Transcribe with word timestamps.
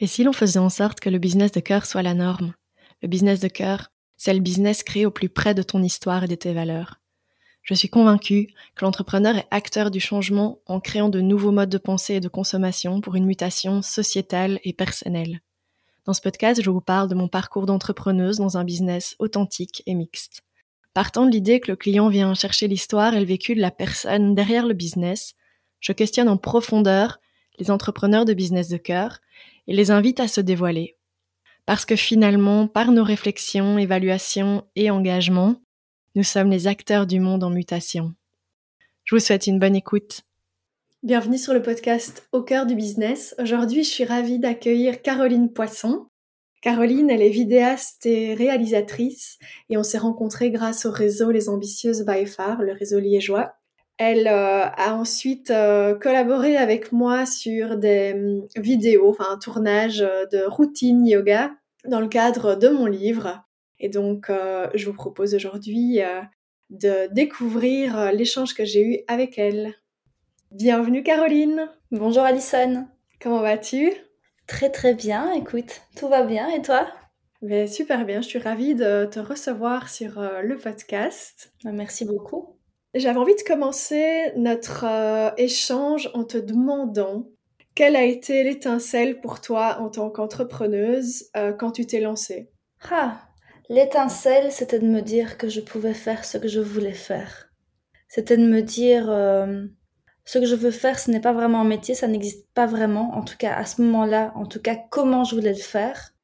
Et 0.00 0.06
si 0.06 0.22
l'on 0.22 0.32
faisait 0.32 0.60
en 0.60 0.68
sorte 0.68 1.00
que 1.00 1.10
le 1.10 1.18
business 1.18 1.50
de 1.50 1.60
cœur 1.60 1.84
soit 1.84 2.02
la 2.02 2.14
norme? 2.14 2.54
Le 3.02 3.08
business 3.08 3.40
de 3.40 3.48
cœur, 3.48 3.90
c'est 4.16 4.32
le 4.32 4.40
business 4.40 4.84
créé 4.84 5.04
au 5.06 5.10
plus 5.10 5.28
près 5.28 5.54
de 5.54 5.62
ton 5.62 5.82
histoire 5.82 6.24
et 6.24 6.28
de 6.28 6.36
tes 6.36 6.52
valeurs. 6.52 7.00
Je 7.62 7.74
suis 7.74 7.88
convaincue 7.88 8.48
que 8.76 8.84
l'entrepreneur 8.84 9.36
est 9.36 9.48
acteur 9.50 9.90
du 9.90 9.98
changement 9.98 10.60
en 10.66 10.78
créant 10.78 11.08
de 11.08 11.20
nouveaux 11.20 11.50
modes 11.50 11.68
de 11.68 11.78
pensée 11.78 12.14
et 12.14 12.20
de 12.20 12.28
consommation 12.28 13.00
pour 13.00 13.16
une 13.16 13.26
mutation 13.26 13.82
sociétale 13.82 14.60
et 14.62 14.72
personnelle. 14.72 15.40
Dans 16.04 16.14
ce 16.14 16.22
podcast, 16.22 16.62
je 16.62 16.70
vous 16.70 16.80
parle 16.80 17.08
de 17.08 17.16
mon 17.16 17.28
parcours 17.28 17.66
d'entrepreneuse 17.66 18.38
dans 18.38 18.56
un 18.56 18.64
business 18.64 19.16
authentique 19.18 19.82
et 19.86 19.94
mixte. 19.94 20.42
Partant 20.94 21.26
de 21.26 21.30
l'idée 21.30 21.60
que 21.60 21.72
le 21.72 21.76
client 21.76 22.08
vient 22.08 22.34
chercher 22.34 22.68
l'histoire 22.68 23.14
et 23.14 23.20
le 23.20 23.26
vécu 23.26 23.54
de 23.54 23.60
la 23.60 23.72
personne 23.72 24.34
derrière 24.34 24.66
le 24.66 24.74
business, 24.74 25.34
je 25.80 25.92
questionne 25.92 26.28
en 26.28 26.36
profondeur 26.36 27.18
les 27.58 27.70
entrepreneurs 27.70 28.24
de 28.24 28.32
business 28.32 28.68
de 28.68 28.76
cœur 28.76 29.18
et 29.68 29.74
les 29.74 29.90
invite 29.90 30.18
à 30.18 30.26
se 30.26 30.40
dévoiler. 30.40 30.96
Parce 31.66 31.84
que 31.84 31.94
finalement, 31.94 32.66
par 32.66 32.90
nos 32.90 33.04
réflexions, 33.04 33.78
évaluations 33.78 34.64
et 34.74 34.90
engagements, 34.90 35.56
nous 36.14 36.22
sommes 36.24 36.50
les 36.50 36.66
acteurs 36.66 37.06
du 37.06 37.20
monde 37.20 37.44
en 37.44 37.50
mutation. 37.50 38.14
Je 39.04 39.14
vous 39.14 39.20
souhaite 39.20 39.46
une 39.46 39.58
bonne 39.58 39.76
écoute. 39.76 40.22
Bienvenue 41.02 41.38
sur 41.38 41.52
le 41.52 41.62
podcast 41.62 42.26
Au 42.32 42.42
cœur 42.42 42.64
du 42.64 42.74
business. 42.74 43.34
Aujourd'hui, 43.38 43.84
je 43.84 43.90
suis 43.90 44.04
ravie 44.04 44.38
d'accueillir 44.38 45.02
Caroline 45.02 45.52
Poisson. 45.52 46.06
Caroline, 46.62 47.10
elle 47.10 47.22
est 47.22 47.28
vidéaste 47.28 48.06
et 48.06 48.34
réalisatrice 48.34 49.38
et 49.68 49.76
on 49.76 49.82
s'est 49.82 49.98
rencontrés 49.98 50.50
grâce 50.50 50.86
au 50.86 50.90
réseau 50.90 51.30
Les 51.30 51.48
Ambitieuses 51.48 52.04
by 52.04 52.26
Far, 52.26 52.62
le 52.62 52.72
réseau 52.72 52.98
liégeois. 52.98 53.52
Elle 53.98 54.28
euh, 54.28 54.64
a 54.64 54.94
ensuite 54.94 55.50
euh, 55.50 55.96
collaboré 55.96 56.56
avec 56.56 56.92
moi 56.92 57.26
sur 57.26 57.76
des 57.76 58.12
hum, 58.14 58.46
vidéos, 58.56 59.10
enfin 59.10 59.26
un 59.28 59.38
tournage 59.38 60.02
euh, 60.02 60.24
de 60.26 60.44
routine 60.46 61.04
yoga 61.04 61.50
dans 61.84 62.00
le 62.00 62.06
cadre 62.06 62.54
de 62.54 62.68
mon 62.68 62.86
livre. 62.86 63.42
Et 63.80 63.88
donc, 63.88 64.28
je 64.74 64.86
vous 64.86 64.92
propose 64.92 65.36
aujourd'hui 65.36 66.00
de 66.70 67.06
découvrir 67.14 68.10
l'échange 68.10 68.52
que 68.52 68.64
j'ai 68.64 68.82
eu 68.82 68.98
avec 69.06 69.38
elle. 69.38 69.72
Bienvenue 70.50 71.04
Caroline. 71.04 71.70
Bonjour 71.92 72.24
Alison. 72.24 72.88
Comment 73.22 73.40
vas-tu? 73.40 73.92
Très 74.48 74.70
très 74.70 74.94
bien, 74.94 75.32
écoute, 75.32 75.82
tout 75.96 76.08
va 76.08 76.24
bien 76.24 76.48
et 76.48 76.60
toi? 76.60 76.88
Ben, 77.40 77.68
Super 77.68 78.04
bien, 78.04 78.20
je 78.20 78.26
suis 78.26 78.40
ravie 78.40 78.74
de 78.74 79.04
te 79.04 79.20
recevoir 79.20 79.88
sur 79.88 80.20
le 80.42 80.56
podcast. 80.56 81.52
Ben, 81.62 81.70
merci 81.70 82.04
beaucoup. 82.04 82.57
J'avais 82.94 83.18
envie 83.18 83.34
de 83.34 83.42
commencer 83.42 84.32
notre 84.36 84.84
euh, 84.86 85.30
échange 85.36 86.10
en 86.14 86.24
te 86.24 86.38
demandant 86.38 87.28
quelle 87.74 87.96
a 87.96 88.04
été 88.04 88.42
l'étincelle 88.42 89.20
pour 89.20 89.42
toi 89.42 89.78
en 89.80 89.90
tant 89.90 90.10
qu'entrepreneuse 90.10 91.26
euh, 91.36 91.52
quand 91.52 91.72
tu 91.72 91.86
t'es 91.86 92.00
lancée? 92.00 92.50
Ah, 92.90 93.20
l'étincelle, 93.68 94.50
c'était 94.50 94.78
de 94.78 94.86
me 94.86 95.02
dire 95.02 95.36
que 95.36 95.50
je 95.50 95.60
pouvais 95.60 95.92
faire 95.92 96.24
ce 96.24 96.38
que 96.38 96.48
je 96.48 96.60
voulais 96.60 96.94
faire. 96.94 97.50
C'était 98.08 98.38
de 98.38 98.46
me 98.46 98.62
dire 98.62 99.10
euh, 99.10 99.66
ce 100.24 100.38
que 100.38 100.46
je 100.46 100.54
veux 100.54 100.70
faire, 100.70 100.98
ce 100.98 101.10
n'est 101.10 101.20
pas 101.20 101.34
vraiment 101.34 101.60
un 101.60 101.68
métier, 101.68 101.94
ça 101.94 102.08
n'existe 102.08 102.48
pas 102.54 102.66
vraiment. 102.66 103.14
En 103.14 103.22
tout 103.22 103.36
cas, 103.36 103.54
à 103.54 103.66
ce 103.66 103.82
moment-là, 103.82 104.32
en 104.34 104.46
tout 104.46 104.62
cas, 104.62 104.76
comment 104.90 105.24
je 105.24 105.34
voulais 105.34 105.52
le 105.52 105.58
faire. 105.58 106.14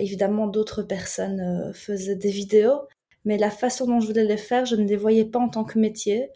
évidemment, 0.00 0.46
d'autres 0.46 0.82
personnes 0.82 1.70
faisaient 1.74 2.16
des 2.16 2.30
vidéos, 2.30 2.80
mais 3.24 3.38
la 3.38 3.50
façon 3.50 3.86
dont 3.86 4.00
je 4.00 4.06
voulais 4.06 4.24
les 4.24 4.36
faire, 4.36 4.64
je 4.64 4.76
ne 4.76 4.86
les 4.86 4.96
voyais 4.96 5.24
pas 5.24 5.38
en 5.38 5.48
tant 5.48 5.64
que 5.64 5.78
métier. 5.78 6.30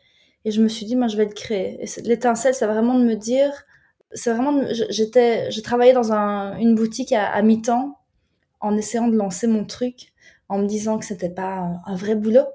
Et 0.44 0.50
je 0.50 0.62
me 0.62 0.68
suis 0.68 0.86
dit, 0.86 0.96
moi, 0.96 1.08
je 1.08 1.16
vais 1.16 1.24
le 1.24 1.32
créer. 1.32 1.82
Et 1.82 2.02
l'étincelle, 2.02 2.54
c'est 2.54 2.66
vraiment 2.66 2.98
de 2.98 3.04
me 3.04 3.14
dire, 3.14 3.64
c'est 4.12 4.32
vraiment, 4.32 4.62
j'étais, 4.90 5.50
je 5.50 5.60
travaillais 5.60 5.92
dans 5.92 6.12
un, 6.12 6.56
une 6.58 6.74
boutique 6.74 7.12
à, 7.12 7.40
mi-temps 7.42 7.98
en 8.60 8.76
essayant 8.76 9.08
de 9.08 9.16
lancer 9.16 9.46
mon 9.46 9.64
truc, 9.64 10.12
en 10.48 10.58
me 10.58 10.66
disant 10.66 10.98
que 10.98 11.04
c'était 11.04 11.30
pas 11.30 11.80
un, 11.86 11.96
vrai 11.96 12.14
boulot. 12.14 12.46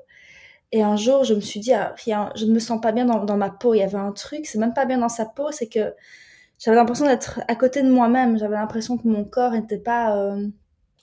Et 0.72 0.84
un 0.84 0.98
jour, 0.98 1.24
je 1.24 1.34
me 1.34 1.40
suis 1.40 1.60
dit, 1.62 1.74
ah, 1.74 1.96
je 2.36 2.46
ne 2.46 2.52
me 2.52 2.60
sens 2.60 2.82
pas 2.82 2.92
bien 2.92 3.06
dans, 3.06 3.24
dans, 3.24 3.38
ma 3.38 3.50
peau. 3.50 3.74
Il 3.74 3.80
y 3.80 3.84
avait 3.84 3.98
un 3.98 4.12
truc, 4.12 4.46
c'est 4.46 4.60
même 4.60 4.74
pas 4.74 4.86
bien 4.86 4.98
dans 4.98 5.10
sa 5.10 5.26
peau, 5.26 5.52
c'est 5.52 5.68
que 5.68 5.94
j'avais 6.60 6.76
l'impression 6.76 7.06
d'être 7.06 7.40
à 7.48 7.56
côté 7.56 7.84
de 7.84 7.90
moi-même. 7.90 8.38
J'avais 8.38 8.56
l'impression 8.56 8.98
que 8.98 9.08
mon 9.08 9.24
corps 9.24 9.52
n'était 9.52 9.78
pas 9.78 10.18
euh, 10.18 10.48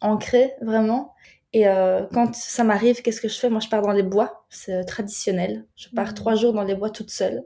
ancré 0.01 0.55
vraiment. 0.61 1.15
Et 1.55 1.69
euh, 1.69 2.05
quand 2.13 2.35
ça 2.35 2.65
m'arrive, 2.65 3.01
qu'est-ce 3.01 3.21
que 3.21 3.29
je 3.29 3.39
fais? 3.39 3.49
Moi, 3.49 3.61
je 3.61 3.69
pars 3.69 3.81
dans 3.81 3.93
les 3.93 4.03
bois, 4.03 4.45
c'est 4.51 4.75
euh, 4.75 4.83
traditionnel. 4.83 5.65
Je 5.77 5.89
pars 5.95 6.11
mmh. 6.11 6.15
trois 6.15 6.35
jours 6.35 6.53
dans 6.53 6.65
les 6.65 6.75
bois 6.75 6.91
toute 6.91 7.11
seule. 7.11 7.45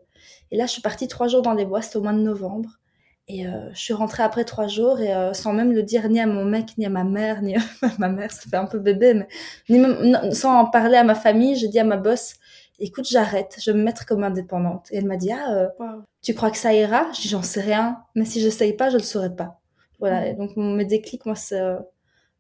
Et 0.50 0.56
là, 0.56 0.64
je 0.64 0.72
suis 0.72 0.80
partie 0.80 1.08
trois 1.08 1.28
jours 1.28 1.42
dans 1.42 1.52
les 1.52 1.66
bois, 1.66 1.82
c'était 1.82 1.98
au 1.98 2.02
mois 2.02 2.14
de 2.14 2.20
novembre. 2.20 2.70
Et 3.28 3.46
euh, 3.46 3.68
je 3.74 3.78
suis 3.78 3.92
rentrée 3.92 4.22
après 4.22 4.44
trois 4.44 4.66
jours 4.66 4.98
et 5.00 5.12
sans 5.34 5.52
même 5.52 5.72
le 5.72 5.82
dire 5.82 6.08
ni 6.08 6.18
à 6.18 6.26
mon 6.26 6.46
mec, 6.46 6.78
ni 6.78 6.86
à 6.86 6.88
ma 6.88 7.04
mère, 7.04 7.42
ni 7.42 7.54
à 7.82 7.90
ma 7.98 8.08
mère, 8.08 8.32
ça 8.32 8.48
fait 8.48 8.56
un 8.56 8.64
peu 8.64 8.78
bébé, 8.78 9.12
mais 9.12 9.28
ni 9.68 9.78
même, 9.78 10.32
sans 10.32 10.58
en 10.58 10.64
parler 10.64 10.96
à 10.96 11.04
ma 11.04 11.14
famille, 11.14 11.54
j'ai 11.54 11.68
dit 11.68 11.78
à 11.78 11.84
ma 11.84 11.98
boss, 11.98 12.36
écoute, 12.78 13.06
j'arrête, 13.06 13.58
je 13.62 13.70
vais 13.70 13.76
me 13.76 13.84
mettre 13.84 14.06
comme 14.06 14.24
indépendante. 14.24 14.86
Et 14.90 14.96
elle 14.96 15.04
m'a 15.04 15.18
dit, 15.18 15.30
ah, 15.30 15.68
tu 16.22 16.32
crois 16.32 16.50
que 16.50 16.56
ça 16.56 16.72
ira? 16.72 17.08
Je 17.12 17.20
dis, 17.20 17.28
j'en 17.28 17.42
sais 17.42 17.60
rien, 17.60 17.98
mais 18.14 18.24
si 18.24 18.40
j'essaye 18.40 18.72
pas, 18.72 18.88
je 18.88 18.96
le 18.96 19.02
saurais 19.02 19.36
pas. 19.36 19.60
Voilà, 20.00 20.22
mmh. 20.22 20.24
et 20.24 20.34
donc 20.34 20.56
mes 20.56 20.86
déclics, 20.86 21.26
moi, 21.26 21.34
c'est 21.34 21.60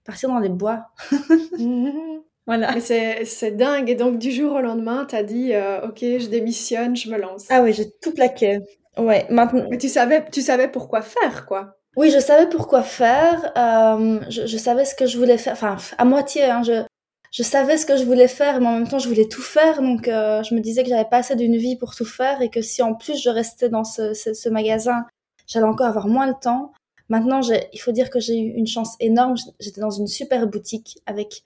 partir 0.08 0.30
dans 0.30 0.38
les 0.38 0.48
bois. 0.48 0.86
voilà. 2.46 2.80
C'est 2.80 3.50
dingue. 3.52 3.90
Et 3.90 3.94
donc, 3.94 4.18
du 4.18 4.32
jour 4.32 4.54
au 4.54 4.60
lendemain, 4.60 5.06
tu 5.08 5.14
as 5.14 5.22
dit, 5.22 5.52
euh, 5.52 5.86
OK, 5.86 5.98
je 6.00 6.28
démissionne, 6.28 6.96
je 6.96 7.10
me 7.10 7.18
lance. 7.18 7.44
Ah 7.50 7.62
oui, 7.62 7.74
j'ai 7.74 7.90
tout 8.02 8.12
plaqué. 8.12 8.58
Ouais, 8.96 9.26
maintenant. 9.28 9.66
Mais 9.70 9.76
tu 9.78 9.88
savais, 9.88 10.24
tu 10.32 10.40
savais 10.40 10.68
pourquoi 10.68 11.02
faire, 11.02 11.44
quoi. 11.46 11.76
Oui, 11.96 12.10
je 12.10 12.18
savais 12.18 12.48
pourquoi 12.48 12.82
faire. 12.82 13.52
Euh, 13.56 14.20
je, 14.30 14.56
savais 14.56 14.86
ce 14.86 14.94
que 14.94 15.06
je 15.06 15.18
voulais 15.18 15.36
faire. 15.36 15.52
Enfin, 15.52 15.76
à 15.98 16.04
moitié, 16.04 16.44
hein, 16.44 16.62
je, 16.62 16.84
je 17.30 17.42
savais 17.42 17.76
ce 17.76 17.84
que 17.84 17.96
je 17.96 18.04
voulais 18.04 18.28
faire, 18.28 18.60
mais 18.60 18.66
en 18.66 18.72
même 18.72 18.88
temps, 18.88 18.98
je 18.98 19.08
voulais 19.08 19.28
tout 19.28 19.42
faire. 19.42 19.82
Donc, 19.82 20.08
euh, 20.08 20.42
je 20.42 20.54
me 20.54 20.60
disais 20.60 20.82
que 20.84 20.88
j'avais 20.88 21.08
pas 21.08 21.18
assez 21.18 21.36
d'une 21.36 21.56
vie 21.56 21.76
pour 21.76 21.94
tout 21.94 22.06
faire 22.06 22.40
et 22.40 22.48
que 22.48 22.62
si 22.62 22.82
en 22.82 22.94
plus 22.94 23.20
je 23.20 23.28
restais 23.28 23.68
dans 23.68 23.84
ce, 23.84 24.14
ce 24.14 24.48
magasin, 24.48 25.04
j'allais 25.46 25.66
encore 25.66 25.88
avoir 25.88 26.06
moins 26.06 26.28
de 26.28 26.36
temps. 26.40 26.72
Maintenant, 27.08 27.40
il 27.72 27.80
faut 27.80 27.92
dire 27.92 28.10
que 28.10 28.20
j'ai 28.20 28.38
eu 28.38 28.52
une 28.54 28.66
chance 28.66 28.94
énorme. 29.00 29.34
J'étais 29.60 29.80
dans 29.80 29.90
une 29.90 30.06
super 30.06 30.46
boutique 30.46 30.98
avec 31.06 31.42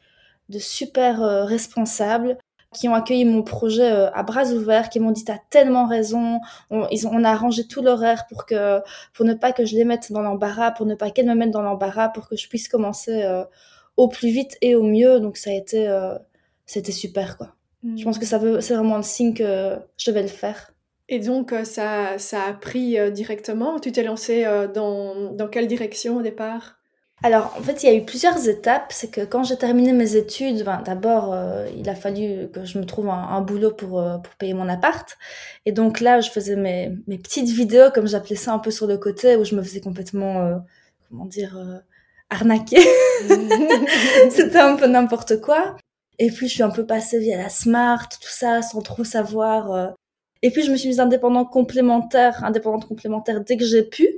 de 0.49 0.59
super 0.59 1.23
euh, 1.23 1.45
responsables 1.45 2.37
qui 2.75 2.89
ont 2.89 2.95
accueilli 2.95 3.25
mon 3.25 3.43
projet 3.43 3.93
euh, 3.93 4.11
à 4.13 4.23
bras 4.23 4.47
ouverts, 4.47 4.89
qui 4.89 4.99
m'ont 4.99 5.11
dit 5.13 5.25
t'as 5.25 5.39
tellement 5.51 5.87
raison. 5.87 6.41
On, 6.71 6.89
ils 6.91 7.07
ont, 7.07 7.11
on 7.13 7.23
a 7.23 7.31
arrangé 7.31 7.67
tout 7.67 7.83
l'horaire 7.83 8.27
pour 8.29 8.47
que 8.47 8.81
pour 9.13 9.25
ne 9.25 9.35
pas 9.35 9.53
que 9.53 9.65
je 9.65 9.77
les 9.77 9.85
mette 9.85 10.11
dans 10.11 10.23
l'embarras, 10.23 10.73
pour 10.73 10.87
ne 10.87 10.95
pas 10.95 11.11
qu'elles 11.11 11.27
me 11.27 11.35
mettent 11.35 11.51
dans 11.51 11.63
l'embarras, 11.63 12.09
pour 12.09 12.29
que 12.29 12.37
je 12.37 12.49
puisse 12.49 12.69
commencer 12.69 13.23
euh, 13.23 13.45
au 13.97 14.09
plus 14.09 14.31
vite 14.31 14.57
et 14.63 14.75
au 14.75 14.83
mieux. 14.83 15.21
Donc 15.21 15.37
ça 15.37 15.51
a 15.51 15.55
été 15.55 15.89
c'était 16.67 16.93
super 16.93 17.37
quoi. 17.37 17.55
Je 17.97 18.05
pense 18.05 18.17
mmh. 18.17 18.21
que 18.21 18.27
ça 18.27 18.39
veut 18.39 18.61
c'est 18.61 18.75
vraiment 18.75 18.97
le 18.97 19.03
signe 19.03 19.35
que 19.35 19.77
je 19.97 20.11
devais 20.11 20.23
le 20.23 20.29
faire. 20.29 20.72
Et 21.13 21.19
donc, 21.19 21.53
euh, 21.53 21.65
ça, 21.65 22.17
ça 22.17 22.45
a 22.45 22.55
pris 22.55 22.99
euh, 22.99 23.11
directement 23.11 23.79
Tu 23.79 23.93
t'es 23.93 24.03
lancé 24.03 24.47
euh, 24.47 24.67
dans, 24.67 25.31
dans 25.35 25.47
quelle 25.47 25.67
direction 25.67 26.17
au 26.17 26.23
départ? 26.23 26.79
Alors, 27.23 27.55
en 27.59 27.61
fait, 27.61 27.83
il 27.83 27.87
y 27.87 27.93
a 27.93 27.95
eu 27.95 28.03
plusieurs 28.03 28.49
étapes. 28.49 28.95
C'est 28.95 29.11
que 29.11 29.21
quand 29.21 29.45
j'ai 29.45 29.59
terminé 29.59 29.93
mes 29.93 30.17
études, 30.17 30.65
ben, 30.65 30.81
d'abord, 30.83 31.37
il 31.77 31.87
a 31.91 31.95
fallu 31.95 32.49
que 32.51 32.65
je 32.65 32.79
me 32.79 32.85
trouve 32.85 33.11
un, 33.11 33.41
boulot 33.43 33.73
pour, 33.73 34.03
pour 34.25 34.35
payer 34.39 34.55
mon 34.55 34.69
appart. 34.71 35.07
Et 35.67 35.71
donc 35.71 36.01
là, 36.01 36.21
je 36.21 36.31
faisais 36.31 36.57
mes, 36.57 36.91
mes 37.07 37.19
petites 37.19 37.51
vidéos, 37.51 37.91
comme 37.95 38.09
j'appelais 38.09 38.35
ça 38.35 38.53
un 38.55 38.59
peu 38.59 38.73
sur 38.73 38.89
le 38.89 38.97
côté, 38.97 39.37
où 39.37 39.45
je 39.45 39.55
me 39.55 39.63
faisais 39.63 39.81
complètement, 39.81 40.65
comment 41.09 41.27
dire, 41.27 41.57
arnaquer. 42.29 42.81
C'était 44.31 44.59
un 44.59 44.75
peu 44.75 44.89
n'importe 44.89 45.41
quoi. 45.41 45.77
Et 46.19 46.29
puis, 46.29 46.49
je 46.49 46.55
suis 46.55 46.63
un 46.65 46.71
peu 46.71 46.87
passée 46.87 47.21
via 47.21 47.37
la 47.37 47.51
Smart, 47.51 48.09
tout 48.09 48.31
ça, 48.31 48.63
sans 48.63 48.81
trop 48.81 49.05
savoir 49.05 49.95
et 50.43 50.51
puis, 50.51 50.63
je 50.63 50.73
me 50.73 50.77
suis 50.77 50.89
mise 50.89 51.01
indépendante 51.01 51.51
complémentaire, 51.51 52.45
indépendante 52.45 52.87
complémentaire 52.87 53.41
dès 53.41 53.57
que 53.57 53.65
j'ai 53.65 53.85
pu. 53.85 54.09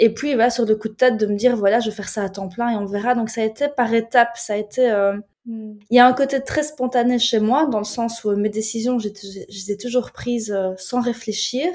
Et 0.00 0.12
puis, 0.12 0.34
voilà, 0.34 0.50
sur 0.50 0.66
le 0.66 0.74
coup 0.74 0.88
de 0.88 0.94
tête, 0.94 1.16
de 1.16 1.26
me 1.26 1.36
dire, 1.36 1.56
voilà, 1.56 1.78
je 1.80 1.90
vais 1.90 1.96
faire 1.96 2.08
ça 2.08 2.24
à 2.24 2.28
temps 2.28 2.48
plein 2.48 2.70
et 2.70 2.76
on 2.76 2.86
verra. 2.86 3.14
Donc, 3.14 3.30
ça 3.30 3.42
a 3.42 3.44
été 3.44 3.68
par 3.68 3.92
étapes. 3.94 4.36
Ça 4.36 4.54
a 4.54 4.56
été. 4.56 4.90
Euh, 4.90 5.16
hmm. 5.46 5.74
Il 5.90 5.96
y 5.96 6.00
a 6.00 6.06
un 6.06 6.12
côté 6.12 6.40
très 6.42 6.64
spontané 6.64 7.18
chez 7.18 7.38
moi, 7.38 7.66
dans 7.66 7.78
le 7.78 7.84
sens 7.84 8.24
où 8.24 8.34
mes 8.34 8.48
décisions, 8.48 8.98
je 8.98 9.08
les 9.08 9.70
ai 9.70 9.76
toujours 9.76 10.10
prises 10.12 10.52
euh, 10.52 10.72
sans 10.76 11.00
réfléchir. 11.00 11.68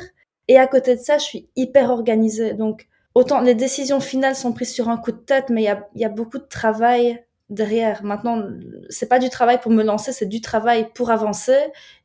Et 0.48 0.58
à 0.58 0.68
côté 0.68 0.96
de 0.96 1.02
ça, 1.02 1.18
je 1.18 1.24
suis 1.24 1.50
hyper 1.56 1.90
organisée. 1.90 2.54
Donc, 2.54 2.88
autant 3.14 3.42
les 3.42 3.56
décisions 3.56 4.00
finales 4.00 4.36
sont 4.36 4.52
prises 4.54 4.74
sur 4.74 4.90
un 4.90 4.98
coup 4.98 5.12
de 5.12 5.18
tête, 5.18 5.50
mais 5.50 5.62
il 5.62 5.66
y 5.66 5.70
a, 5.70 5.88
y 5.96 6.06
a 6.06 6.10
beaucoup 6.10 6.38
de 6.38 6.48
travail 6.48 7.25
derrière. 7.50 8.04
Maintenant, 8.04 8.44
c'est 8.90 9.08
pas 9.08 9.20
du 9.20 9.30
travail 9.30 9.60
pour 9.60 9.72
me 9.72 9.84
lancer, 9.84 10.12
c'est 10.12 10.26
du 10.26 10.42
travail 10.42 10.90
pour 10.94 11.12
avancer. 11.12 11.58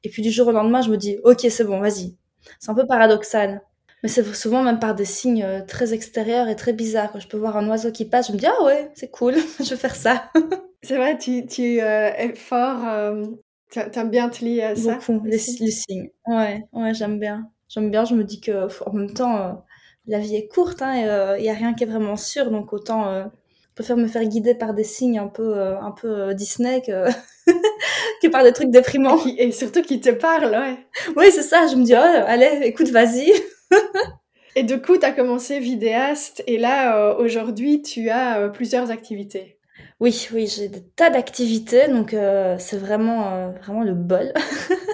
Et 0.04 0.10
puis 0.10 0.22
du 0.22 0.30
jour 0.30 0.48
au 0.48 0.52
lendemain, 0.52 0.82
je 0.82 0.90
me 0.90 0.96
dis, 0.96 1.18
ok, 1.24 1.46
c'est 1.50 1.64
bon, 1.64 1.80
vas-y. 1.80 2.16
C'est 2.58 2.70
un 2.70 2.74
peu 2.74 2.86
paradoxal. 2.86 3.62
Mais 4.02 4.08
c'est 4.08 4.24
souvent 4.34 4.62
même 4.62 4.78
par 4.78 4.94
des 4.94 5.04
signes 5.04 5.42
euh, 5.42 5.60
très 5.64 5.92
extérieurs 5.92 6.48
et 6.48 6.56
très 6.56 6.72
bizarres. 6.72 7.12
Quand 7.12 7.20
je 7.20 7.28
peux 7.28 7.36
voir 7.36 7.56
un 7.56 7.68
oiseau 7.68 7.92
qui 7.92 8.06
passe, 8.06 8.28
je 8.28 8.32
me 8.32 8.38
dis, 8.38 8.46
ah 8.46 8.64
ouais, 8.64 8.90
c'est 8.94 9.10
cool, 9.10 9.34
je 9.58 9.70
vais 9.70 9.76
faire 9.76 9.94
ça. 9.94 10.30
c'est 10.82 10.96
vrai, 10.96 11.18
tu, 11.18 11.46
tu 11.46 11.80
euh, 11.80 12.10
es 12.16 12.34
fort, 12.34 12.86
euh, 12.88 13.26
t'aimes 13.68 14.10
bien 14.10 14.30
te 14.30 14.44
lier 14.44 14.62
à 14.62 14.76
ça. 14.76 14.98
Beaucoup, 15.06 15.24
les, 15.24 15.38
signes. 15.38 16.10
Ouais, 16.26 16.62
ouais, 16.72 16.94
j'aime 16.94 17.18
bien. 17.18 17.50
J'aime 17.68 17.90
bien, 17.90 18.04
je 18.04 18.14
me 18.14 18.24
dis 18.24 18.40
que 18.40 18.68
en 18.88 18.92
même 18.92 19.12
temps, 19.12 19.64
la 20.06 20.18
vie 20.18 20.34
est 20.34 20.48
courte, 20.48 20.82
hein, 20.82 21.36
il 21.36 21.42
n'y 21.42 21.50
a 21.50 21.54
rien 21.54 21.72
qui 21.74 21.84
est 21.84 21.86
vraiment 21.86 22.16
sûr, 22.16 22.50
donc 22.50 22.72
autant 22.72 23.30
préfère 23.80 23.96
me 23.96 24.06
faire 24.06 24.24
guider 24.24 24.54
par 24.54 24.74
des 24.74 24.84
signes 24.84 25.18
un 25.18 25.28
peu, 25.28 25.58
un 25.58 25.90
peu 25.90 26.34
Disney 26.34 26.82
que, 26.82 27.06
que 28.22 28.28
par 28.28 28.44
des 28.44 28.52
trucs 28.52 28.70
déprimants. 28.70 29.18
Et, 29.38 29.52
surtout 29.52 29.82
qui 29.82 30.00
te 30.00 30.10
parlent, 30.10 30.50
ouais. 30.50 30.76
Oui, 31.16 31.26
c'est 31.32 31.42
ça, 31.42 31.66
je 31.66 31.76
me 31.76 31.84
dis, 31.84 31.94
oh, 31.94 32.24
allez, 32.26 32.60
écoute, 32.62 32.88
vas-y. 32.88 33.32
et 34.56 34.62
du 34.62 34.80
coup, 34.80 34.96
tu 34.98 35.04
as 35.04 35.12
commencé 35.12 35.58
vidéaste, 35.58 36.42
et 36.46 36.58
là, 36.58 37.16
aujourd'hui, 37.18 37.82
tu 37.82 38.10
as 38.10 38.48
plusieurs 38.48 38.90
activités. 38.90 39.60
Oui, 40.00 40.28
oui, 40.32 40.46
j'ai 40.46 40.68
des 40.68 40.82
tas 40.82 41.10
d'activités, 41.10 41.88
donc 41.88 42.14
euh, 42.14 42.56
c'est 42.58 42.78
vraiment, 42.78 43.34
euh, 43.34 43.50
vraiment 43.50 43.82
le 43.82 43.92
bol. 43.92 44.32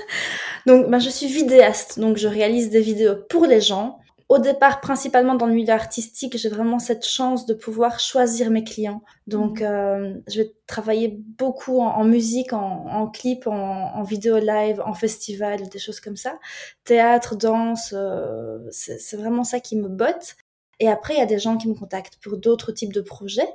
donc, 0.67 0.91
bah, 0.91 0.99
je 0.99 1.09
suis 1.09 1.29
vidéaste, 1.29 2.01
donc 2.01 2.17
je 2.17 2.27
réalise 2.27 2.71
des 2.71 2.81
vidéos 2.81 3.15
pour 3.29 3.47
les 3.47 3.61
gens. 3.61 4.01
Au 4.29 4.39
départ, 4.39 4.81
principalement 4.81 5.37
dans 5.37 5.47
le 5.47 5.53
milieu 5.53 5.73
artistique, 5.73 6.37
j'ai 6.37 6.49
vraiment 6.49 6.81
cette 6.81 7.07
chance 7.07 7.47
de 7.47 7.55
pouvoir 7.55 8.01
choisir 8.01 8.51
mes 8.51 8.65
clients. 8.65 9.03
Donc, 9.29 9.61
mmh. 9.61 9.65
euh, 9.65 10.15
je 10.27 10.43
vais 10.43 10.53
travailler 10.67 11.17
beaucoup 11.39 11.81
en, 11.81 12.05
musique, 12.05 12.53
en, 12.53 13.07
clip, 13.07 13.47
en, 13.47 14.03
vidéo 14.03 14.39
live, 14.39 14.83
en 14.85 14.95
festival, 14.95 15.69
des 15.69 15.79
choses 15.79 16.01
comme 16.01 16.17
ça. 16.17 16.41
Théâtre, 16.83 17.37
danse, 17.37 17.95
c'est 18.73 19.17
vraiment 19.17 19.45
ça 19.45 19.61
qui 19.61 19.77
me 19.77 19.89
botte. 19.89 20.37
Et 20.81 20.89
après, 20.89 21.15
il 21.15 21.19
y 21.19 21.23
a 21.23 21.27
des 21.27 21.39
gens 21.39 21.57
qui 21.57 21.69
me 21.69 21.75
contactent 21.75 22.19
pour 22.23 22.37
d'autres 22.37 22.73
types 22.73 22.93
de 22.93 23.01
projets. 23.01 23.49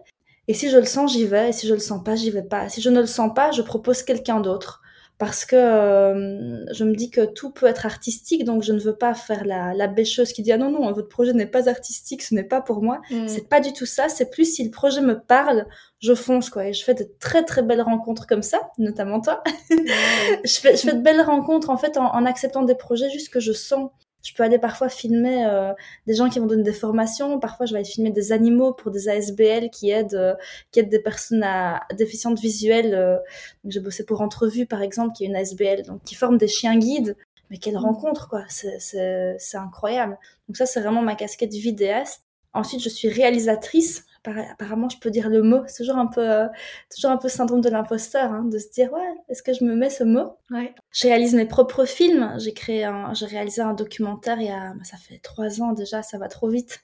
Et 0.48 0.54
si 0.54 0.70
je 0.70 0.78
le 0.78 0.86
sens, 0.86 1.14
j'y 1.14 1.26
vais. 1.26 1.50
Et 1.50 1.52
si 1.52 1.68
je 1.68 1.74
le 1.74 1.80
sens 1.80 2.04
pas, 2.04 2.16
j'y 2.16 2.32
vais 2.32 2.44
pas. 2.44 2.70
Si 2.70 2.82
je 2.82 2.90
ne 2.90 3.00
le 3.00 3.08
sens 3.08 3.32
pas, 3.34 3.52
je 3.52 3.62
propose 3.62 4.04
quelqu'un 4.04 4.40
d'autre. 4.40 4.82
Parce 5.22 5.46
que 5.46 5.56
euh, 5.56 6.66
je 6.74 6.84
me 6.84 6.96
dis 6.96 7.12
que 7.12 7.24
tout 7.24 7.52
peut 7.52 7.68
être 7.68 7.86
artistique, 7.86 8.44
donc 8.44 8.64
je 8.64 8.74
ne 8.74 8.80
veux 8.80 8.96
pas 8.96 9.14
faire 9.14 9.46
la, 9.46 9.72
la 9.76 9.86
bêcheuse 9.86 10.34
qui 10.34 10.42
dit 10.42 10.52
ah 10.52 10.58
non 10.58 10.72
non 10.72 10.92
votre 10.94 11.10
projet 11.10 11.32
n'est 11.32 11.46
pas 11.46 11.70
artistique, 11.70 12.24
ce 12.24 12.34
n'est 12.34 12.44
pas 12.44 12.60
pour 12.60 12.82
moi. 12.82 13.02
Mm. 13.12 13.28
C'est 13.28 13.48
pas 13.48 13.60
du 13.60 13.72
tout 13.72 13.86
ça. 13.86 14.10
C'est 14.10 14.32
plus 14.32 14.46
si 14.46 14.64
le 14.64 14.72
projet 14.72 15.00
me 15.00 15.14
parle, 15.14 15.68
je 16.00 16.16
fonce 16.16 16.50
quoi. 16.50 16.66
Et 16.66 16.74
je 16.74 16.84
fais 16.84 16.96
de 16.96 17.08
très 17.20 17.44
très 17.44 17.62
belles 17.62 17.84
rencontres 17.84 18.26
comme 18.26 18.42
ça, 18.42 18.72
notamment 18.80 19.22
toi. 19.22 19.44
je 19.70 20.60
fais 20.60 20.76
je 20.76 20.82
fais 20.82 20.94
de 20.94 21.02
belles 21.04 21.22
rencontres 21.22 21.70
en 21.70 21.78
fait 21.78 21.98
en, 21.98 22.16
en 22.16 22.26
acceptant 22.26 22.64
des 22.64 22.74
projets 22.74 23.12
juste 23.12 23.30
que 23.30 23.40
je 23.40 23.54
sens 23.54 23.92
je 24.24 24.34
peux 24.34 24.44
aller 24.44 24.60
parfois 24.60 24.90
filmer 24.90 25.46
euh, 25.46 25.74
des 26.08 26.14
gens 26.14 26.30
qui 26.30 26.40
vont 26.40 26.46
donner 26.46 26.64
des 26.64 26.74
formations. 26.74 27.40
Parfois, 27.40 27.66
je 27.66 27.74
vais 27.74 27.80
aller 27.80 27.90
filmer 27.90 28.12
des 28.12 28.32
animaux 28.32 28.74
pour 28.74 28.92
des 28.92 29.10
ASBL 29.10 29.70
qui 29.70 29.90
aident, 29.90 30.14
euh, 30.14 30.36
qui 30.72 30.80
aident 30.80 30.90
des 30.90 31.02
personnes 31.02 31.44
à, 31.44 31.82
déficientes 31.98 32.40
visuelles. 32.40 32.94
Euh. 32.94 33.18
J'ai 33.66 33.80
bossé 33.80 34.06
pour 34.06 34.22
Entrevue, 34.22 34.66
par 34.66 34.82
exemple, 34.82 35.16
qui 35.16 35.24
est 35.24 35.28
une 35.28 35.36
ASBL, 35.36 35.84
donc 35.84 36.04
qui 36.04 36.16
forme 36.16 36.38
des 36.38 36.48
chiens 36.48 36.78
guides. 36.78 37.16
Mais 37.50 37.58
quelle 37.58 37.76
mmh. 37.76 37.78
rencontre, 37.78 38.30
quoi 38.30 38.46
C'est 38.48 39.58
incroyable. 39.58 40.18
Donc 40.48 40.58
ça, 40.58 40.66
c'est 40.66 40.82
vraiment 40.82 41.02
ma 41.02 41.16
casquette 41.16 41.54
vidéaste. 41.54 42.24
Ensuite, 42.54 42.82
je 42.82 42.90
suis 42.90 43.10
réalisatrice 43.10 44.06
apparemment 44.26 44.90
je 44.90 44.98
peux 45.00 45.10
dire 45.10 45.30
le 45.30 45.42
mot. 45.42 45.64
C'est 45.68 45.84
toujours 45.84 45.98
un 45.98 46.08
peu, 46.08 46.22
euh, 46.22 46.48
toujours 46.94 47.12
un 47.12 47.18
peu 47.18 47.30
syndrome 47.30 47.62
de 47.62 47.70
l'imposteur, 47.70 48.32
hein, 48.32 48.44
de 48.46 48.58
se 48.58 48.70
dire 48.70 48.92
ouais, 48.94 49.14
est-ce 49.30 49.44
que 49.44 49.54
je 49.54 49.64
me 49.64 49.76
mets 49.76 49.90
ce 49.90 50.04
mot? 50.04 50.38
Ouais. 50.50 50.74
Je 50.92 51.08
réalise 51.08 51.34
mes 51.36 51.46
propres 51.46 51.86
films. 51.86 52.34
J'ai 52.38 52.54
créé, 52.54 52.90
j'ai 53.14 53.26
réalisé 53.26 53.62
un 53.62 53.74
documentaire 53.74 54.40
il 54.40 54.48
y 54.48 54.52
a, 54.52 54.74
bah, 54.74 54.84
ça 54.84 54.98
fait 54.98 55.20
trois 55.20 55.62
ans 55.62 55.74
déjà, 55.74 56.02
ça 56.02 56.18
va 56.18 56.28
trop 56.28 56.50
vite. 56.50 56.82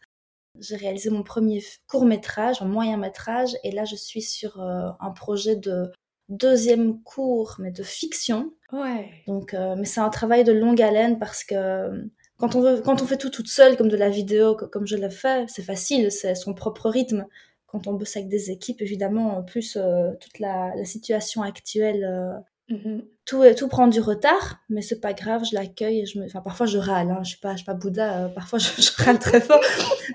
J'ai 0.60 0.76
réalisé 0.76 1.10
mon 1.10 1.24
premier 1.24 1.64
court 1.88 2.06
métrage, 2.06 2.62
un 2.62 2.66
moyen 2.66 2.98
métrage, 2.98 3.56
et 3.64 3.72
là 3.72 3.86
je 3.86 3.96
suis 3.96 4.24
sur 4.24 4.60
euh, 4.60 4.90
un 5.00 5.12
projet 5.12 5.56
de 5.56 5.92
deuxième 6.30 7.02
cours, 7.04 7.56
mais 7.60 7.72
de 7.72 7.84
fiction. 7.84 8.52
Ouais. 8.72 9.10
Donc, 9.28 9.54
euh, 9.54 9.76
mais 9.78 9.86
c'est 9.86 10.02
un 10.02 10.10
travail 10.10 10.44
de 10.44 10.52
longue 10.52 10.82
haleine 10.82 11.20
parce 11.20 11.44
que 11.44 12.10
quand 12.38 12.56
on, 12.56 12.62
veut, 12.62 12.82
quand 12.82 13.02
on 13.02 13.06
fait 13.06 13.18
tout 13.18 13.30
toute 13.30 13.48
seule, 13.48 13.78
comme 13.78 13.90
de 13.90 13.98
la 13.98 14.10
vidéo, 14.10 14.56
comme 14.56 14.86
je 14.86 14.96
l'ai 14.96 15.10
fait, 15.10 15.46
c'est 15.50 15.64
facile, 15.64 16.12
c'est 16.12 16.36
son 16.36 16.54
propre 16.54 16.90
rythme. 16.90 17.26
Quand 17.66 17.88
on 17.88 17.94
bosse 17.94 18.16
avec 18.16 18.30
des 18.30 18.52
équipes, 18.52 18.82
évidemment, 18.82 19.38
en 19.38 19.44
plus, 19.44 19.76
euh, 19.76 20.12
toute 20.22 20.40
la, 20.40 20.72
la, 20.76 20.86
situation 20.86 21.42
actuelle, 21.42 22.06
euh, 22.06 22.74
mm-hmm. 22.74 23.04
tout, 23.26 23.44
tout 23.58 23.68
prend 23.68 23.88
du 23.88 24.00
retard, 24.00 24.60
mais 24.70 24.82
c'est 24.82 25.02
pas 25.02 25.14
grave, 25.14 25.44
je 25.50 25.56
l'accueille. 25.56 26.06
Je 26.06 26.20
me... 26.20 26.26
enfin, 26.26 26.42
parfois, 26.42 26.68
je 26.68 26.78
râle, 26.78 27.10
hein, 27.10 27.20
je 27.24 27.30
suis 27.30 27.40
pas, 27.40 27.52
je 27.54 27.58
suis 27.58 27.66
pas 27.66 27.74
Bouddha, 27.74 28.26
euh, 28.26 28.28
parfois, 28.30 28.60
je, 28.60 28.70
je, 28.82 29.04
râle 29.04 29.20
très 29.20 29.42
fort, 29.42 29.62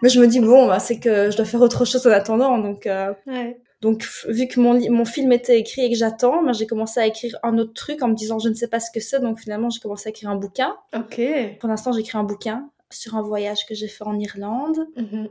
mais 0.01 0.09
je 0.09 0.21
me 0.21 0.27
dis, 0.29 0.41
bon, 0.41 0.69
bah, 0.69 0.79
c'est 0.79 1.01
que 1.01 1.31
je 1.31 1.37
dois 1.37 1.45
faire 1.45 1.61
autre 1.61 1.85
chose 1.85 2.07
en 2.07 2.11
attendant, 2.11 2.57
donc 2.59 2.85
ouais. 3.27 3.61
Donc, 3.83 4.07
vu 4.29 4.47
que 4.47 4.61
mon, 4.61 4.79
mon 4.91 5.05
film 5.05 5.33
était 5.33 5.59
écrit 5.59 5.83
et 5.83 5.91
que 5.91 5.97
j'attends, 5.97 6.43
ben, 6.43 6.53
j'ai 6.53 6.69
commencé 6.69 7.01
à 7.01 7.07
écrire 7.07 7.37
un 7.43 7.59
autre 7.59 7.75
truc 7.75 8.01
en 8.03 8.09
me 8.09 8.15
disant 8.15 8.39
je 8.39 8.49
ne 8.49 8.55
sais 8.55 8.69
pas 8.69 8.79
ce 8.79 8.93
que 8.93 9.01
c'est. 9.01 9.21
Donc, 9.21 9.41
finalement, 9.41 9.71
j'ai 9.71 9.81
commencé 9.81 10.09
à 10.09 10.11
écrire 10.11 10.31
un 10.31 10.37
bouquin. 10.37 10.77
Ok. 10.95 11.21
Pour 11.59 11.69
l'instant, 11.69 11.93
j'écris 11.93 12.17
un 12.17 12.23
bouquin 12.23 12.71
sur 12.91 13.17
un 13.17 13.23
voyage 13.23 13.67
que 13.67 13.75
j'ai 13.75 13.89
fait 13.89 14.05
en 14.05 14.17
Irlande. 14.19 14.87
Mm-hmm. 14.97 15.29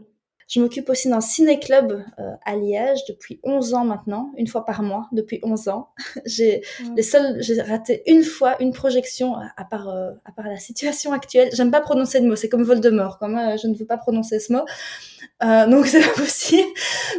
Je 0.51 0.59
m'occupe 0.59 0.89
aussi 0.89 1.07
d'un 1.07 1.21
ciné-club 1.21 2.03
euh, 2.19 2.31
à 2.44 2.57
Liège 2.57 3.06
depuis 3.07 3.39
11 3.44 3.74
ans 3.74 3.86
maintenant, 3.86 4.33
une 4.36 4.48
fois 4.48 4.65
par 4.65 4.83
mois, 4.83 5.07
depuis 5.13 5.39
11 5.44 5.69
ans. 5.69 5.88
j'ai 6.25 6.62
les 6.98 7.03
seuls, 7.03 7.42
j'ai 7.42 7.62
raté 7.62 8.03
une 8.06 8.24
fois 8.24 8.62
une 8.62 8.74
projection 8.74 9.36
à 9.36 9.63
part, 9.63 9.88
euh, 9.88 10.12
à 10.25 10.33
part 10.33 10.48
la 10.48 10.57
situation 10.57 11.13
actuelle. 11.13 11.48
J'aime 11.53 11.71
pas 11.71 11.80
prononcer 11.80 12.19
le 12.19 12.27
mot, 12.27 12.36
c'est 12.36 12.50
comme 12.50 12.63
Voldemort, 12.63 13.18
comme 13.18 13.31
moi, 13.31 13.56
je 13.56 13.68
ne 13.68 13.75
veux 13.75 13.86
pas 13.86 13.95
prononcer 13.95 14.42
ce 14.42 14.51
mot. 14.51 14.65
Euh, 15.42 15.68
donc 15.68 15.86
c'est 15.88 16.01
pas 16.01 16.21
possible. 16.21 16.68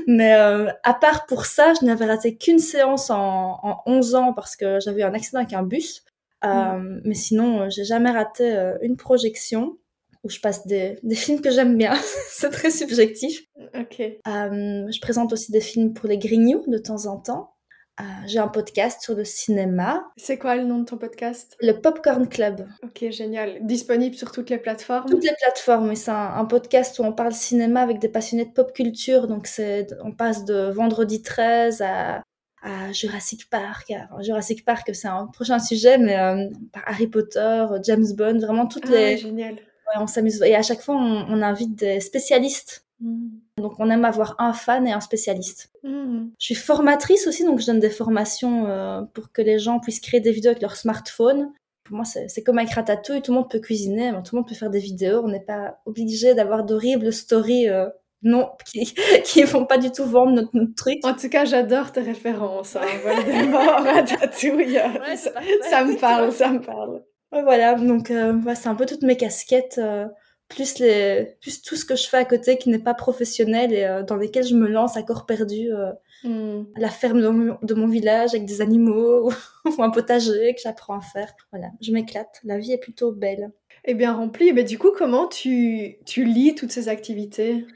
Mais 0.07 0.35
euh, 0.35 0.71
à 0.83 0.93
part 0.93 1.25
pour 1.25 1.47
ça, 1.47 1.73
je 1.81 1.87
n'avais 1.87 2.05
raté 2.05 2.37
qu'une 2.37 2.59
séance 2.59 3.09
en, 3.09 3.59
en 3.63 3.83
11 3.87 4.15
ans 4.15 4.33
parce 4.35 4.57
que 4.57 4.79
j'avais 4.81 5.01
eu 5.01 5.05
un 5.05 5.15
accident 5.15 5.39
avec 5.39 5.55
un 5.55 5.63
bus. 5.63 6.05
Euh, 6.45 7.01
Mais 7.05 7.15
sinon, 7.15 7.71
j'ai 7.71 7.85
jamais 7.85 8.11
raté 8.11 8.73
une 8.83 8.97
projection 8.97 9.79
où 10.25 10.31
je 10.31 10.41
passe 10.41 10.67
des, 10.67 10.99
des 11.03 11.15
films 11.15 11.41
que 11.41 11.51
j'aime 11.51 11.77
bien. 11.77 11.95
c'est 12.29 12.51
très 12.51 12.71
subjectif. 12.71 13.43
Ok. 13.75 14.01
Euh, 14.01 14.15
je 14.27 15.01
présente 15.01 15.33
aussi 15.33 15.53
des 15.53 15.61
films 15.61 15.95
pour 15.95 16.09
les 16.09 16.19
Grignoux 16.19 16.65
de 16.67 16.79
temps 16.79 17.07
en 17.07 17.19
temps. 17.19 17.53
Euh, 18.01 18.05
j'ai 18.27 18.39
un 18.39 18.49
podcast 18.49 19.03
sur 19.03 19.15
le 19.15 19.25
cinéma. 19.25 20.03
C'est 20.17 20.39
quoi 20.39 20.57
le 20.57 20.65
nom 20.65 20.79
de 20.79 20.85
ton 20.85 20.97
podcast? 20.97 21.57
Le 21.61 21.73
Popcorn 21.73 22.27
Club. 22.27 22.67
Ok, 22.83 23.11
génial. 23.11 23.59
Disponible 23.67 24.15
sur 24.15 24.33
toutes 24.33 24.49
les 24.49 24.59
plateformes? 24.59 25.11
Toutes 25.11 25.25
les 25.25 25.35
plateformes, 25.41 25.89
oui. 25.91 25.97
C'est 25.97 26.11
un, 26.11 26.45
podcast 26.47 26.99
où 26.99 27.03
on 27.03 27.13
parle 27.13 27.33
cinéma 27.33 27.83
avec 27.83 27.99
des 27.99 28.09
passionnés 28.09 28.47
de 28.47 28.53
pop 28.53 28.73
culture. 28.73 29.27
Donc, 29.27 29.47
c'est, 29.47 29.89
on 30.03 30.13
passe 30.13 30.45
de 30.47 30.71
Vendredi 30.71 31.21
13 31.21 31.83
à, 31.83 32.23
à 32.63 32.93
Jurassic 32.93 33.51
Park. 33.51 33.93
Jurassic 34.21 34.65
Park, 34.65 34.91
c'est 34.95 35.09
un 35.09 35.27
prochain 35.27 35.59
sujet, 35.59 35.99
mais 35.99 36.19
euh, 36.19 36.49
Harry 36.87 37.09
Potter, 37.09 37.67
James 37.83 38.07
Bond, 38.17 38.39
vraiment 38.39 38.67
toutes 38.67 38.87
ah, 38.87 38.93
les... 38.93 39.19
Génial 39.19 39.57
on 39.97 40.07
s'amuse. 40.07 40.43
Et 40.43 40.55
à 40.55 40.63
chaque 40.63 40.81
fois, 40.81 40.95
on, 40.97 41.43
invite 41.43 41.75
des 41.77 42.01
spécialistes. 42.01 42.87
Mm. 43.01 43.29
Donc, 43.59 43.75
on 43.79 43.91
aime 43.91 44.05
avoir 44.05 44.37
un 44.39 44.53
fan 44.53 44.87
et 44.87 44.93
un 44.93 45.01
spécialiste. 45.01 45.71
Mm. 45.83 46.29
Je 46.39 46.45
suis 46.45 46.55
formatrice 46.55 47.27
aussi, 47.27 47.45
donc 47.45 47.61
je 47.61 47.67
donne 47.67 47.81
des 47.81 47.91
formations 47.91 48.67
euh, 48.67 49.03
pour 49.15 49.33
que 49.33 49.43
les 49.43 49.59
gens 49.59 49.81
puissent 49.81 50.01
créer 50.01 50.21
des 50.21 50.33
vidéos 50.33 50.51
avec 50.51 50.63
leur 50.63 50.77
smartphone. 50.77 51.53
Pour 51.85 51.97
moi, 51.97 52.05
c'est 52.05 52.43
comme 52.45 52.59
avec 52.59 52.73
Ratatouille, 52.73 53.23
tout 53.23 53.33
le 53.33 53.39
monde 53.39 53.51
peut 53.51 53.59
cuisiner, 53.59 54.13
tout 54.25 54.37
le 54.37 54.41
monde 54.41 54.49
peut 54.49 54.55
faire 54.55 54.71
des 54.71 54.79
vidéos. 54.79 55.21
On 55.25 55.29
n'est 55.29 55.41
pas 55.41 55.81
obligé 55.85 56.35
d'avoir 56.35 56.65
d'horribles 56.65 57.13
stories. 57.13 57.69
Euh, 57.69 57.89
non, 58.23 58.51
qui, 58.73 58.95
qui 59.25 59.43
vont 59.43 59.67
pas 59.67 59.79
du 59.79 59.91
tout 59.91 60.05
vendre 60.05 60.33
notre, 60.33 60.75
truc. 60.77 61.05
En 61.05 61.15
tout 61.15 61.29
cas, 61.29 61.45
j'adore 61.45 61.91
tes 61.91 62.03
références. 62.03 62.77
Hein. 62.77 62.83
Ratatouille. 63.85 64.79
ça 65.17 65.85
me 65.85 65.99
parle, 65.99 66.33
ça 66.33 66.51
me 66.51 66.61
parle 66.61 67.03
voilà, 67.41 67.75
donc 67.75 68.11
euh, 68.11 68.39
c'est 68.55 68.69
un 68.69 68.75
peu 68.75 68.85
toutes 68.85 69.03
mes 69.03 69.17
casquettes, 69.17 69.79
euh, 69.79 70.07
plus, 70.49 70.79
les, 70.79 71.37
plus 71.41 71.63
tout 71.63 71.77
ce 71.77 71.87
que 71.87 71.97
je 71.97 72.07
fais 72.07 72.19
à 72.19 72.27
côté 72.27 72.59
qui 72.59 72.69
n'est 72.69 72.79
pas 72.79 72.93
professionnel 72.93 73.73
et 73.73 73.85
euh, 73.85 74.03
dans 74.03 74.17
lesquels 74.17 74.45
je 74.45 74.55
me 74.55 74.69
lance 74.69 74.99
à 74.99 75.03
corps 75.03 75.25
perdu. 75.25 75.71
Hmm. 76.25 76.65
À 76.77 76.81
la 76.81 76.91
ferme 76.91 77.21
de 77.21 77.75
mon, 77.75 77.89
village 77.89 78.35
avec 78.35 78.45
des 78.45 78.61
animaux 78.61 79.33
ou 79.65 79.83
un 79.83 79.91
potager 79.91 80.55
que 80.55 80.61
j'apprends 80.63 80.99
à 80.99 81.01
faire. 81.01 81.33
Voilà, 81.51 81.69
je 81.81 81.91
m'éclate. 81.91 82.39
La 82.45 82.59
vie 82.59 82.73
est 82.73 82.79
plutôt 82.79 83.13
belle. 83.13 83.51
Et 83.85 83.95
bien 83.95 84.13
remplie. 84.13 84.53
Mais 84.53 84.63
du 84.63 84.79
coup, 84.79 84.93
comment 84.97 85.27
tu, 85.27 85.97
tu 86.05 86.25
lis 86.25 86.55
toutes 86.55 86.71
ces 86.71 86.89
activités? 86.89 87.67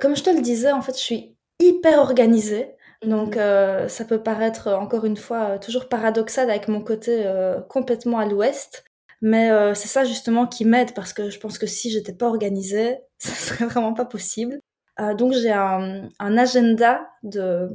Comme 0.00 0.14
je 0.14 0.22
te 0.22 0.30
le 0.30 0.42
disais, 0.42 0.70
en 0.70 0.82
fait, 0.82 0.92
je 0.92 1.02
suis 1.02 1.36
hyper 1.58 1.98
organisée. 1.98 2.68
Donc 3.02 3.36
mhm. 3.36 3.88
ça 3.88 4.04
peut 4.04 4.22
paraître 4.22 4.68
encore 4.68 5.06
une 5.06 5.16
fois 5.16 5.58
toujours 5.58 5.88
paradoxal 5.88 6.50
avec 6.50 6.68
mon 6.68 6.82
côté 6.82 7.24
complètement 7.68 8.18
à 8.18 8.26
l'ouest. 8.26 8.84
Mais 9.22 9.50
euh, 9.50 9.74
c'est 9.74 9.88
ça 9.88 10.04
justement 10.04 10.46
qui 10.46 10.64
m'aide 10.64 10.94
parce 10.94 11.12
que 11.12 11.30
je 11.30 11.38
pense 11.38 11.58
que 11.58 11.66
si 11.66 11.90
j'étais 11.90 12.14
pas 12.14 12.26
organisée, 12.26 12.98
ça 13.18 13.34
serait 13.34 13.66
vraiment 13.66 13.94
pas 13.94 14.04
possible. 14.04 14.60
Euh, 15.00 15.14
donc 15.14 15.32
j'ai 15.32 15.52
un, 15.52 16.08
un, 16.18 16.38
agenda 16.38 17.00
de 17.22 17.68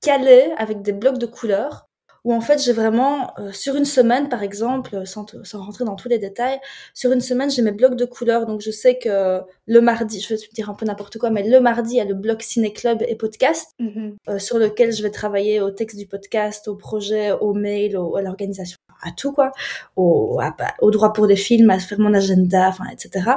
calé 0.00 0.52
avec 0.58 0.82
des 0.82 0.92
blocs 0.92 1.18
de 1.18 1.26
couleurs 1.26 1.88
où 2.24 2.32
en 2.32 2.40
fait 2.40 2.62
j'ai 2.62 2.72
vraiment 2.72 3.32
euh, 3.38 3.52
sur 3.52 3.76
une 3.76 3.84
semaine 3.84 4.28
par 4.28 4.42
exemple 4.42 5.06
sans, 5.06 5.26
sans 5.44 5.62
rentrer 5.62 5.84
dans 5.84 5.96
tous 5.96 6.08
les 6.08 6.18
détails 6.18 6.58
sur 6.94 7.12
une 7.12 7.20
semaine 7.20 7.50
j'ai 7.50 7.62
mes 7.62 7.72
blocs 7.72 7.96
de 7.96 8.04
couleurs 8.04 8.46
donc 8.46 8.60
je 8.60 8.70
sais 8.70 8.98
que 8.98 9.40
le 9.66 9.80
mardi 9.80 10.20
je 10.20 10.28
vais 10.28 10.36
te 10.36 10.54
dire 10.54 10.70
un 10.70 10.74
peu 10.74 10.86
n'importe 10.86 11.18
quoi 11.18 11.30
mais 11.30 11.48
le 11.48 11.60
mardi 11.60 11.94
il 11.94 11.98
y 11.98 12.00
a 12.00 12.04
le 12.04 12.14
bloc 12.14 12.42
ciné 12.42 12.72
club 12.72 13.02
et 13.06 13.16
podcast 13.16 13.72
mhm. 13.78 14.16
euh, 14.28 14.38
sur 14.38 14.58
lequel 14.58 14.92
je 14.92 15.02
vais 15.02 15.10
travailler 15.10 15.60
au 15.60 15.70
texte 15.70 15.98
du 15.98 16.06
podcast 16.06 16.68
au 16.68 16.76
projet 16.76 17.32
au 17.32 17.54
mail 17.54 17.96
au, 17.96 18.16
à 18.16 18.22
l'organisation 18.22 18.78
à 19.02 19.10
tout 19.10 19.32
quoi 19.32 19.52
au, 19.96 20.40
au 20.80 20.90
droit 20.90 21.12
pour 21.12 21.26
les 21.26 21.36
films 21.36 21.70
à 21.70 21.78
faire 21.78 21.98
mon 21.98 22.14
agenda 22.14 22.68
enfin 22.68 22.84
etc 22.92 23.32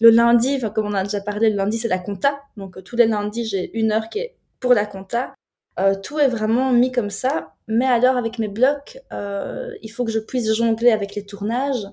Le 0.00 0.10
lundi, 0.10 0.58
comme 0.74 0.86
on 0.86 0.94
a 0.94 1.02
déjà 1.02 1.20
parlé, 1.20 1.50
le 1.50 1.56
lundi 1.56 1.76
c'est 1.78 1.88
la 1.88 1.98
compta. 1.98 2.40
Donc 2.56 2.76
euh, 2.76 2.82
tous 2.82 2.96
les 2.96 3.06
lundis 3.06 3.44
j'ai 3.44 3.70
une 3.78 3.92
heure 3.92 4.08
qui 4.08 4.20
est 4.20 4.34
pour 4.58 4.72
la 4.72 4.86
compta. 4.86 5.34
Euh, 5.80 5.94
tout 6.00 6.18
est 6.18 6.28
vraiment 6.28 6.72
mis 6.72 6.92
comme 6.92 7.10
ça. 7.10 7.54
Mais 7.66 7.86
alors 7.86 8.16
avec 8.16 8.38
mes 8.38 8.48
blocs, 8.48 8.98
euh, 9.12 9.70
il 9.82 9.88
faut 9.90 10.04
que 10.04 10.10
je 10.10 10.18
puisse 10.18 10.52
jongler 10.54 10.90
avec 10.90 11.14
les 11.14 11.24
tournages 11.24 11.86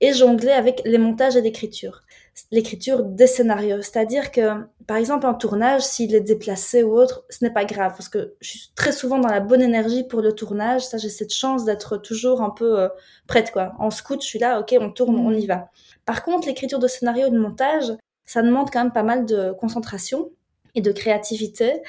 et 0.00 0.12
jongler 0.12 0.50
avec 0.50 0.82
les 0.84 0.98
montages 0.98 1.36
et 1.36 1.40
l'écriture. 1.40 2.02
L'écriture 2.50 3.04
des 3.04 3.26
scénarios. 3.26 3.82
C'est-à-dire 3.82 4.30
que, 4.30 4.64
par 4.86 4.96
exemple, 4.96 5.26
un 5.26 5.34
tournage, 5.34 5.82
s'il 5.82 6.14
est 6.14 6.20
déplacé 6.20 6.82
ou 6.82 6.94
autre, 6.94 7.24
ce 7.30 7.44
n'est 7.44 7.52
pas 7.52 7.64
grave 7.64 7.92
parce 7.92 8.08
que 8.08 8.34
je 8.40 8.50
suis 8.50 8.70
très 8.74 8.92
souvent 8.92 9.18
dans 9.18 9.28
la 9.28 9.40
bonne 9.40 9.62
énergie 9.62 10.04
pour 10.04 10.20
le 10.20 10.34
tournage. 10.34 10.82
Ça, 10.82 10.98
j'ai 10.98 11.08
cette 11.08 11.32
chance 11.32 11.64
d'être 11.64 11.98
toujours 11.98 12.42
un 12.42 12.50
peu 12.50 12.80
euh, 12.80 12.88
prête, 13.26 13.52
quoi. 13.52 13.74
En 13.78 13.90
scout, 13.90 14.20
je 14.22 14.26
suis 14.26 14.38
là, 14.38 14.60
ok, 14.60 14.74
on 14.80 14.90
tourne, 14.90 15.16
on 15.16 15.32
y 15.32 15.46
va. 15.46 15.68
Par 16.04 16.24
contre, 16.24 16.48
l'écriture 16.48 16.78
de 16.78 16.88
scénario 16.88 17.28
et 17.28 17.30
de 17.30 17.38
montage, 17.38 17.92
ça 18.24 18.42
demande 18.42 18.70
quand 18.70 18.82
même 18.82 18.92
pas 18.92 19.04
mal 19.04 19.24
de 19.24 19.52
concentration 19.52 20.30
et 20.74 20.80
de 20.80 20.90
créativité. 20.90 21.82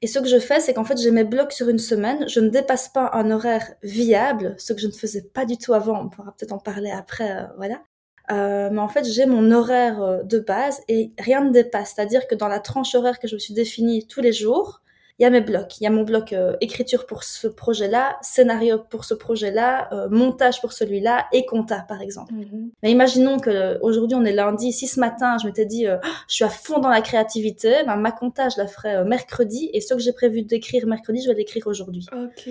Et 0.00 0.06
ce 0.06 0.18
que 0.18 0.28
je 0.28 0.38
fais, 0.38 0.60
c'est 0.60 0.74
qu'en 0.74 0.84
fait, 0.84 0.98
j'ai 0.98 1.10
mes 1.10 1.24
blocs 1.24 1.52
sur 1.52 1.68
une 1.68 1.78
semaine. 1.78 2.28
Je 2.28 2.40
ne 2.40 2.48
dépasse 2.48 2.88
pas 2.88 3.10
un 3.14 3.30
horaire 3.30 3.74
viable, 3.82 4.54
ce 4.58 4.72
que 4.72 4.80
je 4.80 4.86
ne 4.86 4.92
faisais 4.92 5.22
pas 5.22 5.44
du 5.44 5.58
tout 5.58 5.74
avant. 5.74 6.00
On 6.00 6.08
pourra 6.08 6.34
peut-être 6.36 6.52
en 6.52 6.58
parler 6.58 6.90
après, 6.90 7.36
euh, 7.36 7.46
voilà. 7.56 7.82
Euh, 8.30 8.68
mais 8.70 8.80
en 8.80 8.88
fait, 8.88 9.04
j'ai 9.04 9.26
mon 9.26 9.50
horaire 9.50 10.02
euh, 10.02 10.22
de 10.22 10.38
base 10.38 10.82
et 10.88 11.12
rien 11.18 11.42
ne 11.42 11.50
dépasse. 11.50 11.94
C'est-à-dire 11.96 12.28
que 12.28 12.34
dans 12.34 12.48
la 12.48 12.60
tranche 12.60 12.94
horaire 12.94 13.18
que 13.18 13.26
je 13.26 13.34
me 13.34 13.38
suis 13.40 13.54
définie 13.54 14.06
tous 14.06 14.20
les 14.20 14.32
jours, 14.32 14.82
il 15.18 15.24
y 15.24 15.26
a 15.26 15.30
mes 15.30 15.40
blocs. 15.40 15.80
Il 15.80 15.84
y 15.84 15.86
a 15.86 15.90
mon 15.90 16.04
bloc 16.04 16.32
euh, 16.32 16.56
écriture 16.60 17.04
pour 17.06 17.24
ce 17.24 17.48
projet-là, 17.48 18.18
scénario 18.22 18.78
pour 18.78 19.04
ce 19.04 19.14
projet-là, 19.14 19.92
euh, 19.92 20.08
montage 20.08 20.60
pour 20.60 20.72
celui-là 20.72 21.26
et 21.32 21.44
compta, 21.44 21.84
par 21.88 22.00
exemple. 22.02 22.32
Mhm. 22.34 22.70
Mais 22.82 22.92
imaginons 22.92 23.38
que 23.38 23.50
euh, 23.50 23.78
aujourd'hui 23.82 24.16
on 24.16 24.24
est 24.24 24.32
lundi. 24.32 24.72
Si 24.72 24.86
ce 24.86 25.00
matin 25.00 25.36
je 25.40 25.46
m'étais 25.46 25.66
dit, 25.66 25.86
je 26.28 26.34
suis 26.34 26.44
à 26.44 26.48
fond 26.48 26.78
dans 26.78 26.88
la 26.88 27.00
créativité, 27.00 27.82
ben, 27.84 27.96
ma 27.96 28.12
compta 28.12 28.48
je 28.48 28.58
la 28.58 28.68
ferai 28.68 29.04
mercredi 29.04 29.70
et 29.72 29.80
ce 29.80 29.94
que 29.94 30.00
j'ai 30.00 30.12
prévu 30.12 30.42
d'écrire 30.42 30.86
mercredi, 30.86 31.20
je 31.22 31.28
vais 31.28 31.34
l'écrire 31.34 31.66
aujourd'hui. 31.66 32.06
Ok. 32.12 32.48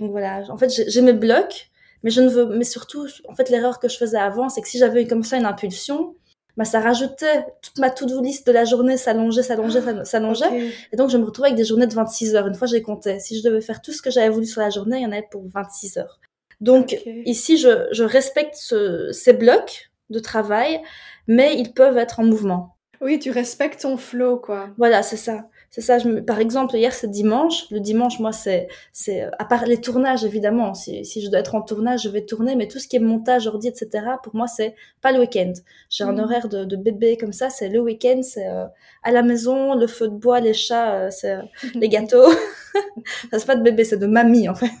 Donc 0.00 0.10
voilà. 0.10 0.42
En 0.50 0.58
fait, 0.58 0.70
j'ai 0.88 1.02
mes 1.02 1.14
blocs. 1.14 1.68
Mais 2.02 2.10
je 2.10 2.22
ne 2.22 2.30
veux, 2.30 2.46
mais 2.46 2.64
surtout, 2.64 3.06
en 3.28 3.34
fait, 3.34 3.50
l'erreur 3.50 3.78
que 3.78 3.86
je 3.86 3.98
faisais 3.98 4.16
avant, 4.16 4.48
c'est 4.48 4.62
que 4.62 4.68
si 4.68 4.78
j'avais 4.78 5.02
eu 5.02 5.06
comme 5.06 5.22
ça 5.22 5.36
une 5.36 5.44
impulsion, 5.44 6.14
bah, 6.56 6.64
ça 6.64 6.80
rajoutait 6.80 7.44
toute 7.62 7.78
ma 7.78 7.90
to-do 7.90 8.20
list 8.20 8.46
de 8.46 8.52
la 8.52 8.64
journée 8.64 8.96
s'allongeait, 8.96 9.42
s'allongeait, 9.42 9.82
s'allongeait. 10.04 10.72
Et 10.92 10.96
donc, 10.96 11.10
je 11.10 11.16
me 11.16 11.24
retrouvais 11.24 11.48
avec 11.48 11.56
des 11.56 11.64
journées 11.64 11.86
de 11.86 11.94
26 11.94 12.34
heures. 12.34 12.46
Une 12.46 12.54
fois, 12.54 12.66
j'ai 12.66 12.82
compté. 12.82 13.18
Si 13.20 13.38
je 13.38 13.42
devais 13.42 13.60
faire 13.60 13.80
tout 13.80 13.92
ce 13.92 14.02
que 14.02 14.10
j'avais 14.10 14.28
voulu 14.28 14.46
sur 14.46 14.60
la 14.60 14.70
journée, 14.70 14.98
il 14.98 15.02
y 15.02 15.06
en 15.06 15.12
avait 15.12 15.26
pour 15.30 15.42
26 15.52 15.98
heures. 15.98 16.20
Donc, 16.60 16.98
ici, 17.24 17.56
je, 17.56 17.88
je 17.92 18.04
respecte 18.04 18.54
ce, 18.54 19.10
ces 19.12 19.32
blocs 19.32 19.90
de 20.10 20.18
travail, 20.18 20.80
mais 21.26 21.56
ils 21.56 21.72
peuvent 21.72 21.96
être 21.96 22.20
en 22.20 22.24
mouvement. 22.24 22.76
Oui, 23.00 23.18
tu 23.18 23.30
respectes 23.30 23.80
ton 23.80 23.96
flow, 23.96 24.38
quoi. 24.38 24.68
Voilà, 24.76 25.02
c'est 25.02 25.16
ça. 25.16 25.48
C'est 25.70 25.82
ça. 25.82 25.98
Je 25.98 26.08
Par 26.20 26.40
exemple, 26.40 26.76
hier, 26.76 26.92
c'est 26.92 27.08
dimanche. 27.08 27.70
Le 27.70 27.78
dimanche, 27.78 28.18
moi, 28.18 28.32
c'est, 28.32 28.66
c'est, 28.92 29.22
à 29.38 29.44
part 29.44 29.66
les 29.66 29.80
tournages, 29.80 30.24
évidemment. 30.24 30.74
Si, 30.74 31.04
si 31.04 31.22
je 31.22 31.30
dois 31.30 31.38
être 31.38 31.54
en 31.54 31.62
tournage, 31.62 32.02
je 32.02 32.08
vais 32.08 32.24
tourner. 32.26 32.56
Mais 32.56 32.66
tout 32.66 32.80
ce 32.80 32.88
qui 32.88 32.96
est 32.96 33.00
montage, 33.00 33.46
ordi, 33.46 33.68
etc., 33.68 34.04
pour 34.22 34.34
moi, 34.34 34.48
c'est 34.48 34.74
pas 35.00 35.12
le 35.12 35.20
week-end. 35.20 35.52
J'ai 35.88 36.02
un 36.02 36.12
mm. 36.12 36.20
horaire 36.20 36.48
de, 36.48 36.64
de, 36.64 36.76
bébé 36.76 37.16
comme 37.16 37.32
ça. 37.32 37.50
C'est 37.50 37.68
le 37.68 37.80
week-end, 37.80 38.20
c'est 38.22 38.48
euh, 38.48 38.66
à 39.04 39.12
la 39.12 39.22
maison, 39.22 39.74
le 39.74 39.86
feu 39.86 40.08
de 40.08 40.16
bois, 40.16 40.40
les 40.40 40.54
chats, 40.54 40.94
euh, 40.94 41.10
c'est 41.10 41.34
euh, 41.34 41.42
les 41.76 41.88
gâteaux. 41.88 42.30
ça, 43.30 43.38
c'est 43.38 43.46
pas 43.46 43.56
de 43.56 43.62
bébé, 43.62 43.84
c'est 43.84 43.98
de 43.98 44.06
mamie, 44.06 44.48
en 44.48 44.54
fait. 44.54 44.70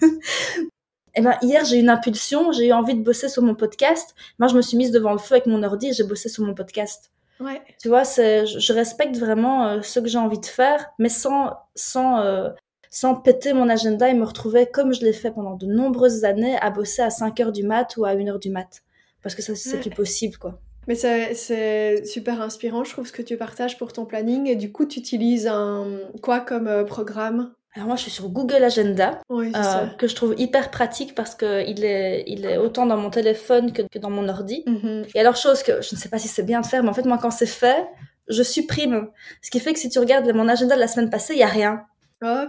Eh 1.16 1.22
ben, 1.22 1.36
hier, 1.42 1.64
j'ai 1.64 1.78
eu 1.78 1.80
une 1.80 1.88
impulsion, 1.88 2.52
j'ai 2.52 2.68
eu 2.68 2.72
envie 2.72 2.94
de 2.94 3.02
bosser 3.02 3.28
sur 3.28 3.42
mon 3.42 3.56
podcast. 3.56 4.14
Moi, 4.38 4.46
je 4.46 4.54
me 4.54 4.62
suis 4.62 4.76
mise 4.76 4.92
devant 4.92 5.10
le 5.10 5.18
feu 5.18 5.34
avec 5.34 5.46
mon 5.46 5.64
ordi 5.64 5.88
et 5.88 5.92
j'ai 5.92 6.04
bossé 6.04 6.28
sur 6.28 6.44
mon 6.44 6.54
podcast. 6.54 7.10
Ouais. 7.40 7.62
Tu 7.80 7.88
vois, 7.88 8.04
c'est, 8.04 8.46
je, 8.46 8.72
respecte 8.72 9.16
vraiment 9.16 9.66
euh, 9.66 9.82
ce 9.82 9.98
que 10.00 10.08
j'ai 10.08 10.18
envie 10.18 10.38
de 10.38 10.46
faire, 10.46 10.90
mais 10.98 11.08
sans, 11.08 11.54
sans, 11.74 12.20
euh, 12.20 12.50
sans 12.90 13.14
péter 13.14 13.52
mon 13.52 13.68
agenda 13.68 14.08
et 14.08 14.14
me 14.14 14.24
retrouver 14.24 14.66
comme 14.66 14.92
je 14.92 15.00
l'ai 15.00 15.12
fait 15.12 15.30
pendant 15.30 15.56
de 15.56 15.66
nombreuses 15.66 16.24
années 16.24 16.56
à 16.60 16.70
bosser 16.70 17.02
à 17.02 17.10
5 17.10 17.40
heures 17.40 17.52
du 17.52 17.62
mat 17.62 17.96
ou 17.96 18.04
à 18.04 18.10
1 18.10 18.28
heure 18.28 18.38
du 18.38 18.50
mat. 18.50 18.82
Parce 19.22 19.34
que 19.34 19.42
ça, 19.42 19.54
c'est 19.54 19.80
plus 19.80 19.90
possible, 19.90 20.36
quoi. 20.36 20.60
Mais 20.88 20.94
c'est 20.94 22.04
super 22.04 22.40
inspirant, 22.40 22.84
je 22.84 22.92
trouve, 22.92 23.06
ce 23.06 23.12
que 23.12 23.22
tu 23.22 23.36
partages 23.36 23.78
pour 23.78 23.92
ton 23.92 24.06
planning. 24.06 24.46
Et 24.46 24.56
du 24.56 24.72
coup, 24.72 24.86
tu 24.86 24.98
utilises 24.98 25.46
un, 25.46 26.00
quoi 26.22 26.40
comme 26.40 26.68
euh, 26.68 26.84
programme? 26.84 27.52
Alors 27.74 27.86
moi, 27.86 27.96
je 27.96 28.02
suis 28.02 28.10
sur 28.10 28.28
Google 28.28 28.64
Agenda, 28.64 29.20
oui, 29.28 29.52
euh, 29.54 29.86
que 29.96 30.08
je 30.08 30.16
trouve 30.16 30.34
hyper 30.36 30.72
pratique 30.72 31.14
parce 31.14 31.36
que 31.36 31.64
il 31.68 31.84
est, 31.84 32.24
il 32.26 32.44
est 32.44 32.56
autant 32.56 32.84
dans 32.84 32.96
mon 32.96 33.10
téléphone 33.10 33.72
que, 33.72 33.82
que 33.82 33.98
dans 34.00 34.10
mon 34.10 34.28
ordi. 34.28 34.64
Mm-hmm. 34.66 35.10
Et 35.14 35.20
alors, 35.20 35.36
chose 35.36 35.62
que 35.62 35.80
je 35.80 35.94
ne 35.94 36.00
sais 36.00 36.08
pas 36.08 36.18
si 36.18 36.26
c'est 36.26 36.42
bien 36.42 36.60
de 36.60 36.66
faire, 36.66 36.82
mais 36.82 36.88
en 36.88 36.94
fait, 36.94 37.04
moi, 37.04 37.18
quand 37.18 37.30
c'est 37.30 37.46
fait, 37.46 37.86
je 38.28 38.42
supprime. 38.42 39.08
Ce 39.40 39.50
qui 39.50 39.60
fait 39.60 39.72
que 39.72 39.78
si 39.78 39.88
tu 39.88 40.00
regardes 40.00 40.28
mon 40.34 40.48
agenda 40.48 40.74
de 40.74 40.80
la 40.80 40.88
semaine 40.88 41.10
passée, 41.10 41.34
il 41.34 41.38
y 41.38 41.44
a 41.44 41.48
rien. 41.48 41.84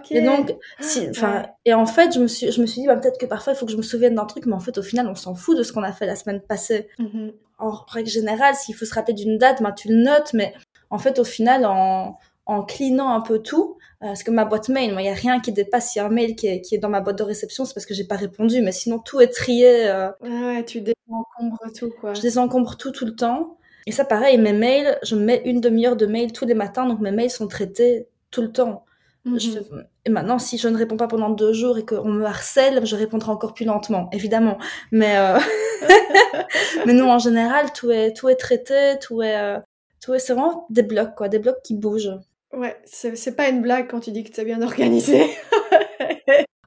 Et 0.10 0.22
donc, 0.22 0.54
si, 0.80 1.08
enfin, 1.10 1.46
et 1.66 1.74
en 1.74 1.86
fait, 1.86 2.13
je 2.13 2.20
me 2.20 2.28
suis, 2.28 2.51
je 2.51 2.60
me 2.60 2.66
suis 2.66 2.82
dit, 2.82 2.88
bah, 2.88 2.98
peut-être 2.98 3.20
que 3.20 3.25
parfois, 3.28 3.54
il 3.54 3.56
faut 3.56 3.66
que 3.66 3.72
je 3.72 3.78
me 3.78 3.84
souvienne 3.84 4.16
d'un 4.16 4.25
truc, 4.25 4.46
mais 4.48 4.54
en 4.54 4.60
fait, 4.60 4.78
au 4.78 4.84
final, 4.84 5.08
on 5.08 5.16
s'en 5.16 5.36
fout 5.36 5.56
de 5.56 5.63
ce 5.63 5.72
qu'on 5.72 5.84
a 5.84 5.92
fait 5.92 6.08
la 6.08 6.16
semaine 6.16 6.42
passée. 6.42 6.90
Mm-hmm. 7.00 7.34
En 7.60 7.72
règle 7.88 8.10
générale, 8.10 8.56
s'il 8.56 8.75
faut 8.75 8.86
se 8.86 8.94
rappeler 8.94 9.13
d'une 9.13 9.38
date, 9.38 9.62
ben, 9.62 9.72
tu 9.72 9.88
le 9.88 10.04
notes, 10.04 10.34
mais 10.34 10.54
en 10.90 10.98
fait, 10.98 11.20
au 11.20 11.24
final, 11.24 11.66
en, 11.66 12.18
en 12.48 12.63
clinant 12.63 13.13
un 13.13 13.22
peu 13.22 13.40
tout, 13.40 13.78
parce 14.01 14.24
que 14.24 14.31
ma 14.31 14.46
boîte 14.46 14.70
mail, 14.70 14.96
il 14.98 14.98
n'y 14.98 15.10
a 15.10 15.13
rien 15.13 15.39
qui 15.39 15.51
dépasse. 15.51 15.96
Il 15.96 16.00
y 16.00 16.01
a 16.01 16.05
un 16.05 16.10
mail 16.10 16.36
qui 16.36 16.48
est, 16.48 16.62
qui 16.62 16.75
est 16.75 16.79
dans 16.79 16.89
ma 16.89 17.01
boîte 17.01 17.20
de 17.20 17.24
réception, 17.24 17.65
c'est 17.65 17.74
parce 17.74 17.86
que 17.86 17.93
j'ai 17.93 18.03
pas 18.03 18.15
répondu. 18.15 18.62
Mais 18.62 18.72
sinon, 18.72 18.98
tout 18.98 19.22
est 19.22 19.27
trié. 19.27 19.88
Euh... 19.89 20.10
Ouais, 20.22 20.65
tu 20.65 20.81
désencombres 20.81 21.72
tout, 21.77 21.91
quoi. 22.01 22.13
Je 22.13 22.22
désencombre 22.22 22.77
tout, 22.77 22.91
tout 22.91 23.05
le 23.05 23.15
temps. 23.15 23.58
Et 23.86 23.91
ça, 23.91 24.03
pareil, 24.03 24.38
mes 24.38 24.53
mails, 24.53 24.98
je 25.03 25.15
mets 25.15 25.41
une 25.46 25.62
demi-heure 25.62 25.96
de 25.96 26.05
mail 26.05 26.31
tous 26.31 26.46
les 26.46 26.53
matins, 26.53 26.88
donc 26.88 27.00
mes 27.00 27.12
mails 27.12 27.29
sont 27.29 27.48
traités 27.48 28.08
tout 28.31 28.41
le 28.41 28.51
temps. 28.51 28.86
Mhm. 29.25 29.39
je... 29.39 29.60
Et 30.05 30.10
maintenant, 30.10 30.39
si 30.39 30.58
je 30.58 30.67
ne 30.67 30.77
réponds 30.77 30.98
pas 30.98 31.08
pendant 31.08 31.29
deux 31.29 31.53
jours 31.53 31.77
et 31.77 31.86
qu'on 31.86 32.10
me 32.10 32.25
harcèle, 32.25 32.84
je 32.86 32.96
répondrai 32.96 33.31
encore 33.31 33.53
plus 33.53 33.65
lentement, 33.65 34.10
évidemment. 34.12 34.58
Mais, 34.91 35.17
euh... 35.17 35.38
mais 36.88 36.93
non, 36.93 37.12
en 37.12 37.20
général, 37.20 37.72
tout 37.72 37.91
est, 37.91 38.13
tout 38.13 38.29
est 38.29 38.36
traité, 38.36 38.96
tout 39.00 39.22
est, 39.22 39.38
euh... 39.38 39.60
tout 40.03 40.15
est, 40.15 40.20
c'est 40.20 40.34
vraiment 40.34 40.65
des 40.72 40.81
blocs, 40.84 41.13
quoi, 41.15 41.29
des 41.29 41.38
blocs 41.38 41.62
qui 41.63 41.75
bougent. 41.75 42.17
Ouais, 42.53 42.77
c'est 42.86 43.36
pas 43.36 43.48
une 43.50 43.62
blague 43.62 43.89
quand 43.89 44.01
tu 44.01 44.12
dis 44.12 44.24
que 44.24 44.31
t'es 44.31 44.43
bien 44.43 44.62
organisé. 44.62 45.22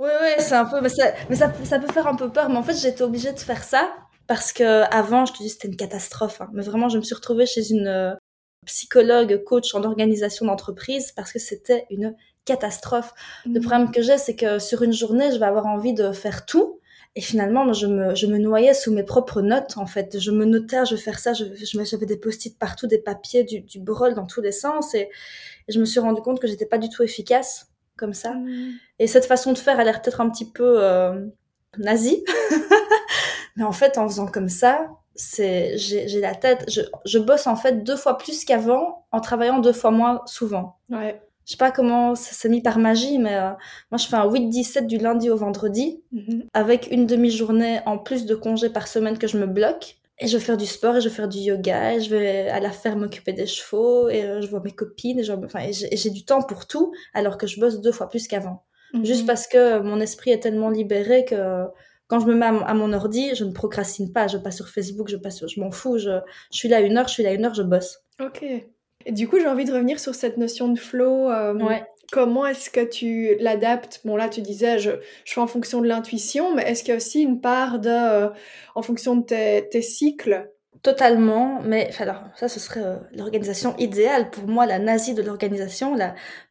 oui, 0.00 0.11
oui, 0.23 0.31
c'est 0.38 0.55
un 0.55 0.64
peu. 0.64 0.81
Mais, 0.81 0.88
ça, 0.88 1.12
mais 1.29 1.37
ça, 1.37 1.53
ça, 1.64 1.79
peut 1.79 1.93
faire 1.93 2.07
un 2.07 2.14
peu 2.14 2.31
peur. 2.31 2.49
Mais 2.49 2.57
en 2.57 2.62
fait, 2.62 2.75
j'étais 2.75 3.03
obligée 3.03 3.33
de 3.33 3.38
faire 3.38 3.62
ça 3.62 3.93
parce 4.26 4.53
que 4.53 4.83
avant, 4.95 5.26
je 5.26 5.35
te 5.35 5.38
dis, 5.38 5.50
c'était 5.50 5.69
une 5.69 5.76
catastrophe. 5.76 6.41
Hein. 6.41 6.49
Mais 6.55 6.62
vraiment, 6.62 6.88
je 6.88 6.97
me 6.97 7.03
suis 7.03 7.14
retrouvée 7.14 7.45
chez 7.45 7.71
une 7.71 7.87
euh, 7.87 8.14
psychologue, 8.64 9.45
coach 9.45 9.75
en 9.75 9.83
organisation 9.85 10.47
d'entreprise 10.47 11.12
parce 11.12 11.33
que 11.33 11.38
c'était 11.38 11.87
une 11.91 12.17
catastrophe. 12.47 13.12
Le 13.45 13.61
mmh. 13.61 13.62
problème 13.62 13.91
que 13.91 14.00
j'ai, 14.00 14.17
c'est 14.17 14.37
que 14.37 14.59
sur 14.59 14.83
une 14.83 14.93
journée, 14.93 15.33
je 15.33 15.38
vais 15.38 15.47
avoir 15.47 15.67
envie 15.67 15.93
de 15.93 16.12
faire 16.12 16.47
tout. 16.47 16.81
Et 17.16 17.21
finalement, 17.21 17.73
je 17.73 17.87
me, 17.87 18.14
je 18.14 18.26
me 18.26 18.38
noyais 18.38 18.75
sous 18.75 18.92
mes 18.92 19.04
propres 19.04 19.40
notes, 19.40 19.76
en 19.76 19.87
fait. 19.87 20.18
Je 20.18 20.33
me 20.33 20.44
notais, 20.44 20.85
je 20.85 20.97
vais 20.97 21.00
faire 21.00 21.21
ça, 21.21 21.33
j'avais 21.33 21.54
je, 21.56 21.97
des 22.04 22.16
post-it 22.16 22.59
partout, 22.59 22.88
des 22.88 22.99
papiers, 22.99 23.44
du, 23.44 23.61
du 23.61 23.78
brol 23.78 24.14
dans 24.14 24.26
tous 24.26 24.40
les 24.40 24.50
sens. 24.50 24.94
Et, 24.94 25.09
je 25.68 25.78
me 25.78 25.85
suis 25.85 26.00
rendu 26.00 26.21
compte 26.21 26.40
que 26.40 26.47
j'étais 26.47 26.66
pas 26.66 26.78
du 26.78 26.88
tout 26.88 27.02
efficace 27.02 27.68
comme 27.97 28.14
ça. 28.14 28.35
Mmh. 28.35 28.73
Et 28.99 29.06
cette 29.06 29.26
façon 29.26 29.52
de 29.52 29.59
faire 29.59 29.78
a 29.78 29.85
l'air 29.85 30.02
peut-être 30.02 30.21
un 30.21 30.28
petit 30.28 30.50
peu 30.50 30.83
euh, 30.83 31.26
nazie. 31.78 32.25
Mais 33.56 33.64
en 33.64 33.73
fait, 33.73 33.97
en 33.97 34.09
faisant 34.09 34.26
comme 34.26 34.49
ça, 34.49 34.90
c'est 35.14 35.78
j'ai 35.78 36.21
la 36.21 36.35
tête. 36.35 36.64
Je, 36.68 36.80
je 37.04 37.18
bosse 37.21 37.47
en 37.47 37.54
fait 37.54 37.85
deux 37.85 37.97
fois 37.97 38.18
plus 38.18 38.44
qu'avant 38.44 39.06
en 39.12 39.21
travaillant 39.21 39.61
deux 39.61 39.73
fois 39.73 39.92
moins 39.92 40.23
souvent. 40.26 40.78
Ouais 40.90 41.23
je 41.47 41.53
sais 41.53 41.59
pas 41.59 41.71
comment 41.71 42.15
ça 42.15 42.33
s'est 42.33 42.49
mis 42.49 42.63
par 42.63 42.79
magie, 42.79 43.19
mais 43.19 43.35
euh, 43.35 43.51
moi 43.91 43.99
je 43.99 44.07
fais 44.07 44.17
un 44.17 44.27
8-17 44.27 44.87
du 44.87 44.99
lundi 44.99 45.31
au 45.31 45.37
vendredi, 45.37 46.03
mhm. 46.13 46.45
avec 46.55 46.89
une 46.91 47.07
demi-journée 47.07 47.81
en 47.87 47.99
plus 47.99 48.25
de 48.25 48.35
congés 48.35 48.71
par 48.71 48.89
semaine 48.89 49.19
que 49.19 49.27
je 49.27 49.39
me 49.39 49.47
bloque. 49.47 49.97
Et 50.21 50.29
je 50.29 50.39
vais 50.39 50.45
faire 50.45 50.57
du 50.57 50.67
sport, 50.67 50.97
et 50.97 51.01
je 51.01 51.09
vais 51.09 51.15
faire 51.15 51.29
du 51.29 51.39
yoga, 51.39 51.95
et 51.95 52.01
je 52.01 52.09
vais 52.09 52.49
à 52.49 52.61
la 52.61 52.71
ferme 52.71 53.01
m'occuper 53.01 53.33
des 53.33 53.47
chevaux, 53.47 54.09
et 54.09 54.23
euh, 54.23 54.41
je 54.41 54.47
vois 54.47 54.61
mes 54.61 54.71
copines, 54.71 55.19
et, 55.19 55.29
enfin, 55.29 55.67
j'ai 55.71 56.11
du 56.11 56.25
temps 56.25 56.41
pour 56.41 56.69
tout, 56.69 56.93
alors 57.15 57.37
que 57.37 57.49
je 57.49 57.59
bosse 57.59 57.81
deux 57.81 57.91
fois 57.91 58.09
plus 58.09 58.29
qu'avant. 58.29 58.63
Mhm. 58.93 59.05
Juste 59.05 59.27
parce 59.27 59.49
que 59.49 59.81
mon 59.81 60.01
esprit 60.01 60.31
est 60.31 60.39
tellement 60.39 60.71
libéré 60.71 61.25
que 61.25 61.65
quand 62.07 62.21
je 62.21 62.27
me 62.27 62.35
mets 62.35 62.47
à 62.47 62.75
mon 62.75 62.93
ordi, 62.93 63.35
je 63.35 63.45
ne 63.45 63.51
procrastine 63.51 64.13
pas, 64.13 64.29
je 64.29 64.39
passe 64.39 64.57
sur 64.57 64.69
Facebook, 64.69 65.09
je 65.09 65.17
passe, 65.17 65.45
je 65.47 65.61
m'en 65.61 65.73
fous, 65.73 65.99
je, 65.99 66.21
je 66.53 66.57
suis 66.57 66.69
là 66.69 66.81
une 66.81 66.97
heure, 66.97 67.09
je 67.09 67.15
suis 67.15 67.23
là 67.25 67.33
une 67.33 67.45
heure, 67.45 67.55
je 67.55 67.63
bosse. 67.63 68.05
Ok 68.21 68.45
du 69.13 69.29
coup, 69.29 69.39
j'ai 69.39 69.47
envie 69.47 69.65
de 69.65 69.73
revenir 69.73 70.01
sur 70.01 70.15
cette 70.15 70.37
notion 70.37 70.69
de 70.69 70.79
flow. 70.79 71.31
Euh, 71.31 71.55
comment 72.13 72.47
est-ce 72.47 72.71
que 72.71 72.85
tu 72.85 73.37
l'adaptes? 73.41 74.01
Bon, 74.05 74.17
là, 74.17 74.29
tu 74.29 74.41
disais, 74.41 74.79
je, 74.79 74.93
je 75.25 75.33
fais 75.33 75.41
en 75.41 75.47
fonction 75.47 75.81
de 75.81 75.87
l'intuition, 75.87 76.55
mais 76.55 76.63
est-ce 76.63 76.83
qu'il 76.83 76.91
y 76.91 76.95
a 76.95 76.97
aussi 76.97 77.23
une 77.23 77.41
part 77.41 77.79
de, 77.79 77.89
euh, 77.91 78.29
en 78.75 78.83
fonction 78.83 79.17
de 79.17 79.25
tes, 79.25 79.69
tes 79.71 79.83
cycles? 79.83 80.49
Totalement, 80.83 81.63
mais 81.65 81.89
alors 81.99 82.25
ça 82.37 82.47
ce 82.47 82.61
serait 82.61 82.83
euh, 82.83 82.97
l'organisation 83.15 83.75
idéale 83.79 84.29
pour 84.29 84.47
moi, 84.47 84.67
la 84.67 84.79
nazie 84.79 85.15
de 85.15 85.23
l'organisation. 85.23 85.97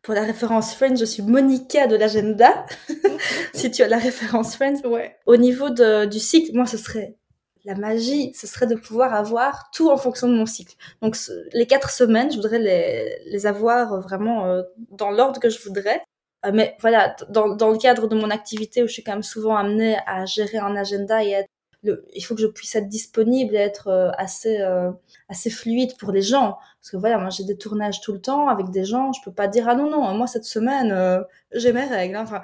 Pour 0.02 0.16
la 0.16 0.24
référence 0.24 0.74
Friends, 0.74 0.96
je 0.96 1.06
suis 1.06 1.22
Monica 1.22 1.86
de 1.86 1.96
l'agenda, 1.96 2.66
si 3.54 3.70
tu 3.70 3.84
as 3.84 3.88
la 3.88 4.00
référence 4.00 4.56
Friends. 4.56 4.82
Ouais. 4.86 5.18
Au 5.28 5.38
niveau 5.38 5.70
de, 5.70 6.06
du 6.06 6.18
cycle, 6.18 6.56
moi 6.56 6.66
ce 6.66 6.78
serait 6.78 7.16
la 7.66 7.76
magie, 7.76 8.34
ce 8.34 8.48
serait 8.48 8.68
de 8.68 8.76
pouvoir 8.76 9.14
avoir 9.14 9.70
tout 9.72 9.90
en 9.90 9.98
fonction 9.98 10.28
de 10.28 10.34
mon 10.34 10.46
cycle. 10.46 10.76
Donc 11.02 11.16
les 11.54 11.66
quatre 11.68 11.90
semaines, 11.90 12.32
je 12.32 12.36
voudrais 12.36 12.60
les, 12.60 13.20
les 13.26 13.46
avoir 13.46 14.02
vraiment 14.02 14.46
euh, 14.48 14.64
dans 14.92 15.12
l'ordre 15.12 15.40
que 15.40 15.50
je 15.50 15.62
voudrais. 15.64 16.04
Euh, 16.46 16.52
mais 16.54 16.76
voilà, 16.82 17.16
dans, 17.30 17.56
dans 17.56 17.70
le 17.70 17.78
cadre 17.78 18.08
de 18.08 18.16
mon 18.16 18.30
activité 18.30 18.84
où 18.84 18.88
je 18.88 18.94
suis 18.94 19.04
quand 19.04 19.14
même 19.14 19.24
souvent 19.24 19.56
amenée 19.56 19.98
à 20.08 20.26
gérer 20.26 20.58
un 20.58 20.76
agenda 20.76 21.24
et 21.24 21.32
être 21.32 21.50
il 21.84 22.22
faut 22.22 22.36
que 22.36 22.42
je 22.42 22.48
puisse 22.48 22.76
être 22.76 22.88
disponible 22.88 23.56
et 23.56 23.60
être 23.60 23.88
euh, 23.88 24.12
assez 24.18 24.62
euh, 24.62 24.92
assez 25.30 25.50
fluide 25.50 25.98
pour 25.98 26.12
les 26.12 26.22
gens. 26.22 26.58
Parce 26.80 26.92
que 26.92 26.98
voilà 26.98 27.18
moi 27.18 27.30
j'ai 27.30 27.44
des 27.44 27.58
tournages 27.58 28.02
tout 28.02 28.14
le 28.14 28.22
temps 28.22 28.48
avec 28.50 28.70
des 28.70 28.86
gens 28.86 29.12
je 29.12 29.22
peux 29.24 29.32
pas 29.32 29.48
dire 29.48 29.68
ah 29.68 29.76
non 29.76 29.90
non 29.90 30.14
moi 30.14 30.28
cette 30.28 30.46
semaine 30.46 30.92
euh, 30.92 31.22
j'ai 31.54 31.74
mes 31.74 31.86
règles. 31.86 32.16
Hein. 32.16 32.24
enfin 32.24 32.42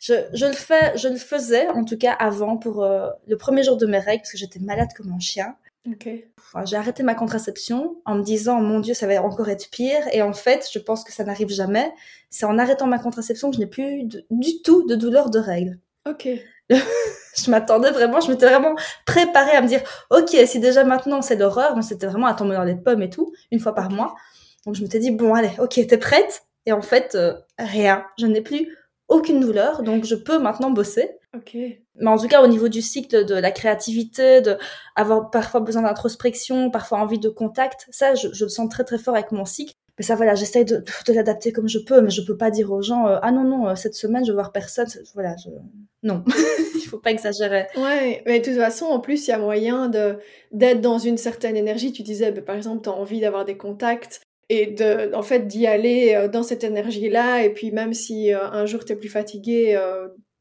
je, 0.00 0.14
je 0.32 0.46
le 0.46 0.52
fais 0.52 0.96
je 0.96 1.08
le 1.08 1.16
faisais 1.16 1.68
en 1.68 1.84
tout 1.84 1.98
cas 1.98 2.12
avant 2.12 2.56
pour 2.56 2.84
le 2.84 3.36
premier 3.36 3.62
jour 3.62 3.76
de 3.76 3.86
mes 3.86 3.98
règles 3.98 4.22
parce 4.22 4.32
que 4.32 4.38
j'étais 4.38 4.60
malade 4.60 4.88
comme 4.96 5.12
un 5.12 5.20
chien. 5.20 5.56
Okay. 5.90 6.28
Enfin, 6.36 6.66
j'ai 6.66 6.76
arrêté 6.76 7.02
ma 7.02 7.14
contraception 7.14 7.96
en 8.04 8.16
me 8.16 8.22
disant 8.22 8.60
mon 8.60 8.80
Dieu 8.80 8.92
ça 8.92 9.06
va 9.06 9.22
encore 9.22 9.48
être 9.48 9.70
pire. 9.70 10.02
Et 10.12 10.22
en 10.22 10.32
fait 10.32 10.68
je 10.72 10.78
pense 10.78 11.04
que 11.04 11.12
ça 11.12 11.24
n'arrive 11.24 11.48
jamais. 11.48 11.92
C'est 12.28 12.46
en 12.46 12.58
arrêtant 12.58 12.86
ma 12.86 12.98
contraception 12.98 13.50
que 13.50 13.56
je 13.56 13.60
n'ai 13.60 13.66
plus 13.66 14.04
du 14.04 14.62
tout 14.62 14.86
de 14.86 14.94
douleur 14.94 15.30
de 15.30 15.38
règles. 15.38 15.78
Ok 16.08 16.28
je 16.70 17.50
m'attendais 17.50 17.90
vraiment, 17.90 18.20
je 18.20 18.30
m'étais 18.30 18.46
vraiment 18.46 18.74
préparée 19.06 19.56
à 19.56 19.62
me 19.62 19.68
dire, 19.68 19.82
ok, 20.10 20.36
si 20.46 20.60
déjà 20.60 20.84
maintenant 20.84 21.22
c'est 21.22 21.36
l'horreur, 21.36 21.74
moi 21.74 21.82
c'était 21.82 22.06
vraiment 22.06 22.26
à 22.26 22.34
tomber 22.34 22.54
dans 22.54 22.64
les 22.64 22.76
pommes 22.76 23.02
et 23.02 23.10
tout, 23.10 23.32
une 23.50 23.60
fois 23.60 23.74
par 23.74 23.90
mois. 23.90 24.14
Donc 24.66 24.74
je 24.74 24.82
m'étais 24.82 24.98
dit, 24.98 25.10
bon 25.10 25.34
allez, 25.34 25.52
ok, 25.58 25.80
t'es 25.86 25.98
prête? 25.98 26.42
Et 26.66 26.72
en 26.72 26.82
fait, 26.82 27.14
euh, 27.14 27.34
rien, 27.58 28.04
je 28.18 28.26
n'ai 28.26 28.42
plus 28.42 28.76
aucune 29.08 29.40
douleur, 29.40 29.82
donc 29.82 30.04
je 30.04 30.14
peux 30.14 30.38
maintenant 30.38 30.70
bosser. 30.70 31.10
Ok. 31.34 31.54
Mais 31.54 32.10
en 32.10 32.18
tout 32.18 32.28
cas, 32.28 32.42
au 32.42 32.46
niveau 32.46 32.68
du 32.68 32.82
cycle 32.82 33.24
de 33.24 33.34
la 33.34 33.50
créativité, 33.50 34.40
de 34.40 34.56
avoir 34.96 35.30
parfois 35.30 35.60
besoin 35.60 35.82
d'introspection, 35.82 36.70
parfois 36.70 36.98
envie 36.98 37.18
de 37.18 37.28
contact, 37.28 37.86
ça, 37.90 38.14
je, 38.14 38.28
je, 38.32 38.44
le 38.44 38.50
sens 38.50 38.68
très 38.68 38.84
très 38.84 38.98
fort 38.98 39.14
avec 39.14 39.32
mon 39.32 39.44
cycle. 39.44 39.74
Mais 40.00 40.04
ça, 40.04 40.14
voilà, 40.14 40.34
j'essaye 40.34 40.64
de, 40.64 40.82
de 41.06 41.12
l'adapter 41.12 41.52
comme 41.52 41.68
je 41.68 41.78
peux, 41.78 42.00
mais 42.00 42.08
je 42.08 42.22
peux 42.22 42.38
pas 42.38 42.50
dire 42.50 42.72
aux 42.72 42.80
gens, 42.80 43.06
euh, 43.06 43.18
ah 43.20 43.32
non, 43.32 43.44
non, 43.44 43.68
euh, 43.68 43.74
cette 43.74 43.92
semaine, 43.92 44.24
je 44.24 44.30
vais 44.30 44.36
voir 44.36 44.50
personne. 44.50 44.86
Voilà, 45.12 45.36
je... 45.36 45.50
non, 46.02 46.24
il 46.74 46.86
faut 46.88 46.96
pas 46.96 47.10
exagérer. 47.10 47.66
Ouais, 47.76 48.22
mais 48.24 48.40
de 48.40 48.44
toute 48.46 48.56
façon, 48.56 48.86
en 48.86 48.98
plus, 48.98 49.28
il 49.28 49.30
y 49.30 49.34
a 49.34 49.38
moyen 49.38 49.90
de 49.90 50.16
d'être 50.52 50.80
dans 50.80 50.96
une 50.96 51.18
certaine 51.18 51.54
énergie. 51.54 51.92
Tu 51.92 52.02
disais, 52.02 52.32
bah, 52.32 52.40
par 52.40 52.56
exemple, 52.56 52.82
tu 52.82 52.88
as 52.88 52.92
envie 52.92 53.20
d'avoir 53.20 53.44
des 53.44 53.58
contacts 53.58 54.22
et 54.48 54.68
de, 54.68 55.14
en 55.14 55.20
fait, 55.20 55.46
d'y 55.46 55.66
aller 55.66 56.14
euh, 56.14 56.28
dans 56.28 56.44
cette 56.44 56.64
énergie-là. 56.64 57.44
Et 57.44 57.50
puis, 57.50 57.70
même 57.70 57.92
si 57.92 58.32
un 58.32 58.64
jour 58.64 58.86
tu 58.86 58.94
es 58.94 58.96
plus 58.96 59.10
fatigué, 59.10 59.78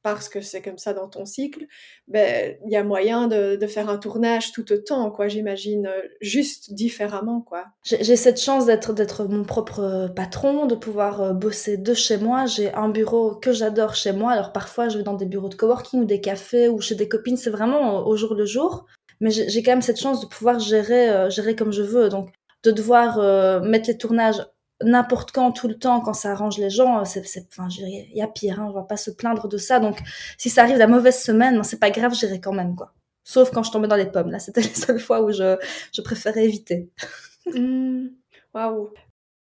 parce 0.02 0.30
que 0.30 0.42
c'est 0.42 0.62
comme 0.62 0.78
ça 0.78 0.94
dans 0.94 1.08
ton 1.08 1.26
cycle, 1.26 1.66
ben 2.08 2.56
il 2.66 2.72
y 2.72 2.76
a 2.76 2.84
moyen 2.84 3.28
de, 3.28 3.58
faire 3.68 3.90
un 3.90 3.98
tournage 3.98 4.52
tout 4.52 4.72
autant, 4.72 5.12
quoi. 5.12 5.28
J'imagine 5.28 5.88
euh, 5.88 6.02
juste 6.22 6.74
différemment, 6.74 7.42
quoi. 7.42 7.66
J'ai 7.84 8.16
cette 8.16 8.40
chance 8.40 8.66
d'être 8.66 8.94
d'être 8.94 9.26
mon 9.26 9.44
propre 9.44 10.10
patron, 10.16 10.66
de 10.66 10.76
pouvoir 10.76 11.22
euh, 11.22 11.34
bosser 11.34 11.78
de 11.78 11.94
chez 11.94 12.18
moi. 12.18 12.46
J'ai 12.46 12.74
un 12.74 12.90
bureau 12.90 13.36
que 13.36 13.52
j'adore 13.52 13.96
chez 13.96 14.12
moi. 14.12 14.32
Alors 14.32 14.52
parfois 14.54 14.90
je 14.90 14.98
vais 14.98 15.04
dans 15.04 15.14
des 15.16 15.26
bureaux 15.26 15.50
de 15.50 15.56
coworking 15.56 16.02
ou 16.02 16.06
des 16.06 16.22
cafés 16.22 16.70
ou 16.70 16.82
chez 16.82 16.96
des 16.96 17.10
copines. 17.10 17.38
C'est 17.38 17.50
vraiment 17.50 18.08
au 18.08 18.16
jour 18.16 18.34
le 18.34 18.46
jour. 18.46 18.86
Mais 19.22 19.32
j'ai 19.32 19.64
quand 19.64 19.72
même 19.72 19.82
cette 19.82 20.00
chance 20.00 20.22
de 20.22 20.28
pouvoir 20.28 20.60
gérer 20.60 21.10
euh, 21.10 21.30
gérer 21.30 21.56
comme 21.56 21.72
je 21.72 21.84
veux. 21.84 22.10
Donc 22.10 22.30
de 22.64 22.72
devoir 22.72 23.62
mettre 23.62 23.88
les 23.88 23.98
tournages 23.98 24.42
n'importe 24.84 25.32
quand, 25.32 25.52
tout 25.52 25.68
le 25.68 25.78
temps, 25.78 26.02
quand 26.02 26.14
ça 26.14 26.32
arrange 26.32 26.58
les 26.58 26.70
gens, 26.70 27.04
c'est, 27.06 27.24
enfin, 27.50 27.68
il 27.80 28.16
y 28.16 28.22
a 28.22 28.28
pire, 28.28 28.60
hein, 28.60 28.68
on 28.70 28.74
va 28.74 28.84
pas 28.84 28.98
se 28.98 29.12
plaindre 29.12 29.48
de 29.48 29.58
ça. 29.58 29.80
Donc, 29.80 30.00
si 30.38 30.50
ça 30.50 30.64
arrive 30.64 30.78
la 30.78 30.88
mauvaise 30.88 31.22
semaine, 31.22 31.64
c'est 31.64 31.80
pas 31.80 31.92
grave, 31.92 32.14
j'irai 32.14 32.40
quand 32.40 32.54
même, 32.54 32.76
quoi. 32.76 32.94
Sauf 33.24 33.52
quand 33.52 33.64
je 33.64 33.72
tombais 33.72 33.88
dans 33.88 33.96
les 33.96 34.10
pommes. 34.10 34.32
Là, 34.32 34.40
c'était 34.40 34.62
les 34.62 34.74
seules 34.74 35.00
fois 35.00 35.22
où 35.22 35.32
je, 35.32 35.58
je 35.94 36.02
préférais 36.02 36.46
éviter. 36.46 36.90
Mmh. 37.46 38.10
Waouh. 38.54 38.92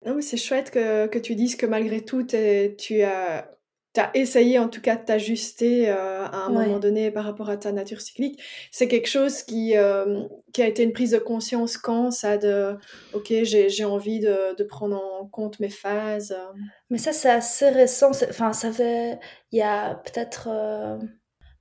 Non, 0.04 0.16
mais 0.16 0.20
c'est 0.20 0.36
chouette 0.36 0.70
que, 0.70 1.06
que 1.06 1.18
tu 1.18 1.34
dises 1.36 1.56
que 1.56 1.64
malgré 1.64 2.04
tout, 2.04 2.22
tu 2.24 3.02
as 3.02 3.53
as 4.00 4.10
essayé 4.14 4.58
en 4.58 4.68
tout 4.68 4.80
cas 4.80 4.96
de 4.96 5.04
t'ajuster 5.04 5.88
euh, 5.88 6.24
à 6.24 6.46
un 6.46 6.48
moment 6.48 6.78
donné 6.78 7.10
par 7.10 7.24
rapport 7.24 7.48
à 7.48 7.56
ta 7.56 7.72
nature 7.72 8.00
cyclique. 8.00 8.42
C'est 8.70 8.88
quelque 8.88 9.08
chose 9.08 9.42
qui, 9.42 9.76
euh, 9.76 10.22
qui 10.52 10.62
a 10.62 10.66
été 10.66 10.82
une 10.82 10.92
prise 10.92 11.12
de 11.12 11.18
conscience 11.18 11.76
quand 11.76 12.10
ça 12.10 12.36
de 12.36 12.76
ok 13.12 13.32
j'ai 13.42 13.84
envie 13.84 14.20
de, 14.20 14.56
de, 14.56 14.64
prendre 14.64 14.96
en 14.96 15.26
compte 15.26 15.60
mes 15.60 15.70
phases. 15.70 16.32
Euh. 16.32 16.52
Mais 16.90 16.98
ça 16.98 17.12
c'est 17.12 17.30
assez 17.30 17.68
récent. 17.68 18.10
Enfin 18.28 18.52
ça 18.52 18.72
fait 18.72 19.18
il 19.52 19.58
y 19.58 19.62
a 19.62 19.94
peut-être 19.94 20.48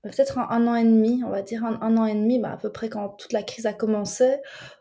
peut-être 0.09 0.37
un, 0.37 0.67
an 0.67 0.75
et 0.75 0.83
demi, 0.83 1.23
on 1.25 1.29
va 1.29 1.41
dire 1.41 1.63
un, 1.63 1.97
an 1.97 2.05
et 2.05 2.13
demi, 2.13 2.37
bah, 2.37 2.51
à 2.51 2.57
peu 2.57 2.69
près 2.69 2.89
quand 2.89 3.09
toute 3.09 3.31
la 3.31 3.41
crise 3.41 3.65
a 3.65 3.73
commencé. 3.73 4.35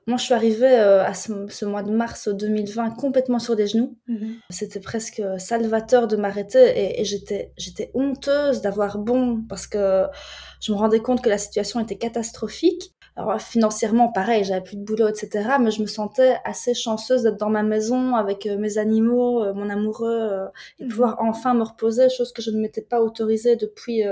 Moi, 0.08 0.16
je 0.16 0.24
suis 0.24 0.35
arrivée 0.35 0.72
euh, 0.72 1.04
à 1.04 1.14
ce, 1.14 1.64
mois 1.64 1.85
de 1.85 1.92
mars 1.92 2.28
2020 2.28 2.90
complètement 2.90 3.38
sur 3.38 3.54
des 3.54 3.68
genoux. 3.68 3.96
Mhm. 4.08 4.35
C'était 4.50 4.80
presque 4.80 5.22
salvateur 5.38 6.08
de 6.08 6.16
m'arrêter 6.16 7.00
et, 7.00 7.04
j'étais, 7.04 7.52
j'étais 7.56 7.92
honteuse 7.94 8.62
d'avoir 8.62 8.98
bon 8.98 9.44
parce 9.48 9.68
que 9.68 10.06
je 10.61 10.72
me 10.72 10.76
rendais 10.76 11.00
compte 11.00 11.22
que 11.22 11.28
la 11.28 11.38
situation 11.38 11.78
était 11.78 11.98
catastrophique. 11.98 12.92
Alors 13.14 13.40
financièrement, 13.40 14.11
pareil, 14.11 14.42
j'avais 14.42 14.62
plus 14.62 14.76
de 14.76 14.82
boulot, 14.82 15.06
etc. 15.06 15.50
Mais 15.61 15.70
je 15.70 15.82
me 15.82 15.87
sentais 15.87 16.37
assez 16.44 16.74
chanceuse 16.74 17.22
d'être 17.22 17.38
dans 17.38 17.50
ma 17.50 17.62
maison 17.62 18.16
avec 18.16 18.46
euh, 18.46 18.56
mes 18.56 18.78
animaux, 18.78 19.44
euh, 19.44 19.52
mon 19.54 19.68
amoureux, 19.68 20.48
et 20.80 20.85
mhm. 20.85 20.90
pouvoir 20.90 21.16
enfin 21.20 21.54
me 21.54 21.62
reposer, 21.62 22.08
chose 22.08 22.32
que 22.32 22.42
je 22.42 22.50
ne 22.50 22.58
m'étais 22.58 22.82
pas 22.82 23.00
autorisée 23.00 23.54
depuis 23.54 24.02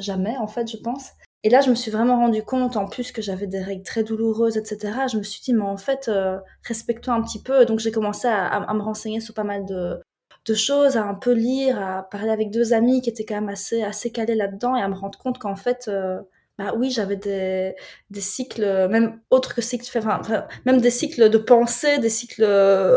jamais 0.00 0.36
en 0.38 0.46
fait, 0.46 0.70
je 0.70 0.76
pense. 0.76 1.12
Et 1.44 1.50
là, 1.50 1.60
je 1.60 1.68
me 1.68 1.74
suis 1.74 1.90
vraiment 1.90 2.16
rendu 2.16 2.42
compte, 2.42 2.78
en 2.78 2.86
plus 2.86 3.12
que 3.12 3.20
j'avais 3.20 3.46
des 3.46 3.60
règles 3.60 3.82
très 3.82 4.02
douloureuses, 4.02 4.56
etc. 4.56 4.92
Je 5.12 5.18
me 5.18 5.22
suis 5.22 5.42
dit, 5.42 5.52
mais 5.52 5.62
en 5.62 5.76
fait, 5.76 6.08
euh, 6.08 6.38
respectons 6.62 7.12
un 7.12 7.22
petit 7.22 7.42
peu. 7.42 7.66
Donc 7.66 7.80
j'ai 7.80 7.92
commencé 7.92 8.26
à, 8.26 8.72
me 8.72 8.80
renseigner 8.80 9.20
sur 9.20 9.34
pas 9.34 9.44
mal 9.44 9.66
de, 9.66 10.00
de, 10.46 10.54
choses, 10.54 10.96
à 10.96 11.04
un 11.04 11.14
peu 11.14 11.32
lire, 11.32 11.78
à 11.78 12.02
parler 12.02 12.30
avec 12.30 12.50
deux 12.50 12.72
amis 12.72 13.02
qui 13.02 13.10
étaient 13.10 13.26
quand 13.26 13.34
même 13.34 13.50
assez, 13.50 13.82
assez 13.82 14.10
calés 14.10 14.34
là-dedans 14.36 14.74
et 14.74 14.80
à 14.80 14.88
me 14.88 14.94
rendre 14.94 15.18
compte 15.18 15.38
qu'en 15.38 15.54
fait, 15.54 15.84
euh, 15.88 16.18
bah 16.56 16.72
oui, 16.78 16.90
j'avais 16.90 17.16
des, 17.16 17.74
des 18.08 18.20
cycles, 18.22 18.88
même 18.88 19.20
autres 19.28 19.54
que 19.54 19.60
cycles, 19.60 19.86
enfin, 19.98 20.22
même 20.64 20.80
des 20.80 20.90
cycles 20.90 21.28
de 21.28 21.38
pensée, 21.38 21.98
des 21.98 22.08
cycles 22.08 22.44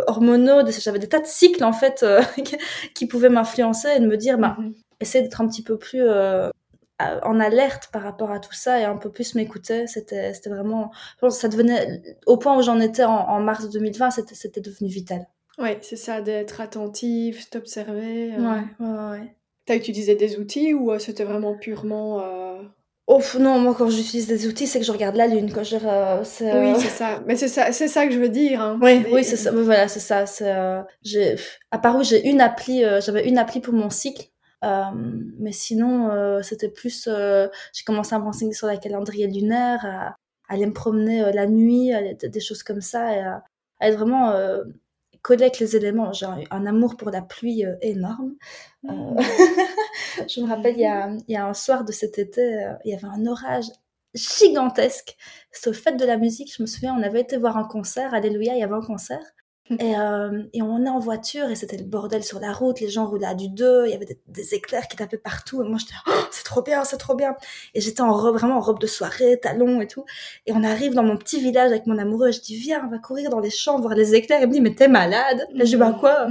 hormonaux, 0.08 0.62
j'avais 0.80 1.00
des 1.00 1.10
tas 1.10 1.20
de 1.20 1.26
cycles 1.26 1.66
en 1.66 1.74
fait 1.74 2.02
euh, 2.04 2.22
qui 2.96 3.08
pouvaient 3.08 3.30
m'influencer 3.30 3.90
et 3.98 4.00
de 4.00 4.08
me 4.08 4.16
dire, 4.16 4.38
bah, 4.38 4.56
essayer 5.02 5.22
d'être 5.22 5.42
un 5.42 5.48
petit 5.50 5.64
peu 5.64 5.78
plus 5.78 6.02
en 7.00 7.40
alerte 7.40 7.90
par 7.92 8.02
rapport 8.02 8.32
à 8.32 8.40
tout 8.40 8.54
ça 8.54 8.80
et 8.80 8.84
un 8.84 8.98
peu 8.98 9.12
plus 9.12 9.36
m'écouter. 9.36 9.88
C'était, 9.88 10.34
c'était 10.34 10.50
vraiment, 10.50 10.92
ça 11.30 11.48
devenait, 11.48 12.18
au 12.26 12.38
point 12.38 12.58
où 12.58 12.62
j'en 12.62 12.80
étais 12.80 13.04
en, 13.04 13.40
mars 13.40 13.70
2020, 13.70 14.12
c'était, 14.12 14.36
c'était 14.36 14.62
devenu 14.62 14.90
vital. 14.90 15.28
Ouais, 15.58 15.80
c'est 15.82 15.96
ça, 15.96 16.22
d'être 16.22 16.62
attentif, 16.62 17.50
t'observer. 17.50 18.34
Euh... 18.34 18.38
Ouais, 18.38 18.64
ouais, 18.80 19.10
ouais. 19.12 19.36
T'as 19.66 19.76
utilisé 19.76 20.16
des 20.16 20.38
outils 20.38 20.74
ou 20.74 20.92
euh, 20.92 21.00
c'était 21.00 21.24
vraiment 21.24 21.56
purement. 21.56 22.22
Euh... 22.22 22.62
Oh 23.08 23.22
non, 23.40 23.58
moi 23.60 23.74
quand 23.78 23.90
j'utilise 23.90 24.28
des 24.28 24.48
outils, 24.48 24.68
c'est 24.68 24.80
que 24.80 24.86
je 24.86 24.92
regarde 24.92 25.16
la 25.16 25.28
lune. 25.28 25.52
Quand 25.54 25.64
je, 25.64 25.78
euh, 25.78 26.24
c'est, 26.24 26.60
oui, 26.60 26.80
c'est 26.80 26.90
ça. 26.90 27.24
Mais 27.26 27.36
c'est 27.36 27.48
ça, 27.48 27.72
c'est 27.72 27.88
ça 27.88 28.06
que 28.06 28.14
je 28.14 28.20
veux 28.20 28.30
dire. 28.30 28.62
Hein. 28.62 28.80
Oui, 28.82 29.04
oui, 29.12 29.24
c'est 29.24 29.38
ça. 29.38 29.52
Voilà, 29.52 29.88
c'est 29.88 30.00
ça. 30.00 30.26
C'est, 30.26 30.54
j'ai, 31.04 31.36
à 31.72 31.80
part 31.80 31.96
où 31.96 32.04
j'ai 32.04 32.28
une 32.28 32.42
appli, 32.42 32.84
j'avais 33.02 33.28
une 33.28 33.38
appli 33.38 33.60
pour 33.62 33.74
mon 33.74 33.90
cycle 33.90 34.28
mais 34.64 35.52
sinon, 35.52 36.10
euh, 36.10 36.42
c'était 36.42 36.70
plus. 36.70 37.08
Euh, 37.08 37.48
j'ai 37.74 37.84
commencé 37.84 38.16
à 38.16 38.20
me 38.20 38.24
renseigner 38.24 38.54
sur 38.54 38.68
la 38.68 38.78
calendrier 38.78 39.28
lunaire, 39.28 39.86
à, 39.86 40.16
aller 40.50 40.66
me 40.66 40.74
promener 40.74 41.32
la 41.34 41.48
nuit, 41.48 41.92
des 42.22 42.40
choses 42.40 42.64
comme 42.64 42.82
ça, 42.82 43.16
et 43.16 43.20
à, 43.20 43.44
être 43.82 43.98
vraiment 43.98 44.34
collé 45.22 45.44
avec 45.44 45.60
les 45.60 45.76
éléments. 45.76 46.14
J'ai 46.14 46.26
un, 46.26 46.66
amour 46.66 46.96
pour 46.98 47.12
la 47.12 47.22
pluie 47.22 47.66
énorme. 47.82 48.36
Mmh. 48.84 49.18
je 50.28 50.42
me 50.42 50.48
rappelle, 50.48 50.76
il 50.76 50.82
y, 50.82 50.86
a, 50.86 51.10
il 51.28 51.34
y, 51.34 51.36
a, 51.36 51.46
un 51.46 51.54
soir 51.54 51.84
de 51.84 51.92
cet 51.92 52.18
été, 52.18 52.72
il 52.86 52.92
y 52.92 52.96
avait 52.96 53.08
un 53.08 53.28
orage 53.28 53.66
gigantesque. 54.14 55.18
C'était 55.52 55.70
au 55.70 55.74
fête 55.74 55.98
de 55.98 56.06
la 56.06 56.18
musique, 56.18 56.54
je 56.56 56.62
me 56.62 56.68
souviens, 56.68 56.96
on 56.96 57.04
avait 57.04 57.22
été 57.22 57.38
voir 57.38 57.58
un 57.58 57.66
concert, 57.66 58.14
Alléluia, 58.14 58.54
il 58.54 58.60
y 58.60 58.64
avait 58.64 58.74
un 58.74 58.82
concert. 58.82 59.24
Et, 59.70 59.98
euh, 59.98 60.44
et, 60.54 60.62
on 60.62 60.86
est 60.86 60.90
en 60.90 61.00
voiture 61.00 61.50
et 61.50 61.56
c'était 61.56 61.78
le 61.78 61.84
bordel 61.84 62.24
sur 62.24 62.40
la 62.40 62.54
route, 62.54 62.80
les 62.80 62.90
gens 62.90 63.06
roulaient 63.06 63.28
à 63.28 63.36
du 63.36 63.50
deux, 63.50 63.86
il 63.86 63.92
y 63.92 63.94
avait 63.94 64.08
des, 64.28 64.56
éclairs 64.56 64.88
qui 64.88 64.96
tapaient 64.96 65.18
partout 65.18 65.62
et 65.62 65.68
moi 65.68 65.78
j'étais 65.78 65.94
oh, 66.08 66.28
c'est 66.32 66.46
trop 66.46 66.62
bien, 66.62 66.86
c'est 66.86 66.98
trop 66.98 67.16
bien. 67.16 67.36
Et 67.74 67.82
j'étais 67.82 68.02
en 68.02 68.14
robe, 68.14 68.38
vraiment 68.38 68.58
en 68.58 68.62
robe 68.62 68.80
de 68.80 68.88
soirée, 68.88 69.40
talons 69.42 69.82
et 69.82 69.88
tout. 69.88 70.06
Et 70.46 70.54
on 70.54 70.64
arrive 70.64 70.94
dans 70.94 71.04
mon 71.04 71.18
petit 71.18 71.42
village 71.42 71.72
avec 71.72 71.86
mon 71.86 71.98
amoureux 71.98 72.30
et 72.30 72.32
je 72.32 72.42
dis 72.42 72.56
viens, 72.56 72.82
on 72.86 72.90
va 72.90 72.98
courir 72.98 73.30
dans 73.30 73.40
les 73.40 73.50
champs 73.50 73.80
voir 73.80 73.94
les 73.94 74.16
éclairs. 74.16 74.42
Il 74.42 74.48
me 74.48 74.54
dit 74.54 74.62
mais 74.62 74.74
t'es 74.74 74.88
malade? 74.88 75.46
Et 75.54 75.60
je 75.60 75.64
dis 75.66 75.76
bah 75.76 75.96
quoi? 76.00 76.28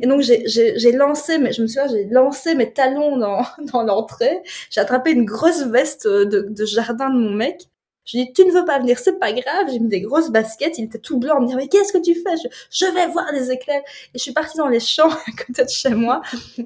Et 0.00 0.06
donc 0.06 0.22
j'ai 0.22 0.92
lancé, 0.92 1.38
mais 1.38 1.52
je 1.52 1.62
me 1.62 1.66
souviens, 1.66 1.88
j'ai 1.88 2.06
lancé 2.06 2.54
mes 2.54 2.72
talons 2.72 3.18
dans, 3.18 3.42
dans 3.72 3.82
l'entrée. 3.82 4.42
J'ai 4.70 4.80
attrapé 4.80 5.10
une 5.12 5.24
grosse 5.24 5.64
veste 5.64 6.06
de, 6.06 6.46
de 6.48 6.64
jardin 6.64 7.10
de 7.10 7.18
mon 7.18 7.30
mec 7.30 7.69
je 8.10 8.16
lui 8.16 8.26
dis, 8.26 8.32
tu 8.32 8.44
ne 8.44 8.50
veux 8.50 8.64
pas 8.64 8.80
venir, 8.80 8.98
c'est 8.98 9.20
pas 9.20 9.32
grave. 9.32 9.68
J'ai 9.70 9.78
mis 9.78 9.88
des 9.88 10.00
grosses 10.00 10.30
baskets, 10.30 10.78
il 10.78 10.86
était 10.86 10.98
tout 10.98 11.18
blanc. 11.18 11.36
On 11.38 11.42
me 11.42 11.46
dit, 11.46 11.54
mais 11.54 11.68
qu'est-ce 11.68 11.92
que 11.92 11.98
tu 11.98 12.14
fais? 12.14 12.34
Je, 12.70 12.86
vais 12.86 13.06
voir 13.06 13.30
les 13.32 13.52
éclairs. 13.52 13.82
Et 14.14 14.18
je 14.18 14.18
suis 14.18 14.32
partie 14.32 14.58
dans 14.58 14.66
les 14.66 14.80
champs 14.80 15.08
à 15.28 15.44
côté 15.46 15.64
de 15.64 15.68
chez 15.68 15.90
moi 15.90 16.20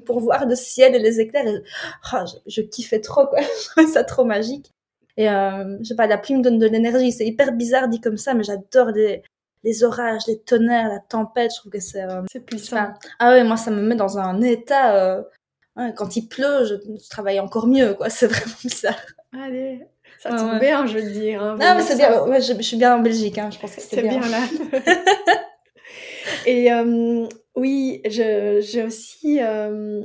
pour 0.05 0.21
voir 0.21 0.47
le 0.47 0.55
ciel 0.55 0.95
et 0.95 0.99
les 0.99 1.19
éclairs. 1.19 1.45
Oh, 2.13 2.17
je, 2.47 2.61
kiffais 2.61 2.99
trop, 2.99 3.27
quoi. 3.27 3.41
Je 3.41 3.69
trouvais 3.69 3.87
ça 3.87 4.03
trop 4.03 4.25
magique. 4.25 4.71
Et 5.17 5.25
je 5.27 5.83
sais 5.83 5.95
pas, 5.95 6.07
la 6.07 6.17
pluie 6.17 6.33
me 6.33 6.41
donne 6.41 6.57
de 6.57 6.65
l'énergie. 6.65 7.11
C'est 7.11 7.27
hyper 7.27 7.51
bizarre 7.51 7.89
dit 7.89 8.01
comme 8.01 8.17
ça, 8.17 8.33
mais 8.33 8.43
j'adore 8.43 8.87
les, 8.87 9.21
les 9.63 9.83
orages, 9.83 10.23
les 10.27 10.39
tonnerres, 10.39 10.89
la 10.89 10.99
tempête. 10.99 11.51
Je 11.53 11.59
trouve 11.59 11.71
que 11.71 11.79
c'est. 11.79 12.05
c'est 12.31 12.43
puissant. 12.43 12.91
ah 13.19 13.31
ouais, 13.31 13.43
moi 13.43 13.55
ça 13.55 13.69
me 13.69 13.81
met 13.81 13.95
dans 13.95 14.17
un 14.17 14.41
état. 14.41 15.23
quand 15.95 16.15
il 16.15 16.27
pleut, 16.27 16.65
je, 16.65 17.07
travaille 17.09 17.39
encore 17.39 17.67
mieux, 17.67 17.93
quoi. 17.93 18.09
C'est 18.09 18.27
vraiment 18.27 18.69
ça. 18.69 18.95
Allez, 19.31 19.87
ça 20.19 20.29
tombe 20.31 20.59
bien, 20.59 20.85
je 20.85 20.97
veux 20.97 21.09
dire. 21.09 21.41
Hein, 21.41 21.57
non, 21.59 21.75
mais 21.75 21.81
c'est 21.81 21.95
bien. 21.95 22.23
Ouais, 22.23 22.41
je, 22.41 22.53
suis 22.61 22.77
bien 22.77 22.95
en 22.95 22.99
Belgique, 22.99 23.37
hein, 23.37 23.49
je 23.51 23.59
pense 23.59 23.75
que 23.75 23.81
c'est 23.81 24.01
bien. 24.01 24.19
bien 24.19 24.29
là. 24.29 24.39
Et 26.45 26.71
euh, 26.71 27.27
oui, 27.55 28.01
j'ai 28.05 28.83
aussi, 28.83 29.39
euh, 29.41 30.03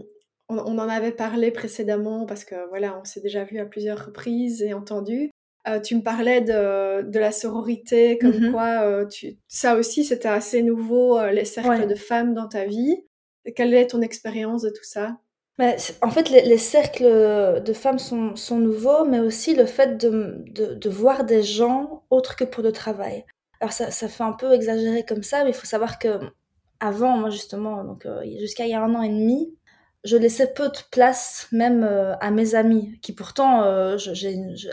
on, 0.49 0.79
en 0.79 0.88
avait 0.88 1.12
parlé 1.12 1.51
précédemment 1.51 2.27
parce 2.27 2.44
que 2.44 2.68
voilà, 2.68 2.99
on 3.01 3.05
s'est 3.05 3.20
déjà 3.20 3.44
vu 3.44 3.59
à 3.59 3.64
plusieurs 3.64 4.07
reprises 4.07 4.62
et 4.62 4.75
entendu. 4.75 5.31
Euh, 5.68 5.79
tu 5.79 5.94
me 5.94 6.03
parlais 6.03 6.40
de, 6.40 7.03
de 7.03 7.18
la 7.18 7.33
sororité, 7.33 8.16
comme 8.18 8.31
mm-hmm. 8.31 8.53
quoi 8.53 9.05
tu, 9.07 9.37
ça 9.46 9.77
aussi 9.77 10.05
c'était 10.05 10.29
assez 10.29 10.62
nouveau, 10.62 11.23
les 11.31 11.44
cercles 11.44 11.87
de 11.87 11.94
femmes 11.94 12.35
dans 12.35 12.49
ta 12.49 12.64
vie. 12.64 12.96
quelle 13.55 13.75
est 13.75 13.88
ton 13.88 14.01
expérience 14.01 14.62
de 14.62 14.70
tout 14.70 14.85
ça? 14.85 15.18
Bah, 15.61 15.75
en 16.01 16.11
fait, 16.11 16.31
les, 16.31 16.57
cercles 16.57 17.05
de 17.62 17.73
femmes 17.75 17.99
sont, 17.99 18.35
sont, 18.35 18.59
nouveaux, 18.59 19.05
mais 19.05 19.20
aussi 19.20 19.55
le 19.55 19.66
fait 19.66 19.99
de, 19.99 20.42
de, 20.46 20.73
de, 20.73 20.88
voir 20.88 21.25
des 21.25 21.42
gens 21.42 22.03
autres 22.09 22.35
que 22.35 22.44
pour 22.44 22.62
le 22.62 22.73
travail. 22.73 23.27
Alors 23.61 23.75
ça, 23.75 23.90
ça 23.90 24.09
fait 24.09 24.23
un 24.25 24.33
peu 24.33 24.55
exagéré 24.55 25.05
comme 25.05 25.23
ça, 25.23 25.44
mais 25.44 25.51
il 25.51 25.55
faut 25.55 25.66
savoir 25.66 25.99
que 25.99 26.18
avant, 26.81 27.18
moi 27.18 27.29
justement, 27.29 27.85
donc 27.85 28.07
euh, 28.07 28.23
jusqu'à 28.38 28.64
il 28.64 28.70
y 28.70 28.75
a 28.75 28.83
un 28.83 28.94
an 28.94 29.03
et 29.03 29.11
demi, 29.11 29.55
je 30.03 30.16
laissais 30.16 30.51
peu 30.55 30.68
de 30.68 30.79
place 30.90 31.46
même 31.53 31.85
euh, 31.85 32.16
à 32.20 32.31
mes 32.31 32.55
amies, 32.55 32.99
qui 33.03 33.12
pourtant, 33.12 33.62
euh, 33.64 33.99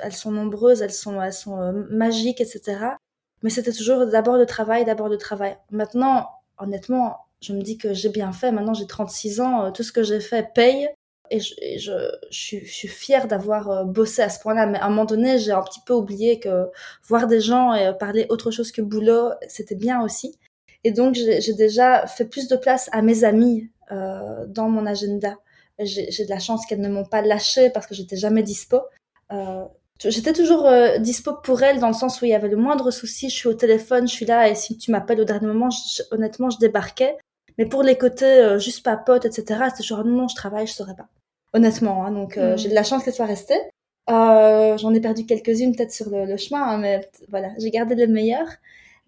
elles 0.04 0.14
sont 0.14 0.32
nombreuses, 0.32 0.82
elles 0.82 0.94
sont, 0.94 1.22
elles 1.22 1.34
sont 1.34 1.86
magiques, 1.90 2.40
etc. 2.40 2.92
Mais 3.44 3.50
c'était 3.50 3.74
toujours 3.74 4.08
d'abord 4.08 4.38
le 4.38 4.46
travail, 4.46 4.86
d'abord 4.86 5.10
le 5.10 5.18
travail. 5.18 5.58
Maintenant, 5.70 6.30
honnêtement, 6.58 7.27
je 7.42 7.54
me 7.54 7.62
dis 7.62 7.78
que 7.78 7.94
j'ai 7.94 8.10
bien 8.10 8.32
fait. 8.32 8.52
Maintenant, 8.52 8.74
j'ai 8.74 8.88
36 8.88 9.42
ans, 9.42 9.72
tout 9.72 9.84
ce 9.84 9.92
que 9.92 10.04
j'ai 10.04 10.20
fait 10.20 10.54
paye. 10.54 10.90
Et 11.30 11.42
je, 11.42 11.54
je, 11.78 11.92
suis, 12.32 12.66
je 12.66 12.72
suis 12.72 12.88
fière 12.88 13.28
d'avoir 13.28 13.86
bossé 13.86 14.22
à 14.22 14.30
ce 14.30 14.40
point-là. 14.40 14.66
Mais 14.66 14.80
à 14.80 14.86
un 14.86 14.90
moment 14.90 15.06
donné, 15.06 15.40
j'ai 15.40 15.52
un 15.52 15.62
petit 15.62 15.82
peu 15.86 15.94
oublié 15.94 16.40
que 16.40 16.68
voir 17.08 17.28
des 17.28 17.42
gens 17.42 17.74
et 17.74 17.92
parler 17.98 18.26
autre 18.30 18.50
chose 18.50 18.72
que 18.72 18.82
boulot, 18.82 19.32
c'était 19.48 19.76
bien 19.76 20.02
aussi. 20.02 20.38
Et 20.84 20.92
donc, 20.92 21.16
j'ai 21.16 21.54
déjà 21.54 22.08
fait 22.08 22.26
plus 22.26 22.48
de 22.48 22.56
place 22.56 22.90
à 22.94 23.02
mes 23.02 23.24
amis 23.24 23.70
euh, 23.92 24.46
dans 24.48 24.70
mon 24.70 24.86
agenda. 24.86 25.38
J'ai 25.80 26.26
de 26.26 26.30
la 26.30 26.40
chance 26.40 26.66
qu'elles 26.66 26.82
ne 26.82 26.90
m'ont 26.90 27.06
pas 27.06 27.22
lâché 27.22 27.70
parce 27.70 27.88
que 27.88 27.94
j'étais 27.94 28.18
jamais 28.18 28.44
dispo. 28.44 28.82
Euh, 29.32 29.66
j'étais 30.00 30.34
toujours 30.34 30.66
euh, 30.66 30.98
dispo 30.98 31.34
pour 31.34 31.62
elles 31.62 31.80
dans 31.80 31.88
le 31.88 31.94
sens 31.94 32.22
où 32.22 32.26
il 32.26 32.32
y 32.32 32.34
avait 32.34 32.48
le 32.48 32.58
moindre 32.58 32.92
souci, 32.92 33.30
je 33.30 33.36
suis 33.36 33.48
au 33.48 33.54
téléphone, 33.54 34.08
je 34.08 34.14
suis 34.14 34.26
là 34.26 34.50
et 34.50 34.56
si 34.56 34.78
tu 34.78 34.92
m'appelles 34.92 35.22
au 35.22 35.26
dernier 35.26 35.48
moment, 35.48 35.70
honnêtement, 36.12 36.50
je 36.50 36.58
débarquais. 36.58 37.18
Mais 37.58 37.66
pour 37.66 37.84
les 37.84 37.98
côtés 37.98 38.60
juste 38.60 38.84
papote, 38.84 39.26
etc., 39.26 39.46
c'était 39.70 39.84
toujours 39.84 40.06
non, 40.06 40.28
je 40.28 40.36
travaille, 40.36 40.68
je 40.68 40.74
saurais 40.74 40.96
pas. 40.96 41.08
Honnêtement, 41.54 42.06
hein, 42.06 42.12
donc 42.12 42.38
mm. 42.38 42.58
j'ai 42.58 42.70
de 42.70 42.76
la 42.76 42.84
chance 42.84 43.04
qu'elle 43.04 43.14
soit 43.14 43.26
restée. 43.26 43.60
J'en 44.08 44.94
ai 44.94 45.02
perdu 45.02 45.26
quelques-unes 45.26 45.76
peut-être 45.76 45.92
sur 45.92 46.10
le, 46.10 46.26
le 46.26 46.38
chemin, 46.38 46.64
hein, 46.64 46.78
mais 46.78 47.10
voilà, 47.30 47.50
j'ai 47.58 47.72
gardé 47.72 47.96
les 47.96 48.08
meilleures. 48.08 48.50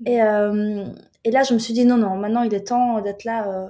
Et, 0.06 0.22
euh, 0.22 0.86
et 1.24 1.32
là, 1.32 1.44
je 1.44 1.54
me 1.54 1.60
suis 1.60 1.74
dit, 1.74 1.86
non, 1.86 1.98
non, 1.98 2.16
maintenant, 2.16 2.44
il 2.44 2.54
est 2.54 2.68
temps 2.68 3.02
d'être 3.02 3.24
là. 3.24 3.48
Euh, 3.48 3.70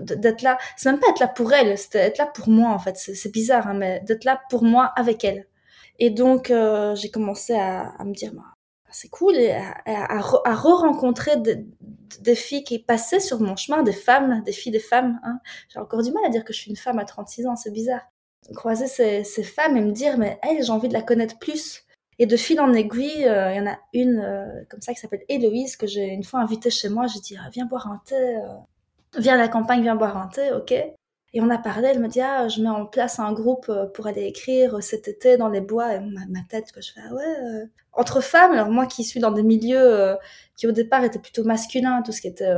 d'être 0.00 0.40
là, 0.40 0.56
c'est 0.76 0.90
même 0.90 1.00
pas 1.00 1.10
être 1.10 1.20
là 1.20 1.28
pour 1.28 1.52
elle, 1.52 1.76
c'est 1.76 1.96
être 1.96 2.16
là 2.16 2.26
pour 2.26 2.48
moi 2.48 2.70
en 2.70 2.78
fait. 2.78 2.96
C'est 2.96 3.30
bizarre, 3.30 3.66
hein, 3.66 3.74
mais 3.74 4.00
d'être 4.00 4.24
là 4.24 4.40
pour 4.48 4.64
moi 4.64 4.90
avec 4.96 5.22
elle. 5.22 5.46
Et 5.98 6.08
donc 6.08 6.50
euh, 6.50 6.94
j'ai 6.94 7.10
commencé 7.10 7.52
à, 7.52 7.92
à, 7.98 8.04
me 8.04 8.14
dire, 8.14 8.32
bah, 8.32 8.54
c'est 8.90 9.10
cool, 9.10 9.34
et 9.36 9.52
à, 9.52 9.74
à, 9.84 10.16
à 10.16 10.54
re-rencontrer 10.54 11.36
des, 11.36 11.66
filles 12.34 12.64
qui 12.64 12.78
passaient 12.78 13.20
sur 13.20 13.40
mon 13.40 13.56
chemin, 13.56 13.82
des 13.82 13.92
femmes, 13.92 14.42
des 14.44 14.52
filles, 14.52 14.72
des 14.72 14.78
femmes. 14.78 15.20
Hein. 15.24 15.38
J'ai 15.68 15.78
encore 15.78 16.02
du 16.02 16.12
mal 16.12 16.24
à 16.24 16.28
dire 16.28 16.44
que 16.44 16.52
je 16.52 16.58
suis 16.60 16.70
une 16.70 16.76
femme 16.76 16.98
à 16.98 17.04
36 17.04 17.46
ans, 17.46 17.56
c'est 17.56 17.72
bizarre. 17.72 18.02
Croiser 18.54 18.86
ces, 18.86 19.24
ces 19.24 19.42
femmes 19.44 19.76
et 19.76 19.80
me 19.80 19.92
dire, 19.92 20.18
mais 20.18 20.38
elle, 20.42 20.62
j'ai 20.62 20.72
envie 20.72 20.88
de 20.88 20.92
la 20.92 21.02
connaître 21.02 21.38
plus. 21.38 21.84
Et 22.18 22.26
de 22.26 22.36
fil 22.36 22.60
en 22.60 22.72
aiguille, 22.72 23.24
euh, 23.26 23.52
il 23.52 23.56
y 23.56 23.60
en 23.60 23.66
a 23.66 23.78
une 23.92 24.20
euh, 24.24 24.64
comme 24.68 24.80
ça 24.80 24.92
qui 24.92 25.00
s'appelle 25.00 25.24
Héloïse, 25.28 25.76
que 25.76 25.86
j'ai 25.86 26.06
une 26.06 26.24
fois 26.24 26.40
invitée 26.40 26.70
chez 26.70 26.88
moi. 26.88 27.06
J'ai 27.06 27.20
dit, 27.20 27.36
ah, 27.36 27.48
viens 27.52 27.66
boire 27.66 27.86
un 27.88 28.00
thé, 28.04 28.36
euh, 28.36 28.46
viens 29.18 29.34
à 29.34 29.38
la 29.38 29.48
campagne, 29.48 29.82
viens 29.82 29.96
boire 29.96 30.16
un 30.16 30.28
thé, 30.28 30.52
ok. 30.52 30.74
Et 31.34 31.40
on 31.40 31.48
a 31.50 31.58
parlé, 31.58 31.88
elle 31.88 32.00
me 32.00 32.08
dit, 32.08 32.20
ah, 32.20 32.48
je 32.48 32.60
mets 32.60 32.68
en 32.68 32.84
place 32.84 33.18
un 33.18 33.32
groupe 33.32 33.70
pour 33.94 34.06
aller 34.06 34.24
écrire 34.24 34.82
cet 34.82 35.08
été 35.08 35.36
dans 35.36 35.48
les 35.48 35.62
bois. 35.62 35.94
Et 35.94 36.00
ma, 36.00 36.40
tête, 36.48 36.72
que 36.72 36.82
je 36.82 36.92
fais, 36.92 37.00
ah 37.08 37.14
ouais, 37.14 37.68
entre 37.94 38.20
femmes, 38.20 38.52
alors 38.52 38.70
moi 38.70 38.86
qui 38.86 39.02
suis 39.02 39.20
dans 39.20 39.32
des 39.32 39.42
milieux 39.42 40.16
qui 40.56 40.66
au 40.66 40.72
départ 40.72 41.04
étaient 41.04 41.18
plutôt 41.18 41.44
masculins, 41.44 42.02
tout 42.02 42.12
ce 42.12 42.20
qui 42.20 42.28
était 42.28 42.52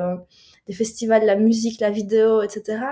des 0.66 0.72
festivals, 0.72 1.24
la 1.24 1.36
musique, 1.36 1.80
la 1.80 1.90
vidéo, 1.90 2.42
etc. 2.42 2.82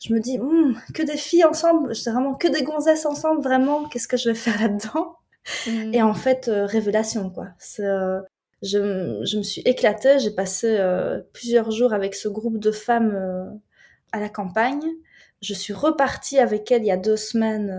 Je 0.00 0.14
me 0.14 0.20
dis, 0.20 0.38
hmm, 0.38 0.76
que 0.94 1.02
des 1.02 1.16
filles 1.16 1.44
ensemble, 1.44 1.94
c'est 1.94 2.10
vraiment 2.10 2.34
que 2.34 2.48
des 2.48 2.62
gonzesses 2.62 3.06
ensemble, 3.06 3.42
vraiment, 3.42 3.88
qu'est-ce 3.88 4.06
que 4.06 4.16
je 4.16 4.28
vais 4.28 4.34
faire 4.36 4.60
là-dedans? 4.60 5.16
Mm. 5.66 5.94
Et 5.94 6.02
en 6.02 6.14
fait, 6.14 6.48
euh, 6.48 6.66
révélation, 6.66 7.30
quoi. 7.30 7.48
Euh, 7.80 8.20
je, 8.62 9.22
je, 9.24 9.38
me 9.38 9.42
suis 9.42 9.62
éclatée. 9.62 10.18
J'ai 10.18 10.30
passé 10.30 10.76
euh, 10.78 11.20
plusieurs 11.32 11.70
jours 11.70 11.92
avec 11.92 12.14
ce 12.14 12.28
groupe 12.28 12.58
de 12.58 12.70
femmes 12.70 13.60
à 14.12 14.20
la 14.20 14.28
campagne. 14.28 14.84
Je 15.40 15.54
suis 15.54 15.72
repartie 15.72 16.38
avec 16.38 16.70
elles 16.72 16.82
il 16.82 16.88
y 16.88 16.90
a 16.90 16.96
deux 16.96 17.16
semaines, 17.16 17.70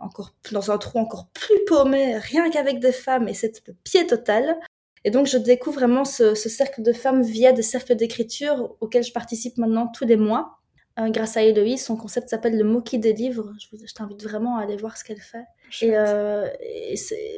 encore 0.00 0.32
dans 0.52 0.70
un 0.70 0.78
trou 0.78 0.98
encore 0.98 1.28
plus 1.28 1.58
paumé, 1.66 2.16
rien 2.16 2.50
qu'avec 2.50 2.80
des 2.80 2.92
femmes, 2.92 3.28
et 3.28 3.34
c'est 3.34 3.62
le 3.66 3.74
pied 3.84 4.06
total. 4.06 4.56
Et 5.04 5.10
donc, 5.10 5.26
je 5.26 5.38
découvre 5.38 5.76
vraiment 5.78 6.04
ce, 6.04 6.34
ce 6.34 6.48
cercle 6.48 6.82
de 6.82 6.92
femmes 6.92 7.22
via 7.22 7.52
des 7.52 7.62
cercles 7.62 7.94
d'écriture 7.94 8.76
auxquels 8.80 9.04
je 9.04 9.12
participe 9.12 9.56
maintenant 9.58 9.86
tous 9.86 10.04
les 10.04 10.16
mois. 10.16 10.58
Grâce 10.98 11.36
à 11.36 11.42
Héloïse, 11.42 11.84
son 11.84 11.96
concept 11.96 12.30
s'appelle 12.30 12.56
le 12.56 12.64
mot 12.64 12.80
qui 12.80 12.98
délivre. 12.98 13.52
Je, 13.58 13.86
je 13.86 13.94
t'invite 13.94 14.22
vraiment 14.22 14.56
à 14.58 14.62
aller 14.62 14.76
voir 14.76 14.96
ce 14.96 15.04
qu'elle 15.04 15.20
fait. 15.20 15.44
Et, 15.82 15.96
euh, 15.96 16.46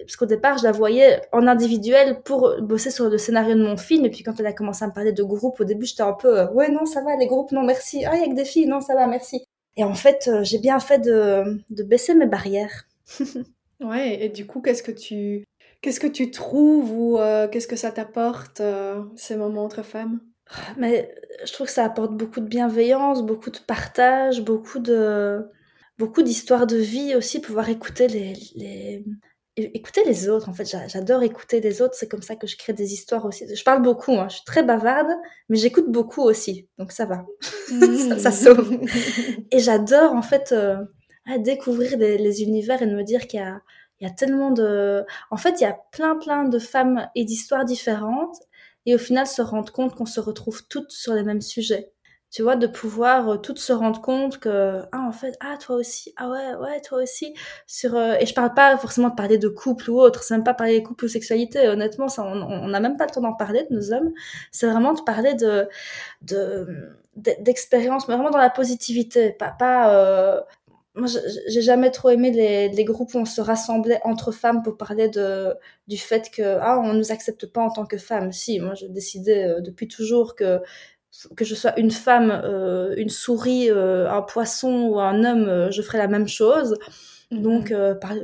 parce 0.03 0.17
qu'au 0.17 0.27
départ, 0.27 0.59
je 0.59 0.65
la 0.65 0.73
voyais 0.73 1.21
en 1.33 1.47
individuel 1.47 2.21
pour 2.23 2.57
bosser 2.61 2.91
sur 2.91 3.09
le 3.09 3.19
scénario 3.19 3.55
de 3.55 3.63
mon 3.63 3.77
film. 3.77 4.05
Et 4.05 4.11
puis 4.11 4.23
quand 4.23 4.39
elle 4.39 4.47
a 4.47 4.53
commencé 4.53 4.85
à 4.85 4.89
me 4.89 4.93
parler 4.93 5.13
de 5.13 5.23
groupe, 5.23 5.61
au 5.61 5.65
début, 5.65 5.87
j'étais 5.87 6.03
un 6.03 6.13
peu 6.13 6.39
euh, 6.39 6.51
ouais 6.53 6.71
non 6.71 6.87
ça 6.87 7.03
va 7.03 7.17
les 7.17 7.27
groupes 7.27 7.53
non 7.53 7.65
merci. 7.65 8.05
Ah 8.05 8.17
il 8.17 8.21
y 8.21 8.25
a 8.25 8.29
que 8.29 8.35
des 8.35 8.45
filles 8.45 8.67
non 8.67 8.81
ça 8.81 8.95
va 8.95 9.07
merci. 9.07 9.45
Et 9.77 9.85
en 9.85 9.95
fait, 9.95 10.29
euh, 10.29 10.43
j'ai 10.43 10.59
bien 10.59 10.79
fait 10.81 10.99
de, 10.99 11.63
de 11.71 11.83
baisser 11.83 12.15
mes 12.15 12.27
barrières. 12.27 12.87
ouais. 13.81 14.25
Et 14.25 14.29
du 14.29 14.47
coup, 14.47 14.61
qu'est-ce 14.61 14.83
que 14.83 14.93
tu 14.93 15.45
qu'est-ce 15.81 16.01
que 16.01 16.07
tu 16.07 16.31
trouves 16.31 16.91
ou 16.93 17.19
qu'est-ce 17.51 17.69
que 17.69 17.77
ça 17.77 17.93
t'apporte 17.93 18.61
ces 19.17 19.37
moments 19.37 19.65
entre 19.65 19.83
femmes? 19.83 20.21
Mais 20.77 21.15
je 21.45 21.53
trouve 21.53 21.67
que 21.67 21.73
ça 21.73 21.85
apporte 21.85 22.13
beaucoup 22.17 22.41
de 22.41 22.47
bienveillance, 22.47 23.23
beaucoup 23.23 23.51
de 23.51 23.59
partage, 23.59 24.43
beaucoup 24.43 24.79
de 24.79 25.47
beaucoup 25.99 26.23
d'histoires 26.23 26.67
de 26.67 26.77
vie 26.77 27.17
aussi, 27.17 27.41
pouvoir 27.41 27.69
écouter 27.69 28.07
les, 28.07 28.35
les, 28.55 29.05
écouter 29.57 30.05
les 30.05 30.29
autres. 30.29 30.49
En 30.49 30.53
fait, 30.53 30.65
j'adore 30.65 31.23
écouter 31.23 31.61
les 31.61 31.83
autres. 31.83 31.95
C'est 31.95 32.09
comme 32.09 32.23
ça 32.23 32.37
que 32.37 32.47
je 32.47 32.57
crée 32.57 32.73
des 32.73 32.93
histoires 32.93 33.25
aussi. 33.25 33.45
Je 33.55 33.65
parle 33.65 33.83
beaucoup, 33.83 34.13
hein. 34.13 34.29
je 34.29 34.37
suis 34.37 34.45
très 34.45 34.63
bavarde, 34.63 35.11
mais 35.49 35.57
j'écoute 35.57 35.91
beaucoup 35.91 36.23
aussi. 36.23 36.69
Donc 36.79 36.93
ça 36.93 37.07
va, 37.07 37.27
ça, 38.19 38.31
sauve. 38.31 38.79
Et 39.51 39.59
j'adore 39.59 40.13
en 40.13 40.23
fait 40.23 40.53
euh, 40.53 40.77
découvrir 41.39 41.99
les, 41.99 42.43
univers 42.43 42.83
et 42.83 42.87
de 42.87 42.95
me 42.95 43.03
dire 43.03 43.27
qu'il 43.27 43.41
y 43.41 43.43
a, 43.43 43.61
il 44.01 44.07
y 44.07 44.11
a 44.11 44.15
tellement 44.15 44.51
de... 44.51 45.05
En 45.31 45.37
fait, 45.37 45.61
il 45.61 45.65
y 45.65 45.67
a 45.67 45.77
plein 45.93 46.17
plein 46.17 46.45
de 46.45 46.59
femmes 46.59 47.09
et 47.15 47.25
d'histoires 47.25 47.65
différentes. 47.65 48.37
Et 48.89 48.95
au 48.95 48.99
final, 48.99 49.27
se 49.27 49.43
rendre 49.43 49.71
compte 49.71 49.95
qu'on 49.95 50.07
se 50.07 50.19
retrouve 50.19 50.67
toutes 50.67 50.93
sur 50.93 51.13
les 51.13 51.23
mêmes 51.23 51.43
sujets. 51.43 51.93
Tu 52.31 52.43
vois, 52.43 52.57
de 52.57 52.67
pouvoir 52.67 53.29
euh, 53.29 53.37
toutes 53.37 53.59
se 53.59 53.73
rendre 53.75 54.01
compte 54.01 54.39
que, 54.39 54.81
ah, 54.93 55.01
en 55.07 55.13
fait, 55.13 55.37
ah, 55.41 55.59
toi 55.59 55.77
aussi, 55.77 56.15
ah 56.17 56.31
ouais, 56.31 56.55
ouais, 56.57 56.81
toi 56.81 57.03
aussi, 57.03 57.35
sur, 57.67 57.95
euh, 57.97 58.15
et 58.19 58.25
je 58.25 58.33
parle 58.35 58.55
pas 58.55 58.79
forcément 58.79 59.11
de 59.11 59.15
parler 59.15 59.37
de 59.37 59.49
couple 59.49 59.91
ou 59.91 60.01
autre, 60.01 60.23
c'est 60.23 60.35
même 60.35 60.45
pas 60.45 60.55
parler 60.55 60.81
de 60.81 60.87
couple 60.87 61.05
ou 61.05 61.09
sexualité, 61.09 61.69
honnêtement, 61.69 62.09
ça, 62.09 62.25
on 62.25 62.69
n'a 62.69 62.81
même 62.81 62.97
pas 62.97 63.05
le 63.07 63.11
temps 63.13 63.21
d'en 63.21 63.35
parler 63.35 63.67
de 63.71 63.75
nos 63.77 63.93
hommes, 63.93 64.13
c'est 64.53 64.67
vraiment 64.71 64.95
de 64.95 65.03
parler 65.03 65.35
de, 65.35 65.69
de, 66.23 66.67
d'expérience, 67.17 68.09
mais 68.09 68.15
vraiment 68.15 68.31
dans 68.31 68.39
la 68.39 68.51
positivité, 68.51 69.33
pas, 69.33 69.51
pas, 69.51 69.95
euh, 69.95 70.41
moi, 70.99 71.09
j'ai 71.49 71.63
jamais 71.63 71.91
trop 71.91 72.11
aimé 72.11 72.31
les, 72.31 72.69
les, 72.69 72.85
groupes 72.85 73.15
où 73.15 73.19
on 73.19 73.25
se 73.25 73.41
rassemblait 73.41 74.01
entre 74.05 74.33
femmes 74.33 74.63
pour 74.63 74.77
parler 74.77 75.09
de, 75.09 75.55
du 75.87 75.97
fait 75.97 76.31
que, 76.31 76.59
ah, 76.61 76.79
on 76.79 76.93
nous 76.93 77.13
accepte 77.13 77.47
pas 77.47 77.63
en 77.63 77.71
tant 77.71 77.87
que 77.87 77.99
femmes. 77.99 78.33
Si, 78.33 78.61
moi, 78.61 78.75
j'ai 78.75 78.89
décidé 78.89 79.45
euh, 79.45 79.61
depuis 79.61 79.89
toujours 79.89 80.35
que 80.35 80.61
que 81.37 81.45
je 81.45 81.55
sois 81.55 81.79
une 81.79 81.91
femme, 81.91 82.31
euh, 82.31 82.95
une 82.97 83.09
souris, 83.09 83.71
euh, 83.71 84.11
un 84.11 84.23
poisson 84.23 84.89
ou 84.89 85.01
un 85.01 85.25
homme, 85.25 85.49
euh, 85.49 85.71
je 85.71 85.83
ferai 85.83 85.99
la 85.99 86.09
même 86.09 86.29
chose. 86.29 86.77
Mhm. 87.31 87.43
Donc, 87.43 87.75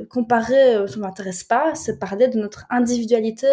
comparer, 0.09 0.87
ça 0.87 0.97
m'intéresse 0.97 1.43
pas. 1.43 1.75
C'est 1.75 1.99
parler 1.99 2.27
de 2.27 2.39
notre 2.39 2.65
individualité 2.69 3.47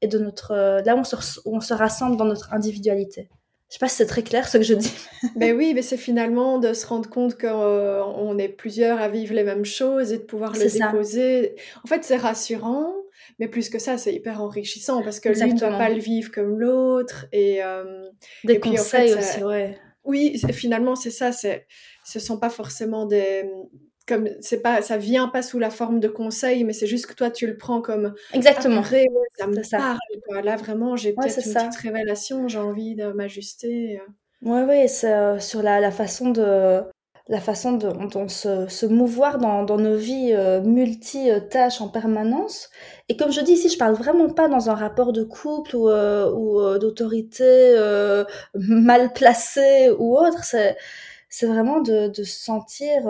et 0.00 0.06
de 0.08 0.18
notre 0.18 0.54
là 0.84 0.94
où 0.94 1.00
on 1.00 1.04
se, 1.04 1.16
où 1.44 1.56
on 1.56 1.60
se 1.60 1.74
rassemble 1.74 2.16
dans 2.16 2.24
notre 2.24 2.52
individualité. 2.52 3.28
Je 3.68 3.74
sais 3.74 3.78
pas 3.80 3.88
si 3.88 3.96
c'est 3.96 4.06
très 4.06 4.22
clair 4.22 4.46
ce 4.46 4.58
que 4.58 4.64
je 4.64 4.74
dis. 4.74 4.94
ben 5.36 5.56
oui, 5.56 5.72
mais 5.74 5.82
c'est 5.82 5.96
finalement 5.96 6.58
de 6.58 6.72
se 6.72 6.86
rendre 6.86 7.10
compte 7.10 7.36
qu'on 7.36 8.38
est 8.38 8.48
plusieurs 8.48 9.00
à 9.00 9.08
vivre 9.08 9.34
les 9.34 9.42
mêmes 9.42 9.64
choses 9.64 10.12
et 10.12 10.18
de 10.18 10.22
pouvoir 10.22 10.52
le 10.52 10.70
déposer. 10.70 11.56
En 11.84 11.88
fait, 11.88 12.04
c'est 12.04 12.16
rassurant, 12.16 12.94
mais 13.38 13.48
plus 13.48 13.68
que 13.68 13.80
ça, 13.80 13.98
c'est 13.98 14.14
hyper 14.14 14.40
enrichissant 14.40 15.02
parce 15.02 15.18
que 15.18 15.30
lui 15.30 15.54
ne 15.54 15.58
va 15.58 15.76
pas 15.76 15.88
le 15.88 15.98
vivre 15.98 16.30
comme 16.30 16.60
l'autre. 16.60 17.26
Et, 17.32 17.62
euh, 17.62 18.06
Des 18.44 18.60
conseils 18.60 19.14
aussi, 19.14 19.42
ouais. 19.42 19.76
Oui, 20.04 20.40
finalement, 20.52 20.94
c'est 20.94 21.10
ça. 21.10 21.32
Ce 21.32 22.20
sont 22.20 22.38
pas 22.38 22.50
forcément 22.50 23.06
des, 23.06 23.44
comme 24.06 24.28
c'est 24.40 24.62
pas 24.62 24.82
ça 24.82 24.96
vient 24.96 25.28
pas 25.28 25.42
sous 25.42 25.58
la 25.58 25.70
forme 25.70 26.00
de 26.00 26.08
conseils 26.08 26.64
mais 26.64 26.72
c'est 26.72 26.86
juste 26.86 27.06
que 27.06 27.14
toi 27.14 27.30
tu 27.30 27.46
le 27.46 27.56
prends 27.56 27.82
comme 27.82 28.14
exactement. 28.32 28.82
ça 28.82 28.96
me 29.46 29.62
parle 30.28 30.44
là 30.44 30.56
vraiment 30.56 30.96
j'ai 30.96 31.12
peut-être 31.12 31.44
une 31.44 31.52
petite 31.52 31.76
révélation 31.76 32.48
j'ai 32.48 32.58
envie 32.58 32.94
de 32.94 33.12
m'ajuster 33.12 34.00
ouais 34.42 34.62
ouais 34.62 34.88
c'est 34.88 35.12
euh, 35.12 35.38
sur 35.40 35.62
la, 35.62 35.80
la, 35.80 35.90
façon 35.90 36.30
de 36.30 36.82
la 37.28 37.40
façon 37.40 37.72
dont 37.72 38.08
on 38.14 38.28
se, 38.28 38.68
se 38.68 38.86
mouvoir 38.86 39.38
dans, 39.38 39.64
dans, 39.64 39.78
nos 39.78 39.96
vies 39.96 40.32
euh, 40.32 40.60
multi-tâches 40.60 41.80
en 41.80 41.88
permanence. 41.88 42.70
Et 43.08 43.16
comme 43.16 43.32
je 43.32 43.40
dis 43.40 43.54
ici, 43.54 43.68
je 43.68 43.76
parle 43.76 43.94
vraiment 43.94 44.30
pas 44.30 44.46
dans 44.46 44.70
un 44.70 44.76
rapport 44.76 45.12
de 45.12 45.24
couple 45.24 45.74
ou, 45.74 45.88
euh, 45.88 46.30
ou 46.30 46.78
d'autorité 46.78 47.74
mal 48.54 49.12
placée 49.12 49.90
ou 49.98 50.16
autre. 50.16 50.44
C'est, 50.44 50.76
c'est 51.28 51.46
vraiment 51.46 51.80
de, 51.80 52.06
de 52.06 52.22
se 52.22 52.44
sentir 52.44 53.02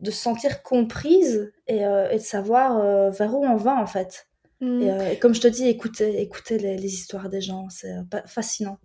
de 0.00 0.10
se 0.10 0.22
sentir 0.22 0.62
comprise 0.62 1.52
et, 1.66 1.84
euh, 1.84 2.10
et 2.10 2.16
de 2.16 2.22
savoir 2.22 2.78
euh, 2.78 3.10
vers 3.10 3.34
où 3.34 3.44
on 3.44 3.56
va 3.56 3.74
en 3.76 3.86
fait. 3.86 4.26
Mm. 4.60 4.82
Euh, 4.82 5.10
et, 5.10 5.18
comme 5.18 5.34
je 5.34 5.40
te 5.40 5.48
dis, 5.48 5.68
écouter, 5.68 6.20
écouter 6.20 6.58
les, 6.58 6.76
les 6.76 6.94
histoires 6.94 7.28
des 7.28 7.40
gens, 7.40 7.68
c'est 7.70 7.94
fascinant. 8.26 8.78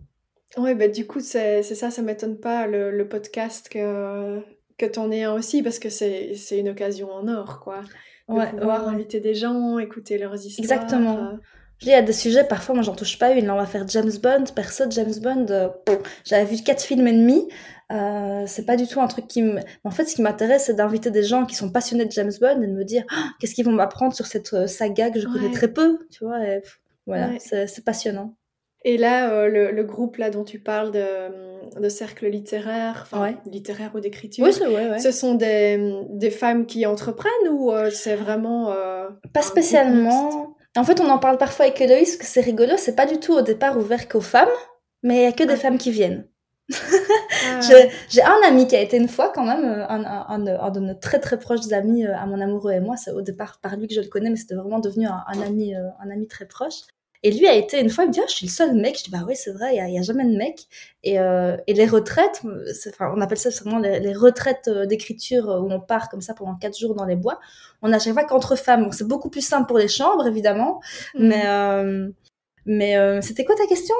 Oui, 0.56 0.74
bah, 0.74 0.88
du 0.88 1.06
coup, 1.06 1.20
c'est 1.20 1.62
ça, 1.62 1.90
ça 1.90 2.02
m'étonne 2.02 2.38
pas 2.38 2.66
le, 2.66 2.92
le, 2.92 3.08
podcast 3.08 3.68
que, 3.68 4.40
que 4.78 4.86
tu 4.86 4.98
en 5.00 5.10
es 5.10 5.24
un 5.24 5.32
aussi, 5.32 5.62
parce 5.62 5.80
que 5.80 5.88
c'est 5.88 6.36
une 6.52 6.68
occasion 6.68 7.10
en 7.10 7.26
or, 7.26 7.60
quoi. 7.60 7.80
De 8.28 8.34
ouais, 8.34 8.50
pouvoir 8.50 8.88
inviter 8.88 9.20
des 9.20 9.34
gens, 9.34 9.78
écouter 9.78 10.16
leurs 10.16 10.46
histoires. 10.46 10.64
Exactement. 10.64 11.38
Il 11.82 11.88
y 11.88 11.92
a 11.92 12.02
des 12.02 12.12
sujets, 12.12 12.44
parfois, 12.44 12.76
moi, 12.76 12.84
j'en 12.84 12.94
touche 12.94 13.18
pas 13.18 13.32
une. 13.32 13.46
Là, 13.46 13.54
on 13.54 13.58
va 13.58 13.66
faire 13.66 13.86
James 13.88 14.12
Bond. 14.22 14.44
Perso, 14.54 14.84
James 14.90 15.12
Bond, 15.20 15.72
j'avais 16.24 16.44
vu 16.44 16.62
quatre 16.62 16.82
films 16.82 17.08
et 17.08 17.12
demi. 17.12 17.48
Euh, 17.92 18.44
c'est 18.46 18.64
pas 18.64 18.76
du 18.76 18.86
tout 18.86 19.00
un 19.00 19.06
truc 19.06 19.26
qui 19.26 19.42
me. 19.42 19.60
En 19.84 19.90
fait, 19.90 20.06
ce 20.06 20.14
qui 20.14 20.22
m'intéresse, 20.22 20.64
c'est 20.66 20.74
d'inviter 20.74 21.10
des 21.10 21.22
gens 21.22 21.44
qui 21.44 21.54
sont 21.54 21.70
passionnés 21.70 22.06
de 22.06 22.12
James 22.12 22.32
Bond 22.40 22.62
et 22.62 22.66
de 22.66 22.72
me 22.72 22.84
dire 22.84 23.04
«Ah, 23.10 23.30
qu'est-ce 23.38 23.54
qu'ils 23.54 23.64
vont 23.64 23.72
m'apprendre 23.72 24.14
sur 24.14 24.26
cette 24.26 24.52
euh, 24.54 24.66
saga 24.66 25.10
que 25.10 25.20
je 25.20 25.26
connais 25.26 25.50
très 25.50 25.68
peu, 25.68 25.98
tu 26.10 26.24
vois. 26.24 26.38
voilà, 27.06 27.30
c'est 27.38 27.84
passionnant. 27.84 28.36
Et 28.86 28.98
là, 28.98 29.30
euh, 29.30 29.72
le, 29.72 29.82
groupe 29.82 30.18
là 30.18 30.28
dont 30.28 30.44
tu 30.44 30.58
parles 30.58 30.92
de, 30.92 31.80
de 31.80 31.88
cercle 31.88 32.26
littéraire, 32.26 33.08
littéraire 33.46 33.92
ou 33.94 34.00
d'écriture, 34.00 34.44
oui, 34.44 34.52
ouais, 34.66 34.98
ce 34.98 35.10
sont 35.10 35.34
des, 35.34 36.02
des, 36.10 36.30
femmes 36.30 36.66
qui 36.66 36.84
entreprennent 36.84 37.48
ou 37.50 37.72
c'est 37.90 38.16
vraiment 38.16 38.74
pas 39.32 39.42
spécialement. 39.42 40.54
En 40.76 40.84
fait, 40.84 41.00
on 41.00 41.08
en 41.08 41.18
parle 41.18 41.38
parfois 41.38 41.66
avec 41.66 41.80
Eloïse, 41.80 42.16
que 42.16 42.26
c'est 42.26 42.40
rigolo. 42.40 42.72
C'est 42.76 42.96
pas 42.96 43.06
du 43.06 43.18
tout 43.18 43.32
au 43.32 43.42
départ 43.42 43.78
ouvert 43.78 44.08
qu'aux 44.08 44.20
femmes, 44.20 44.48
mais 45.02 45.16
il 45.16 45.22
y 45.22 45.26
a 45.26 45.32
que 45.32 45.44
des 45.44 45.56
femmes 45.56 45.78
qui 45.78 45.92
viennent. 45.92 46.26
J'ai 46.70 48.22
un 48.22 48.38
ami 48.46 48.66
qui 48.66 48.76
a 48.76 48.80
été 48.80 48.96
une 48.96 49.08
fois 49.08 49.30
quand 49.34 49.44
même, 49.44 49.64
euh, 49.64 49.86
un, 49.88 50.04
un, 50.04 50.70
de 50.70 50.80
nos 50.80 50.94
très 50.94 51.20
très 51.20 51.38
proches 51.38 51.70
amis 51.72 52.06
euh, 52.06 52.16
à 52.16 52.26
mon 52.26 52.40
amoureux 52.40 52.72
et 52.72 52.80
moi. 52.80 52.96
C'est 52.96 53.12
au 53.12 53.22
départ 53.22 53.58
par 53.60 53.76
lui 53.76 53.86
que 53.86 53.94
je 53.94 54.00
le 54.00 54.08
connais, 54.08 54.30
mais 54.30 54.36
c'était 54.36 54.54
vraiment 54.54 54.80
devenu 54.80 55.06
un, 55.06 55.42
ami, 55.42 55.74
euh, 55.74 55.88
un 56.02 56.10
ami 56.10 56.26
très 56.26 56.46
proche. 56.46 56.82
Et 57.22 57.30
lui 57.30 57.46
a 57.46 57.54
été 57.54 57.80
une 57.80 57.88
fois, 57.88 58.04
il 58.04 58.08
me 58.08 58.12
dit 58.12 58.20
ah, 58.22 58.26
je 58.28 58.34
suis 58.34 58.46
le 58.46 58.50
seul 58.50 58.74
mec. 58.74 58.98
Je 58.98 59.04
dis 59.04 59.10
bah 59.10 59.24
oui 59.26 59.34
c'est 59.34 59.52
vrai, 59.52 59.76
il 59.76 59.94
y, 59.94 59.98
a, 59.98 60.02
jamais 60.02 60.24
de 60.26 60.36
mec. 60.36 60.66
Et, 61.02 61.14
et 61.14 61.72
les 61.72 61.86
retraites, 61.86 62.42
enfin 62.90 63.14
on 63.16 63.20
appelle 63.22 63.38
ça 63.38 63.48
vraiment 63.48 63.78
les, 63.78 64.12
retraites 64.12 64.68
d'écriture 64.68 65.46
où 65.46 65.72
on 65.72 65.80
part 65.80 66.10
comme 66.10 66.20
ça 66.20 66.34
pendant 66.34 66.54
quatre 66.54 66.78
jours 66.78 66.94
dans 66.94 67.06
les 67.06 67.16
bois. 67.16 67.40
On 67.80 67.94
a 67.94 67.98
chaque 67.98 68.12
fois 68.12 68.24
qu'entre 68.24 68.56
femmes, 68.56 68.82
donc 68.82 68.92
c'est 68.92 69.08
beaucoup 69.08 69.30
plus 69.30 69.40
simple 69.40 69.66
pour 69.66 69.78
les 69.78 69.88
chambres 69.88 70.26
évidemment, 70.26 70.80
mmh. 71.14 71.26
mais 71.26 71.46
mais 72.66 72.96
euh, 72.96 73.20
c'était 73.20 73.44
quoi 73.44 73.54
ta 73.54 73.66
question? 73.66 73.94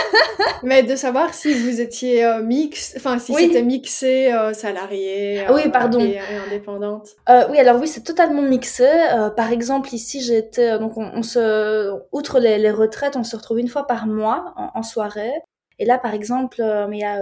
Mais 0.62 0.82
de 0.84 0.94
savoir 0.94 1.34
si 1.34 1.52
vous 1.54 1.80
étiez 1.80 2.24
euh, 2.24 2.42
mix, 2.42 2.94
enfin 2.96 3.18
si 3.18 3.34
c'était 3.34 3.62
mixé, 3.62 4.32
euh, 4.32 4.52
salarié, 4.52 5.44
ah 5.46 5.52
oui, 5.52 5.68
pardon, 5.72 6.00
et, 6.00 6.18
indépendante. 6.18 7.16
oui, 7.50 7.58
alors 7.58 7.80
oui, 7.80 7.88
c'est 7.88 8.04
totalement 8.04 8.42
mixé. 8.42 8.88
par 9.36 9.50
exemple, 9.50 9.92
ici, 9.92 10.20
j'étais 10.20 10.78
donc 10.78 10.96
on, 10.96 11.22
se, 11.22 11.92
outre 12.12 12.38
les, 12.38 12.58
les, 12.58 12.70
retraites, 12.70 13.16
on 13.16 13.24
se 13.24 13.36
retrouve 13.36 13.58
une 13.58 13.68
fois 13.68 13.86
par 13.86 14.06
mois 14.06 14.54
en, 14.56 14.82
soirée. 14.82 15.34
Et 15.78 15.84
là, 15.84 15.98
par 15.98 16.14
exemple, 16.14 16.62
il 16.92 16.98
y 16.98 17.04
a 17.04 17.18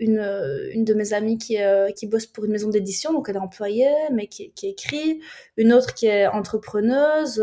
une, 0.00 0.70
une 0.72 0.84
de 0.84 0.94
mes 0.94 1.12
amies 1.12 1.38
qui, 1.38 1.58
qui 1.96 2.06
bosse 2.08 2.26
pour 2.26 2.44
une 2.44 2.52
maison 2.52 2.70
d'édition, 2.70 3.12
donc 3.12 3.28
elle 3.28 3.36
est 3.36 3.40
employée, 3.40 3.94
mais 4.12 4.26
qui, 4.26 4.52
qui 4.52 4.68
écrit. 4.68 5.20
Une 5.56 5.72
autre 5.72 5.94
qui 5.94 6.06
est 6.06 6.26
entrepreneuse 6.26 7.42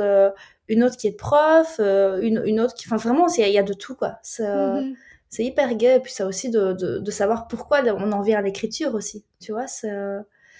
une 0.67 0.83
autre 0.83 0.97
qui 0.97 1.07
est 1.07 1.17
prof, 1.17 1.75
euh, 1.79 2.19
une, 2.21 2.41
une 2.45 2.59
autre 2.59 2.73
qui. 2.73 2.87
Enfin, 2.87 2.97
vraiment, 2.97 3.27
il 3.27 3.47
y, 3.47 3.57
a 3.57 3.63
de 3.63 3.73
tout, 3.73 3.95
quoi. 3.95 4.19
Mhm. 4.39 4.95
C'est 5.29 5.43
hyper 5.43 5.75
gai. 5.75 5.95
Et 5.95 5.99
puis, 5.99 6.11
ça 6.11 6.25
aussi 6.25 6.49
de, 6.49 6.73
de, 6.73 6.99
de, 6.99 7.11
savoir 7.11 7.47
pourquoi 7.47 7.81
on 7.85 8.11
en 8.11 8.21
vient 8.21 8.39
à 8.39 8.41
l'écriture 8.41 8.95
aussi. 8.95 9.23
Tu 9.39 9.51
vois, 9.51 9.67
c'est. 9.67 9.91
Euh, 9.91 10.19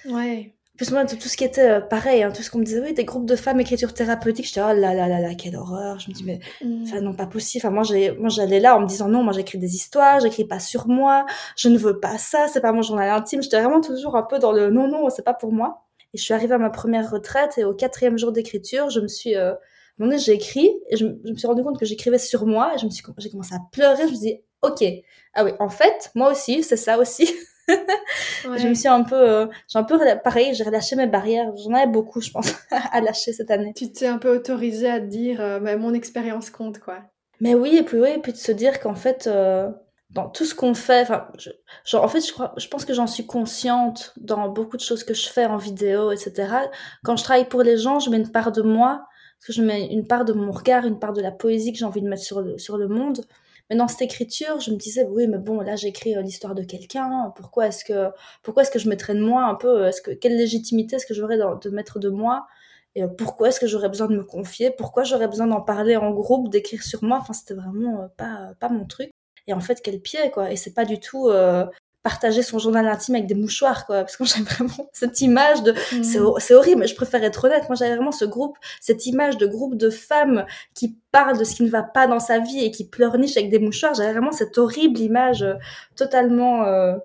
ouais. 0.09 0.53
Plus 0.77 0.91
moi, 0.91 1.05
tout 1.05 1.29
ce 1.29 1.37
qui 1.37 1.45
était 1.45 1.69
euh, 1.69 1.79
pareil, 1.79 2.21
hein, 2.21 2.31
tout 2.35 2.43
ce 2.43 2.51
qu'on 2.51 2.59
me 2.59 2.65
disait, 2.65 2.81
oui, 2.81 2.93
des 2.93 3.05
groupes 3.05 3.25
de 3.25 3.37
femmes 3.37 3.61
écriture 3.61 3.93
thérapeutique, 3.93 4.45
j'étais, 4.45 4.59
oh 4.59 4.73
là 4.73 4.93
là 4.93 5.07
là 5.07 5.21
là, 5.21 5.33
quelle 5.33 5.55
horreur. 5.55 5.99
Je 5.99 6.09
me 6.09 6.13
dis, 6.13 6.25
mais, 6.25 6.39
mhm. 6.61 6.83
enfin, 6.83 6.99
non, 6.99 7.13
pas 7.13 7.27
possible. 7.27 7.65
Enfin, 7.65 7.73
moi, 7.73 7.83
j'allais 8.29 8.59
là 8.59 8.75
en 8.75 8.81
me 8.81 8.87
disant, 8.87 9.07
non, 9.07 9.23
moi, 9.23 9.31
j'écris 9.33 9.57
des 9.57 9.73
histoires, 9.73 10.19
j'écris 10.19 10.43
pas 10.43 10.59
sur 10.59 10.87
moi, 10.87 11.25
je 11.55 11.69
ne 11.69 11.77
veux 11.77 11.99
pas 11.99 12.17
ça, 12.17 12.47
c'est 12.51 12.61
pas 12.61 12.73
mon 12.73 12.81
journal 12.81 13.09
intime. 13.09 13.41
J'étais 13.41 13.59
vraiment 13.59 13.81
toujours 13.81 14.17
un 14.17 14.23
peu 14.23 14.37
dans 14.37 14.51
le, 14.51 14.69
non, 14.69 14.87
non, 14.89 15.09
c'est 15.09 15.23
pas 15.23 15.33
pour 15.33 15.53
moi. 15.53 15.85
Et 16.13 16.17
je 16.17 16.23
suis 16.23 16.33
arrivée 16.33 16.55
à 16.55 16.57
ma 16.57 16.69
première 16.69 17.09
retraite 17.09 17.57
et 17.57 17.63
au 17.63 17.73
quatrième 17.73 18.17
jour 18.17 18.33
d'écriture, 18.33 18.89
je 18.89 18.99
me 18.99 19.07
suis, 19.07 19.35
un 19.97 20.03
moment 20.03 20.11
donné, 20.11 20.23
j'ai 20.23 20.33
écrit 20.33 20.69
et 20.89 20.97
je, 20.97 21.05
me 21.05 21.35
suis 21.35 21.47
rendu 21.47 21.63
compte 21.63 21.79
que 21.79 21.85
j'écrivais 21.85 22.17
sur 22.17 22.45
moi 22.45 22.73
et 22.75 22.77
je 22.77 22.85
me 22.85 22.89
suis, 22.89 23.03
j'ai 23.17 23.29
commencé 23.29 23.55
à 23.55 23.59
pleurer. 23.71 24.03
Je 24.03 24.11
me 24.11 24.15
suis 24.15 24.19
dit, 24.19 24.41
ok, 24.61 24.83
ah 25.33 25.43
oui, 25.43 25.51
en 25.59 25.69
fait, 25.69 26.11
moi 26.15 26.31
aussi, 26.31 26.63
c'est 26.63 26.77
ça 26.77 26.97
aussi. 26.97 27.29
Je 28.43 28.67
me 28.67 28.75
suis 28.75 28.87
un 28.87 29.03
peu, 29.03 29.15
euh, 29.15 29.47
j'ai 29.67 29.79
un 29.79 29.83
peu, 29.83 29.99
pareil, 30.23 30.53
j'ai 30.53 30.63
relâché 30.63 30.95
mes 30.95 31.07
barrières. 31.07 31.51
J'en 31.57 31.73
avais 31.73 31.91
beaucoup, 31.91 32.21
je 32.21 32.29
pense, 32.29 32.53
à 32.69 33.01
lâcher 33.01 33.33
cette 33.33 33.49
année. 33.49 33.73
Tu 33.75 33.91
t'es 33.91 34.05
un 34.05 34.19
peu 34.19 34.35
autorisée 34.35 34.89
à 34.89 34.99
te 34.99 35.05
dire, 35.05 35.41
euh, 35.41 35.59
bah, 35.59 35.75
mon 35.75 35.93
expérience 35.93 36.51
compte, 36.51 36.79
quoi. 36.79 36.99
Mais 37.41 37.55
oui, 37.55 37.75
et 37.77 37.83
puis 37.83 37.99
oui, 37.99 38.09
et 38.15 38.19
puis 38.19 38.33
de 38.33 38.37
se 38.37 38.51
dire 38.51 38.79
qu'en 38.79 38.93
fait, 38.93 39.25
euh, 39.27 39.69
dans 40.11 40.29
tout 40.29 40.45
ce 40.45 40.55
qu'on 40.55 40.73
fait, 40.73 41.01
enfin, 41.01 41.27
genre, 41.85 42.03
en 42.03 42.07
fait, 42.07 42.21
je 42.21 42.31
crois, 42.31 42.53
je 42.57 42.67
pense 42.67 42.85
que 42.85 42.93
j'en 42.93 43.07
suis 43.07 43.25
consciente 43.25 44.13
dans 44.17 44.47
beaucoup 44.47 44.77
de 44.77 44.81
choses 44.81 45.03
que 45.03 45.13
je 45.13 45.27
fais 45.27 45.45
en 45.45 45.57
vidéo, 45.57 46.11
etc. 46.11 46.47
Quand 47.03 47.17
je 47.17 47.23
travaille 47.23 47.49
pour 47.49 47.63
les 47.63 47.77
gens, 47.77 47.99
je 47.99 48.09
mets 48.09 48.17
une 48.17 48.31
part 48.31 48.51
de 48.51 48.61
moi 48.61 49.05
que 49.45 49.53
je 49.53 49.61
mets 49.61 49.87
une 49.87 50.07
part 50.07 50.25
de 50.25 50.33
mon 50.33 50.51
regard, 50.51 50.85
une 50.85 50.99
part 50.99 51.13
de 51.13 51.21
la 51.21 51.31
poésie 51.31 51.71
que 51.71 51.77
j'ai 51.77 51.85
envie 51.85 52.01
de 52.01 52.07
mettre 52.07 52.23
sur 52.23 52.41
le, 52.41 52.57
sur 52.57 52.77
le 52.77 52.87
monde. 52.87 53.21
Mais 53.69 53.75
dans 53.75 53.87
cette 53.87 54.01
écriture, 54.03 54.59
je 54.59 54.71
me 54.71 54.75
disais, 54.77 55.05
oui, 55.09 55.27
mais 55.27 55.37
bon, 55.37 55.61
là, 55.61 55.75
j'écris 55.75 56.15
euh, 56.15 56.21
l'histoire 56.21 56.53
de 56.55 56.63
quelqu'un. 56.63 57.33
Pourquoi 57.35 57.67
est-ce 57.67 57.83
que, 57.83 58.09
pourquoi 58.43 58.63
est-ce 58.63 58.71
que 58.71 58.79
je 58.79 58.89
mettrais 58.89 59.15
de 59.15 59.21
moi 59.21 59.43
un 59.45 59.55
peu, 59.55 59.85
est-ce 59.87 60.01
que, 60.01 60.11
quelle 60.11 60.37
légitimité 60.37 60.97
est-ce 60.97 61.05
que 61.05 61.13
j'aurais 61.13 61.37
de 61.37 61.69
mettre 61.69 61.99
de 61.99 62.09
moi? 62.09 62.45
Et 62.95 63.03
euh, 63.03 63.07
pourquoi 63.07 63.49
est-ce 63.49 63.59
que 63.59 63.67
j'aurais 63.67 63.89
besoin 63.89 64.07
de 64.07 64.15
me 64.15 64.23
confier? 64.23 64.71
Pourquoi 64.71 65.03
j'aurais 65.03 65.27
besoin 65.27 65.47
d'en 65.47 65.61
parler 65.61 65.95
en 65.95 66.11
groupe, 66.11 66.49
d'écrire 66.49 66.83
sur 66.83 67.03
moi? 67.03 67.17
Enfin, 67.21 67.33
c'était 67.33 67.55
vraiment 67.55 68.03
euh, 68.03 68.07
pas, 68.17 68.53
pas 68.59 68.69
mon 68.69 68.85
truc. 68.85 69.11
Et 69.47 69.53
en 69.53 69.59
fait, 69.59 69.81
quel 69.83 69.99
pied, 69.99 70.31
quoi. 70.31 70.51
Et 70.51 70.55
c'est 70.55 70.73
pas 70.73 70.85
du 70.85 70.99
tout, 70.99 71.29
partager 72.05 72.43
son 72.43 72.59
journal 72.59 72.87
intime 72.87 73.15
avec 73.15 73.25
des 73.25 73.33
mouchoirs, 73.33 73.87
quoi. 73.87 74.01
Parce 74.01 74.15
que 74.15 74.23
j'ai 74.31 74.43
vraiment 74.43 74.89
cette 74.93 75.21
image 75.21 75.63
de, 75.63 75.71
mm. 75.71 76.03
c'est 76.39 76.53
horrible, 76.53 76.81
mais 76.81 76.87
je 76.87 76.95
préfère 76.95 77.23
être 77.23 77.43
honnête. 77.43 77.63
Moi, 77.67 77.75
j'avais 77.75 77.95
vraiment 77.95 78.11
ce 78.11 78.25
groupe, 78.25 78.57
cette 78.79 79.07
image 79.07 79.37
de 79.37 79.47
groupe 79.47 79.75
de 79.75 79.89
femmes 79.89 80.45
qui 80.75 80.99
parlent 81.11 81.37
de 81.37 81.43
ce 81.43 81.55
qui 81.55 81.63
ne 81.63 81.69
va 81.69 81.81
pas 81.81 82.05
dans 82.05 82.19
sa 82.19 82.37
vie 82.37 82.63
et 82.63 82.69
qui 82.69 82.87
pleurnichent 82.87 83.37
avec 83.37 83.49
des 83.49 83.57
mouchoirs. 83.57 83.95
J'avais 83.95 84.11
vraiment 84.11 84.31
cette 84.31 84.55
horrible 84.59 84.99
image 84.99 85.41
euh, 85.41 85.55
totalement 85.95 86.63
euh, 86.65 86.95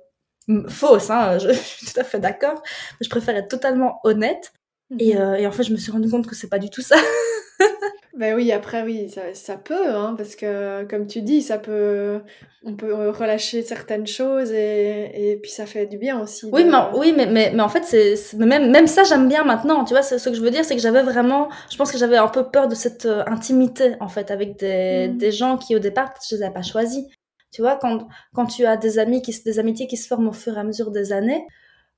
fausse, 0.69 1.09
hein. 1.09 1.39
Je, 1.43 1.51
suis 1.51 1.87
tout 1.87 1.99
à 1.99 2.05
fait 2.05 2.21
d'accord. 2.21 2.63
Mais 3.01 3.05
je 3.05 3.09
préfère 3.09 3.35
être 3.37 3.49
totalement 3.49 4.01
honnête. 4.05 4.53
Et, 4.99 5.15
mm-hmm. 5.15 5.19
euh, 5.19 5.35
et 5.37 5.47
en 5.47 5.53
fait, 5.53 5.63
je 5.63 5.73
me 5.73 5.79
suis 5.79 5.93
rendu 5.93 6.11
compte 6.11 6.27
que 6.27 6.35
c'est 6.35 6.51
pas 6.51 6.59
du 6.59 6.69
tout 6.69 6.83
ça. 6.83 6.97
Ben 8.21 8.35
oui, 8.35 8.53
après, 8.53 8.83
oui, 8.83 9.09
ça, 9.09 9.33
ça 9.33 9.57
peut, 9.57 9.89
hein, 9.89 10.15
parce 10.15 10.37
que, 10.37 10.85
comme 10.85 11.07
tu 11.07 11.23
dis, 11.23 11.41
ça 11.41 11.57
peut, 11.57 12.21
on 12.67 12.77
peut 12.77 13.09
relâcher 13.09 13.63
certaines 13.63 14.07
choses 14.07 14.53
et, 14.53 15.33
et 15.33 15.37
puis 15.39 15.51
ça 15.51 15.65
fait 15.65 15.87
du 15.87 15.97
bien 15.97 16.21
aussi. 16.21 16.45
Oui, 16.53 16.65
mais, 16.65 16.77
oui, 16.93 17.15
mais, 17.17 17.25
mais, 17.25 17.51
mais 17.55 17.63
en 17.63 17.71
fait, 17.71 17.83
c'est, 17.83 18.35
même, 18.37 18.71
même 18.71 18.87
ça, 18.87 19.05
j'aime 19.05 19.27
bien 19.27 19.43
maintenant, 19.43 19.87
tu 19.87 19.95
vois, 19.95 20.03
ce 20.03 20.23
que 20.29 20.35
je 20.35 20.43
veux 20.43 20.51
dire, 20.51 20.67
c'est 20.67 20.77
que 20.77 20.83
j'avais 20.83 21.03
vraiment, 21.03 21.49
je 21.71 21.79
pense 21.79 21.91
que 21.91 21.97
j'avais 21.97 22.19
un 22.19 22.29
peu 22.29 22.45
peur 22.51 22.69
de 22.69 22.75
cette 22.75 23.07
euh, 23.07 23.25
intimité, 23.27 23.95
en 24.01 24.09
fait, 24.09 24.31
avec 24.31 24.59
des, 24.59 25.09
mmh. 25.09 25.17
des 25.17 25.33
gens 25.33 25.57
qui, 25.57 25.75
au 25.75 25.79
départ, 25.79 26.13
je 26.29 26.37
les 26.37 26.43
avais 26.43 26.53
pas 26.53 26.61
choisis. 26.61 27.07
Tu 27.51 27.63
vois, 27.63 27.77
quand, 27.77 28.07
quand 28.35 28.45
tu 28.45 28.67
as 28.67 28.77
des 28.77 28.99
amis 28.99 29.23
qui, 29.23 29.35
des 29.43 29.59
amitiés 29.59 29.87
qui 29.87 29.97
se 29.97 30.07
forment 30.07 30.29
au 30.29 30.33
fur 30.33 30.59
et 30.59 30.61
à 30.61 30.65
mesure 30.65 30.91
des 30.91 31.15
années, 31.15 31.47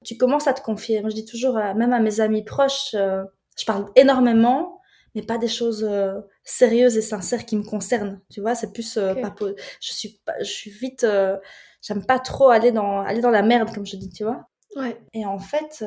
tu 0.04 0.16
commences 0.16 0.46
à 0.46 0.52
te 0.52 0.62
confier. 0.62 1.00
Moi, 1.00 1.11
je 1.11 1.16
dis 1.16 1.24
toujours, 1.24 1.54
même 1.56 1.92
à 1.92 1.98
mes 1.98 2.20
amis 2.20 2.44
proches, 2.44 2.94
euh, 2.94 3.24
je 3.58 3.64
parle 3.64 3.87
énormément, 3.96 4.78
mais 5.14 5.22
pas 5.22 5.38
des 5.38 5.48
choses 5.48 5.87
euh, 5.88 6.20
sérieuses 6.44 6.96
et 6.96 7.03
sincères 7.03 7.44
qui 7.44 7.57
me 7.57 7.62
concernent. 7.62 8.20
Tu 8.31 8.40
vois, 8.40 8.55
c'est 8.55 8.72
plus 8.72 8.96
euh, 8.96 9.14
pas 9.14 9.35
je 9.81 9.92
suis 9.92 10.20
pas, 10.25 10.35
je 10.40 10.51
suis 10.51 10.70
vite, 10.70 11.05
euh, 11.05 11.37
j'aime 11.83 12.05
pas 12.05 12.18
trop 12.18 12.48
aller 12.48 12.72
dans 12.72 13.01
aller 13.01 13.20
dans 13.20 13.31
la 13.31 13.42
merde 13.42 13.75
comme 13.75 13.87
je 13.87 13.96
dis, 13.96 14.11
tu 14.11 14.25
vois. 14.25 14.48
Ouais. 14.77 14.98
Et 15.12 15.27
en 15.27 15.38
fait, 15.38 15.85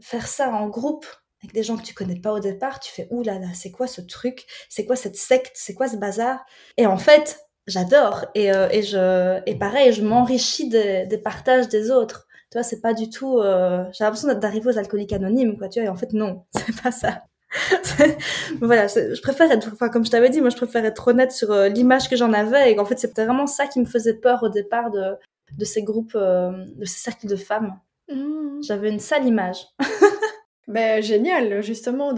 faire 0.00 0.28
ça 0.28 0.50
en 0.50 0.68
groupe 0.68 1.06
avec 1.42 1.54
des 1.54 1.62
gens 1.62 1.76
que 1.76 1.82
tu 1.82 1.94
connais 1.94 2.20
pas 2.20 2.32
au 2.32 2.40
départ, 2.40 2.80
tu 2.80 2.92
fais 2.92 3.08
ouh 3.10 3.22
là 3.22 3.38
là, 3.38 3.48
c'est 3.54 3.70
quoi 3.70 3.86
ce 3.86 4.00
truc? 4.00 4.46
C'est 4.68 4.86
quoi 4.86 4.96
cette 4.96 5.16
secte? 5.16 5.52
C'est 5.54 5.74
quoi 5.74 5.88
ce 5.88 5.96
bazar? 5.96 6.44
Et 6.76 6.86
en 6.86 6.96
fait, 6.96 7.40
j'adore 7.66 8.26
et, 8.34 8.46
et 8.46 8.82
je 8.82 9.40
et 9.46 9.56
pareil, 9.56 9.92
je 9.92 10.02
m'enrichis 10.02 10.68
des, 10.68 11.06
des 11.06 11.18
partages 11.18 11.68
des 11.68 11.90
autres. 11.90 12.26
Tu 12.50 12.56
vois, 12.56 12.62
c'est 12.62 12.80
pas 12.80 12.94
du 12.94 13.10
tout. 13.10 13.40
J'ai 13.42 14.04
l'impression 14.04 14.32
d'arriver 14.34 14.70
aux 14.70 14.78
alcooliques 14.78 15.12
anonymes, 15.12 15.58
quoi. 15.58 15.68
Tu 15.68 15.80
vois, 15.80 15.88
et 15.88 15.90
en 15.90 15.96
fait, 15.96 16.12
non, 16.12 16.44
c'est 16.54 16.80
pas 16.80 16.92
ça. 16.92 17.24
voilà, 18.60 18.86
je 18.86 19.20
préfère 19.22 19.50
être, 19.50 19.70
enfin, 19.72 19.88
comme 19.88 20.04
je 20.04 20.10
t'avais 20.10 20.30
dit, 20.30 20.40
moi, 20.40 20.50
je 20.50 20.56
préfère 20.56 20.84
être 20.84 21.08
honnête 21.08 21.32
sur 21.32 21.50
euh, 21.50 21.68
l'image 21.68 22.08
que 22.08 22.16
j'en 22.16 22.32
avais 22.32 22.70
et 22.70 22.76
qu'en 22.76 22.84
fait, 22.84 22.98
c'était 22.98 23.24
vraiment 23.24 23.46
ça 23.46 23.66
qui 23.66 23.80
me 23.80 23.86
faisait 23.86 24.14
peur 24.14 24.42
au 24.42 24.48
départ 24.48 24.90
de, 24.90 25.14
de 25.56 25.64
ces 25.64 25.82
groupes, 25.82 26.14
euh, 26.14 26.50
de 26.76 26.84
ces 26.84 26.98
cercles 26.98 27.26
de 27.26 27.36
femmes. 27.36 27.78
Mmh. 28.12 28.62
J'avais 28.62 28.90
une 28.90 28.98
sale 28.98 29.26
image. 29.26 29.66
ben, 30.68 31.02
génial, 31.02 31.62
justement, 31.62 32.12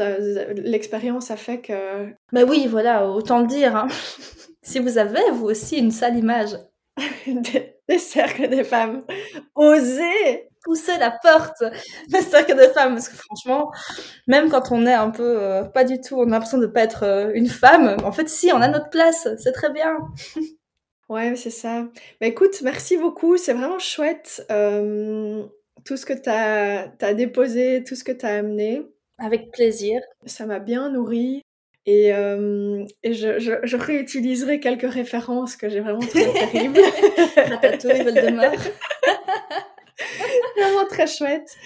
l'expérience 0.56 1.30
a 1.30 1.36
fait 1.36 1.60
que. 1.60 2.08
Ben 2.32 2.48
oui, 2.48 2.66
voilà, 2.68 3.08
autant 3.08 3.40
le 3.40 3.46
dire. 3.46 3.76
Hein. 3.76 3.88
si 4.62 4.78
vous 4.78 4.98
avez, 4.98 5.30
vous 5.32 5.46
aussi, 5.46 5.78
une 5.78 5.92
sale 5.92 6.16
image. 6.16 6.56
Des, 7.90 7.94
des 7.94 7.98
cercles 7.98 8.48
de 8.48 8.62
femmes. 8.62 9.02
Osez 9.54 10.50
pousser 10.62 10.98
la 10.98 11.10
porte 11.10 11.62
des 12.08 12.20
cercles 12.20 12.54
de 12.54 12.72
femmes 12.72 12.94
parce 12.94 13.08
que 13.08 13.16
franchement 13.16 13.70
même 14.26 14.50
quand 14.50 14.72
on 14.72 14.86
est 14.86 14.92
un 14.92 15.10
peu 15.10 15.42
euh, 15.42 15.64
pas 15.64 15.84
du 15.84 16.00
tout 16.00 16.16
on 16.16 16.24
a 16.24 16.30
l'impression 16.30 16.58
de 16.58 16.66
pas 16.66 16.82
être 16.82 17.04
euh, 17.04 17.30
une 17.34 17.48
femme 17.48 17.96
en 18.04 18.12
fait 18.12 18.28
si 18.28 18.52
on 18.52 18.60
a 18.60 18.68
notre 18.68 18.90
place 18.90 19.28
c'est 19.38 19.52
très 19.52 19.70
bien. 19.70 19.96
Ouais 21.08 21.34
c'est 21.34 21.50
ça. 21.50 21.88
Bah 22.20 22.28
écoute 22.28 22.62
merci 22.62 22.96
beaucoup 22.96 23.36
c'est 23.36 23.52
vraiment 23.52 23.80
chouette 23.80 24.46
euh, 24.52 25.44
tout 25.84 25.96
ce 25.96 26.06
que 26.06 26.12
tu 26.12 26.30
as, 26.30 26.92
as, 27.00 27.14
déposé 27.14 27.82
tout 27.82 27.96
ce 27.96 28.04
que 28.04 28.12
tu 28.12 28.24
as 28.24 28.36
amené. 28.36 28.82
Avec 29.18 29.50
plaisir. 29.50 30.00
Ça 30.24 30.46
m'a 30.46 30.60
bien 30.60 30.88
nourri 30.88 31.42
et, 31.86 32.08
et 32.08 33.14
je, 33.14 33.38
je, 33.38 33.52
je, 33.62 33.76
réutiliserai 33.76 34.60
quelques 34.60 34.90
références 34.90 35.56
que 35.56 35.68
j'ai 35.68 35.80
vraiment 35.80 36.00
trouvé 36.00 36.32
terribles. 36.52 36.80
Ratatouille, 37.36 38.02
Voldemort. 38.02 38.52
Vraiment 40.56 40.86
très 40.88 41.06
chouette. 41.06 41.56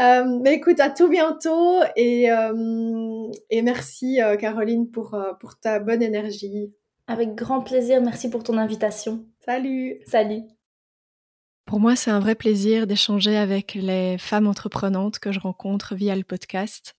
Euh, 0.00 0.38
mais 0.42 0.54
écoute, 0.54 0.80
à 0.80 0.90
tout 0.90 1.08
bientôt 1.08 1.80
et, 1.96 2.30
euh, 2.30 3.30
et 3.50 3.62
merci 3.62 4.20
euh, 4.20 4.36
Caroline 4.36 4.90
pour, 4.90 5.16
pour 5.40 5.58
ta 5.58 5.78
bonne 5.78 6.02
énergie. 6.02 6.72
Avec 7.06 7.34
grand 7.34 7.60
plaisir, 7.60 8.00
merci 8.00 8.30
pour 8.30 8.42
ton 8.42 8.56
invitation. 8.56 9.26
Salut. 9.44 10.00
Salut. 10.06 10.42
Pour 11.66 11.80
moi, 11.80 11.96
c'est 11.96 12.10
un 12.10 12.20
vrai 12.20 12.34
plaisir 12.34 12.86
d'échanger 12.86 13.36
avec 13.36 13.74
les 13.74 14.18
femmes 14.18 14.46
entreprenantes 14.46 15.18
que 15.18 15.32
je 15.32 15.40
rencontre 15.40 15.94
via 15.94 16.14
le 16.14 16.24
podcast. 16.24 16.94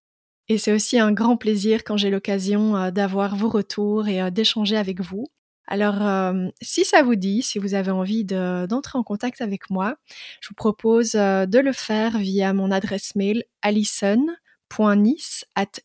Et 0.48 0.58
c'est 0.58 0.72
aussi 0.72 1.00
un 1.00 1.12
grand 1.12 1.38
plaisir 1.38 1.84
quand 1.84 1.98
j'ai 1.98 2.10
l'occasion 2.10 2.92
d'avoir 2.92 3.36
vos 3.36 3.50
retours 3.50 4.08
et 4.08 4.30
d'échanger 4.32 4.78
avec 4.78 5.02
vous. 5.02 5.28
Alors, 5.68 6.06
euh, 6.06 6.48
si 6.62 6.86
ça 6.86 7.02
vous 7.02 7.16
dit, 7.16 7.42
si 7.42 7.58
vous 7.58 7.74
avez 7.74 7.92
envie 7.92 8.24
d'entrer 8.24 9.00
en 9.00 9.04
contact 9.04 9.42
avec 9.42 9.70
moi, 9.70 9.98
je 10.42 10.50
vous 10.50 10.56
propose 10.56 11.16
euh, 11.16 11.46
de 11.46 11.60
le 11.60 11.74
faire 11.74 12.18
via 12.18 12.54
mon 12.54 12.72
adresse 12.72 13.16
mail 13.16 13.44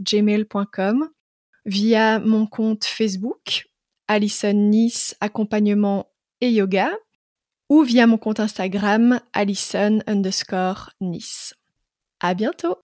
gmail.com, 0.00 1.08
via 1.64 2.18
mon 2.18 2.46
compte 2.46 2.84
Facebook 2.84 3.68
Alison 4.08 4.52
Nice 4.52 5.16
Accompagnement 5.20 6.10
et 6.40 6.50
Yoga, 6.50 6.90
ou 7.68 7.82
via 7.82 8.06
mon 8.06 8.18
compte 8.18 8.40
Instagram 8.40 9.20
Alison. 9.32 10.00
À 12.20 12.34
bientôt! 12.34 12.76